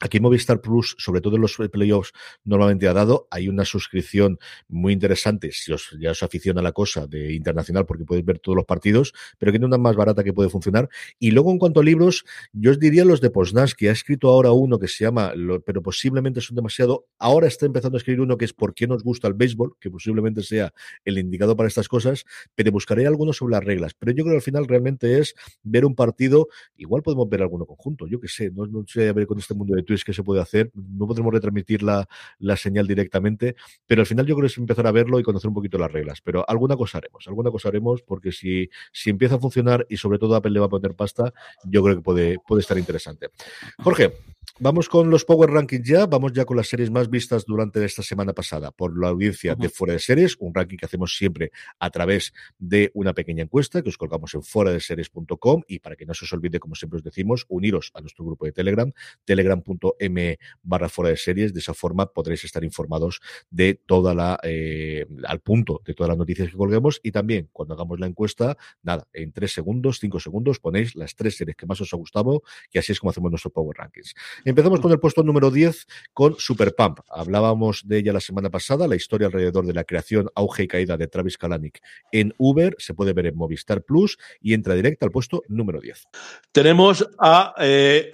[0.00, 2.12] Aquí Movistar Plus, sobre todo en los playoffs,
[2.44, 3.28] normalmente ha dado.
[3.30, 8.04] Hay una suscripción muy interesante, si os, ya os aficiona la cosa de internacional, porque
[8.04, 10.90] podéis ver todos los partidos, pero que tiene una más barata que puede funcionar.
[11.18, 13.88] Y luego, en cuanto a libros, yo os diría los de Posnansky.
[13.88, 15.32] Ha escrito ahora uno que se llama,
[15.64, 17.06] pero posiblemente son demasiado.
[17.18, 19.76] Ahora está empezando a escribir uno que es ¿Por qué nos gusta el béisbol?
[19.80, 20.74] Que posiblemente sea
[21.04, 22.24] el indicado para estas cosas,
[22.54, 23.94] pero buscaré algunos sobre las reglas.
[23.94, 26.48] Pero yo creo que al final realmente es ver un partido.
[26.76, 29.54] Igual podemos ver alguno conjunto, yo que sé, no, no sé, a ver con este
[29.54, 30.70] mundo de que se puede hacer.
[30.74, 32.08] No podremos retransmitir la,
[32.38, 33.56] la señal directamente,
[33.86, 35.90] pero al final yo creo que es empezar a verlo y conocer un poquito las
[35.90, 36.20] reglas.
[36.20, 40.18] Pero alguna cosa haremos, alguna cosa haremos, porque si, si empieza a funcionar y sobre
[40.18, 41.32] todo Apple le va a poner pasta,
[41.64, 43.30] yo creo que puede, puede estar interesante.
[43.78, 44.12] Jorge,
[44.58, 48.02] Vamos con los Power Rankings ya, vamos ya con las series más vistas durante esta
[48.02, 51.90] semana pasada por la audiencia de Fuera de Series, un ranking que hacemos siempre a
[51.90, 56.06] través de una pequeña encuesta que os colgamos en fuera de series.com y para que
[56.06, 58.90] no se os olvide, como siempre os decimos, uniros a nuestro grupo de Telegram,
[59.26, 63.20] telegram.m barra fuera de series, de esa forma podréis estar informados
[63.50, 66.98] de toda la, eh, al punto de todas las noticias que colguemos.
[67.02, 71.36] Y también cuando hagamos la encuesta, nada, en tres segundos, cinco segundos ponéis las tres
[71.36, 72.42] series que más os ha gustado
[72.72, 74.14] y así es como hacemos nuestro Power Rankings.
[74.46, 77.00] Empezamos con el puesto número 10 con Super Pump.
[77.10, 80.96] Hablábamos de ella la semana pasada, la historia alrededor de la creación, auge y caída
[80.96, 81.80] de Travis Kalanick
[82.12, 82.76] en Uber.
[82.78, 86.06] Se puede ver en Movistar Plus y entra directa al puesto número 10.
[86.52, 88.12] Tenemos a eh,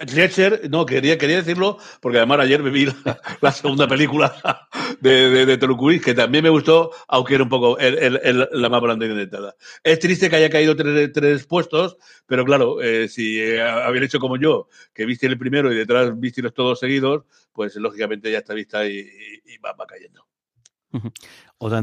[0.71, 2.87] no, quería, quería decirlo porque además ayer me vi
[3.41, 4.67] la, segunda película
[5.01, 9.55] de, de, de que también me gustó, aunque era un poco la más grande intentada.
[9.83, 11.95] Es triste que haya caído tres, puestos,
[12.25, 16.19] pero claro, eh, si eh, habían hecho como yo, que viste el primero y detrás
[16.23, 19.05] vístilos todos seguidos, pues lógicamente ya está vista y,
[19.63, 20.25] va, cayendo.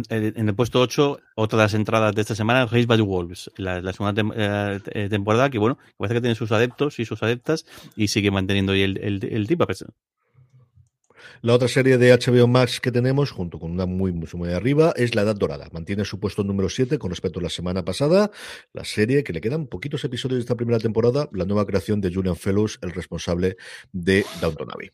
[0.09, 3.93] en el puesto 8, otra de las entradas de esta semana, Race by Wolves, la,
[3.93, 8.09] segunda eh, eh, temporada que, bueno, parece que tiene sus adeptos y sus adeptas y
[8.09, 9.67] sigue manteniendo ahí el, el, el tipo.
[11.43, 14.93] La otra serie de HBO Max que tenemos, junto con una muy, muy, muy arriba,
[14.97, 15.69] es La Edad Dorada.
[15.73, 18.31] Mantiene su puesto número 7 con respecto a la semana pasada.
[18.73, 22.13] La serie que le quedan poquitos episodios de esta primera temporada, la nueva creación de
[22.13, 23.57] Julian Fellows, el responsable
[23.93, 24.91] de Downton Abbey.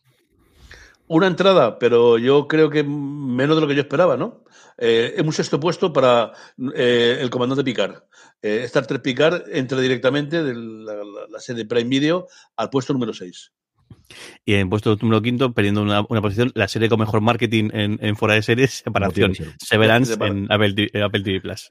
[1.09, 4.43] Una entrada, pero yo creo que menos de lo que yo esperaba, ¿no?
[4.77, 6.33] Eh, un sexto puesto para
[6.75, 8.03] eh, el comandante Picard.
[8.43, 10.97] Eh, Star Trek Picard entra directamente de la,
[11.29, 12.27] la serie Prime Video
[12.57, 13.53] al puesto número 6.
[14.45, 18.17] Y en puesto número quinto, perdiendo una, posición, la serie con mejor marketing en, en
[18.17, 21.69] fuera de series, separación, Severance en Apple, TV Plus.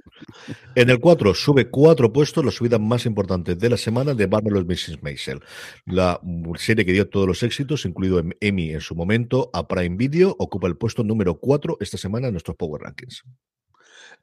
[0.75, 4.65] En el 4 sube cuatro puestos, la subida más importante de la semana de Marvelous
[4.65, 5.01] Mrs.
[5.01, 5.39] Maisel.
[5.85, 6.19] La
[6.57, 10.67] serie que dio todos los éxitos, incluido Emmy en su momento, a Prime Video, ocupa
[10.67, 13.23] el puesto número 4 esta semana en nuestros Power Rankings.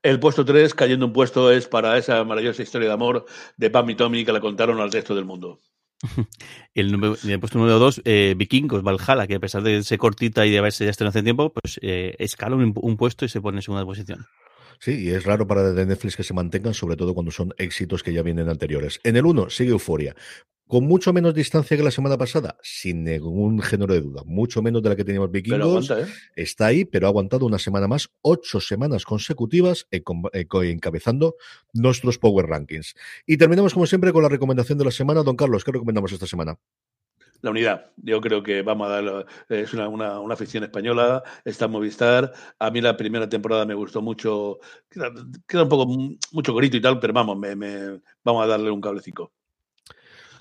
[0.02, 3.24] El puesto 3, cayendo un puesto, es para esa maravillosa historia de amor
[3.56, 5.60] de Pam y Tommy que la contaron al resto del mundo.
[6.74, 10.46] el, número, el puesto número 2, eh, Vikingos, Valhalla, que a pesar de ser cortita
[10.46, 13.40] y de haberse ya estrenado hace tiempo, pues eh, escala un, un, puesto y se
[13.40, 14.26] pone en segunda posición.
[14.82, 18.12] Sí, y es raro para Netflix que se mantengan, sobre todo cuando son éxitos que
[18.12, 18.98] ya vienen anteriores.
[19.04, 20.16] En el 1 sigue Euforia
[20.66, 24.82] con mucho menos distancia que la semana pasada, sin ningún género de duda, mucho menos
[24.82, 25.90] de la que teníamos Vikingos.
[25.90, 26.06] ¿eh?
[26.34, 30.02] Está ahí, pero ha aguantado una semana más, ocho semanas consecutivas eh,
[30.62, 31.36] encabezando
[31.74, 32.94] nuestros Power Rankings.
[33.24, 35.22] Y terminamos como siempre con la recomendación de la semana.
[35.22, 36.58] Don Carlos, ¿qué recomendamos esta semana?
[37.42, 37.90] La unidad.
[37.96, 39.26] Yo creo que vamos a dar.
[39.48, 42.32] Es una, una, una ficción española, está Movistar.
[42.58, 44.58] A mí la primera temporada me gustó mucho.
[44.88, 45.86] Queda, un poco
[46.32, 49.32] mucho grito y tal, pero vamos, me, vamos a darle un cablecito.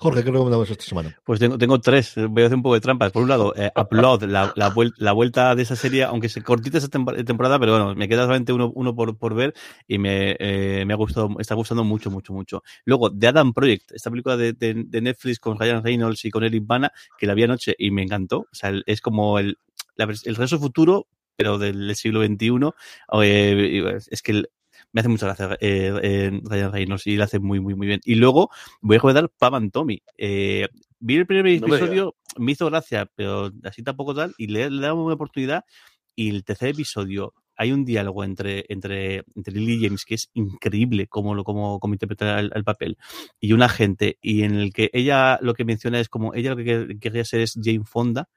[0.02, 1.16] Jorge, ¿qué recomendamos esta semana?
[1.22, 3.12] Pues tengo, tengo tres, voy a hacer un poco de trampas.
[3.12, 6.88] Por un lado, eh, Upload, la, la, vuelta de esa serie, aunque se cortita esa
[6.88, 9.54] temporada, pero bueno, me queda solamente uno, uno por, por ver
[9.86, 12.64] y me, eh, me ha gustado, está gustando mucho, mucho, mucho.
[12.84, 16.66] Luego, The Adam Project, esta película de, de, Netflix con Ryan Reynolds y con Eric
[16.66, 18.38] Bana, que la vi anoche y me encantó.
[18.40, 19.56] O sea, es como el,
[19.96, 21.06] el regreso futuro,
[21.36, 22.70] pero del siglo XXI.
[23.22, 24.42] Eh, es que
[24.92, 28.00] me hace mucha gracia eh, eh, Ryan Reynolds y lo hace muy, muy, muy bien.
[28.04, 28.50] Y luego
[28.80, 30.02] voy a recomendar Pam and Tommy.
[30.16, 30.68] Eh,
[31.00, 35.04] vi el primer episodio, me, hizo gracia, pero así tampoco tal, y le, le damos
[35.04, 35.64] una oportunidad.
[36.14, 41.06] Y el tercer episodio, hay un diálogo entre, entre, entre Lily James que es increíble
[41.06, 42.98] cómo, lo, cómo, cómo interpreta el, el, papel
[43.40, 46.56] y un agente y en el que ella lo que menciona es como ella lo
[46.56, 48.28] que quería ser es Jane Fonda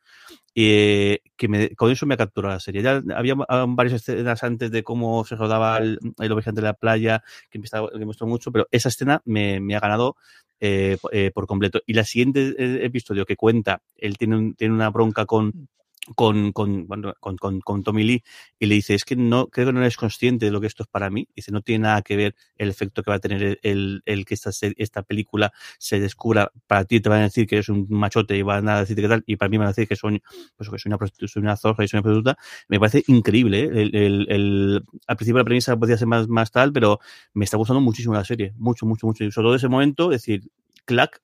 [0.53, 2.81] eh, que me, con eso me ha capturado la serie.
[2.81, 3.35] Ya había
[3.67, 7.89] varias escenas antes de cómo se rodaba el, el de la playa, que me, estaba,
[7.89, 10.15] que gustó mucho, pero esa escena me, ha ganado
[10.59, 11.81] eh, eh, por completo.
[11.85, 15.67] Y la siguiente episodio que cuenta, él tiene, tiene una bronca con
[16.15, 18.23] con, con, con, con, con Tommy Lee
[18.59, 20.83] y le dice, es que no, creo que no eres consciente de lo que esto
[20.83, 21.27] es para mí.
[21.35, 24.33] Dice, no tiene nada que ver el efecto que va a tener el, el, que
[24.33, 26.51] esta, esta película se descubra.
[26.67, 29.07] Para ti te van a decir que eres un machote y van a decirte que
[29.07, 30.21] tal, y para mí van a decir que soy,
[30.55, 32.37] pues, que soy una soy una zorra y soy una prostituta.
[32.67, 33.61] Me parece increíble.
[33.61, 33.81] ¿eh?
[33.93, 36.99] El, el, al principio la premisa podía ser más, más tal, pero
[37.33, 38.53] me está gustando muchísimo la serie.
[38.57, 39.23] Mucho, mucho, mucho.
[39.23, 40.43] Y sobre todo ese momento, decir,
[40.85, 41.21] clack,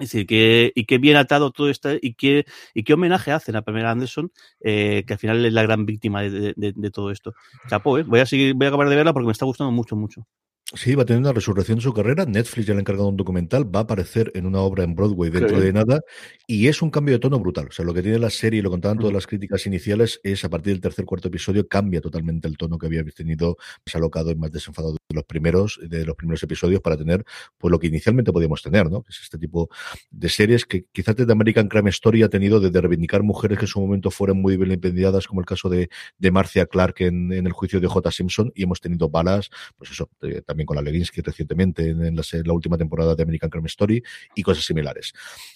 [0.00, 3.54] es decir, que, y qué bien atado todo esto y qué, y qué homenaje hacen
[3.54, 7.34] a Pamela Anderson, eh, que al final es la gran víctima de, todo esto.
[7.68, 8.02] Chapo, ¿eh?
[8.02, 10.26] voy a seguir, voy a acabar de verla porque me está gustando mucho, mucho.
[10.72, 12.24] Sí, va a tener una resurrección de su carrera.
[12.24, 15.30] Netflix ya le ha encargado un documental, va a aparecer en una obra en Broadway
[15.30, 16.00] dentro de nada
[16.46, 17.66] y es un cambio de tono brutal.
[17.68, 20.42] O sea, lo que tiene la serie y lo contaban todas las críticas iniciales es
[20.42, 24.30] a partir del tercer cuarto episodio cambia totalmente el tono que había tenido más alocado
[24.30, 27.24] y más desenfadado de los primeros de los primeros episodios para tener
[27.58, 29.02] pues lo que inicialmente podíamos tener, ¿no?
[29.02, 29.68] Que es este tipo
[30.10, 33.68] de series que quizás desde American Crime Story ha tenido de, reivindicar mujeres que en
[33.68, 37.52] su momento fueron muy bien impedidas, como el caso de, de Marcia Clark en, el
[37.52, 38.10] juicio de J.
[38.10, 40.08] Simpson y hemos tenido balas, pues eso,
[40.54, 44.00] también con la Levinsky recientemente en la, última temporada de American Crime Story
[44.36, 45.12] y cosas similares.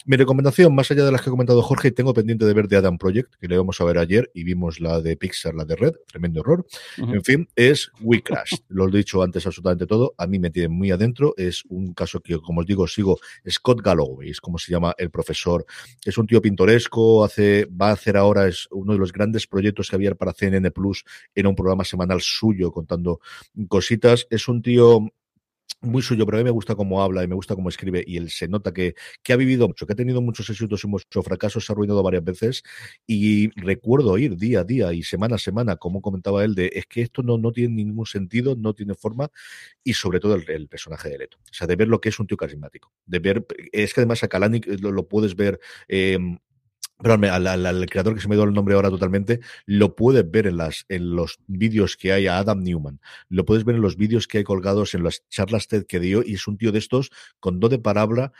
[0.06, 2.76] Mi recomendación, más allá de las que ha comentado Jorge, tengo pendiente de ver The
[2.76, 5.76] Adam Project, que le vamos a ver ayer y vimos la de Pixar, la de
[5.76, 6.66] Red, tremendo error.
[6.96, 8.54] En fin, es We Crash.
[8.68, 11.34] Lo he dicho antes absolutamente todo, a mí me tiene muy adentro.
[11.36, 13.18] Es un caso que, como os digo, sigo
[13.48, 15.64] Scott Galloway, es como se llama el profesor.
[16.04, 19.90] Es un tío pintoresco, hace, va a hacer ahora, es uno de los grandes proyectos
[19.90, 21.04] que había para CNN Plus,
[21.34, 23.20] era un programa semanal suyo contando
[23.68, 24.26] cositas.
[24.30, 24.87] Es un tío
[25.80, 28.16] muy suyo, pero a mí me gusta cómo habla y me gusta cómo escribe y
[28.16, 31.24] él se nota que, que ha vivido mucho, que ha tenido muchos éxitos y muchos
[31.24, 32.62] fracasos, se ha arruinado varias veces
[33.06, 36.86] y recuerdo oír día a día y semana a semana, como comentaba él, de es
[36.86, 39.30] que esto no, no tiene ningún sentido, no tiene forma
[39.84, 42.26] y sobre todo el, personaje de Leto, o sea, de ver lo que es un
[42.26, 46.18] tío carismático, de ver, es que además a Kalanick lo, lo puedes ver eh,
[47.00, 50.56] Perdón, al, creador que se me dio el nombre ahora totalmente, lo puedes ver en,
[50.56, 53.00] las, en los vídeos que hay a Adam Newman.
[53.28, 56.22] Lo puedes ver en los vídeos que hay colgados en las charlas TED que dio
[56.24, 58.32] y es un tío de estos con do de palabra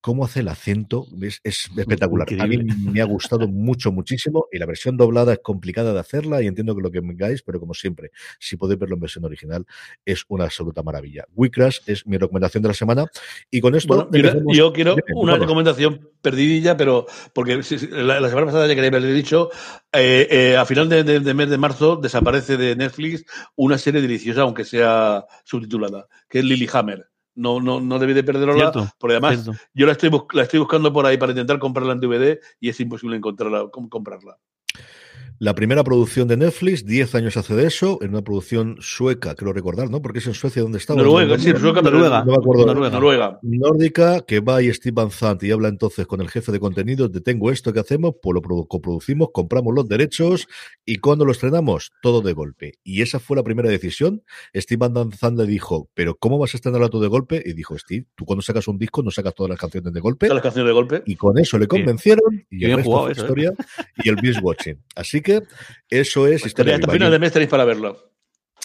[0.00, 2.28] cómo hace el acento es, espectacular.
[2.40, 6.42] A mí me ha gustado mucho, muchísimo y la versión doblada es complicada de hacerla
[6.42, 9.24] y entiendo que lo que me digáis, pero como siempre, si podéis verlo en versión
[9.24, 9.66] original,
[10.04, 11.24] es una absoluta maravilla.
[11.34, 13.06] Wicrash es mi recomendación de la semana
[13.50, 14.08] y con esto...
[14.52, 19.50] yo quiero una recomendación perdidilla, pero porque la, semana pasada ya quería haberle dicho,
[19.92, 23.24] eh, eh, a final de, de, mes de marzo desaparece de Netflix
[23.56, 27.08] una serie deliciosa, aunque sea subtitulada, que es Lilyhammer
[27.38, 31.06] no, no, no debí de perderla, porque además yo la estoy, la estoy buscando por
[31.06, 34.38] ahí para intentar comprarla en DVD y es imposible encontrarla, comprarla.
[35.40, 39.52] La primera producción de Netflix, 10 años hace de eso, en una producción sueca, creo
[39.52, 40.02] recordar, ¿no?
[40.02, 41.00] Porque es en Suecia donde estaba.
[41.00, 42.24] Noruega, sí, sueca, Noruega.
[42.24, 42.66] No me acuerdo.
[42.66, 42.90] Noruega.
[42.90, 43.38] Noruega.
[43.42, 47.12] Nórdica, que va y Steve Van Zandt y habla entonces con el jefe de contenidos
[47.12, 50.48] de tengo esto que hacemos, pues lo coproducimos, compramos los derechos
[50.84, 52.72] y cuando lo estrenamos, todo de golpe.
[52.82, 54.24] Y esa fue la primera decisión.
[54.52, 57.40] Steve Van Zandt le dijo, pero ¿cómo vas a estrenarlo todo de golpe?
[57.46, 60.26] Y dijo, Steve, tú cuando sacas un disco no sacas todas las canciones de golpe.
[60.26, 61.02] Todas las canciones de golpe.
[61.06, 63.12] Y con eso le convencieron y el resto ¿eh?
[63.12, 63.52] historia
[64.02, 64.82] y el binge watching.
[64.96, 65.42] Así que
[65.88, 66.76] eso es historia.
[66.76, 68.08] Hasta final de mes tenéis para verlo.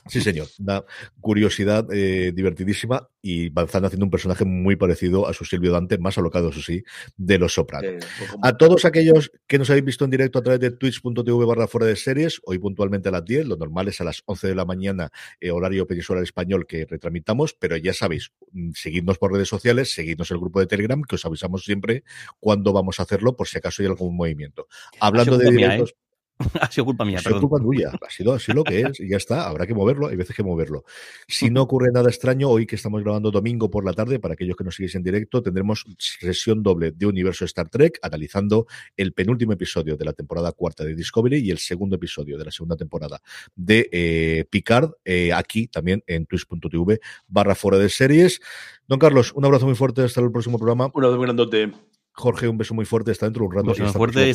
[0.07, 0.48] Sí, señor.
[0.60, 0.84] Una
[1.22, 6.18] curiosidad eh, divertidísima y Banzana haciendo un personaje muy parecido a su Silvio Dante, más
[6.18, 6.84] alocado, eso sí,
[7.15, 8.06] de Los Sopranos.
[8.41, 11.88] a todos aquellos que nos habéis visto en directo a través de twitch.tv barra fuera
[11.88, 14.65] de series, hoy puntualmente a las 10, lo normal es a las 11 de la
[14.65, 15.10] mañana,
[15.40, 20.30] eh, horario peninsular español que retramitamos, pero ya sabéis, mm, seguidnos por redes sociales, seguidnos
[20.32, 22.03] el grupo de Telegram, que os avisamos siempre
[22.41, 24.68] cuándo vamos a hacerlo, por si acaso hay algún movimiento.
[24.99, 25.91] Hablando de directos...
[25.91, 26.03] ¿eh?
[26.62, 29.10] ha sido culpa mía, ha sido culpa tuya, ha sido así lo que es y
[29.10, 30.84] ya está, habrá que moverlo, hay veces que moverlo.
[31.28, 34.56] Si no ocurre nada extraño, hoy que estamos grabando domingo por la tarde, para aquellos
[34.56, 39.54] que nos sigues en directo, tendremos sesión doble de Universo Star Trek, analizando el penúltimo
[39.54, 43.22] episodio de la temporada cuarta de Discovery y el segundo episodio de la segunda temporada
[43.56, 48.42] de eh, Picard, eh, aquí también en twitch.tv barra fuera de series.
[48.88, 50.92] Don Carlos, un abrazo muy fuerte, hasta el próximo programa.
[50.94, 51.72] Un abrazo muy grandote.
[52.14, 53.72] Jorge, un beso muy fuerte, hasta dentro de un rato.
[53.72, 54.34] Un beso fuerte,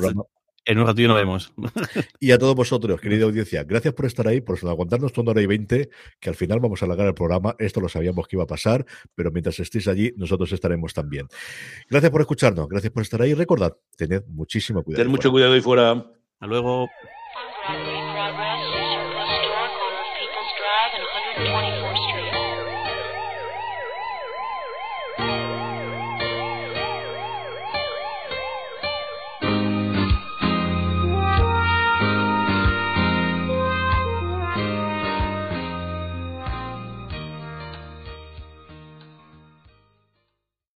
[0.65, 1.53] en un ratillo nos vemos.
[2.21, 5.47] Y a todos vosotros, querida audiencia, gracias por estar ahí, por aguantarnos toda hora y
[5.47, 5.89] 20,
[6.21, 7.55] que al final vamos a alargar el programa.
[7.59, 11.29] Esto lo sabíamos que iba a pasar, pero mientras estéis allí, nosotros estaremos también.
[11.89, 13.35] Gracias por escucharnos, gracias por estar ahí.
[13.35, 15.03] Recordad, tened muchísimo cuidado.
[15.03, 15.93] Tened mucho cuidado ahí fuera.
[15.93, 16.89] Hasta luego.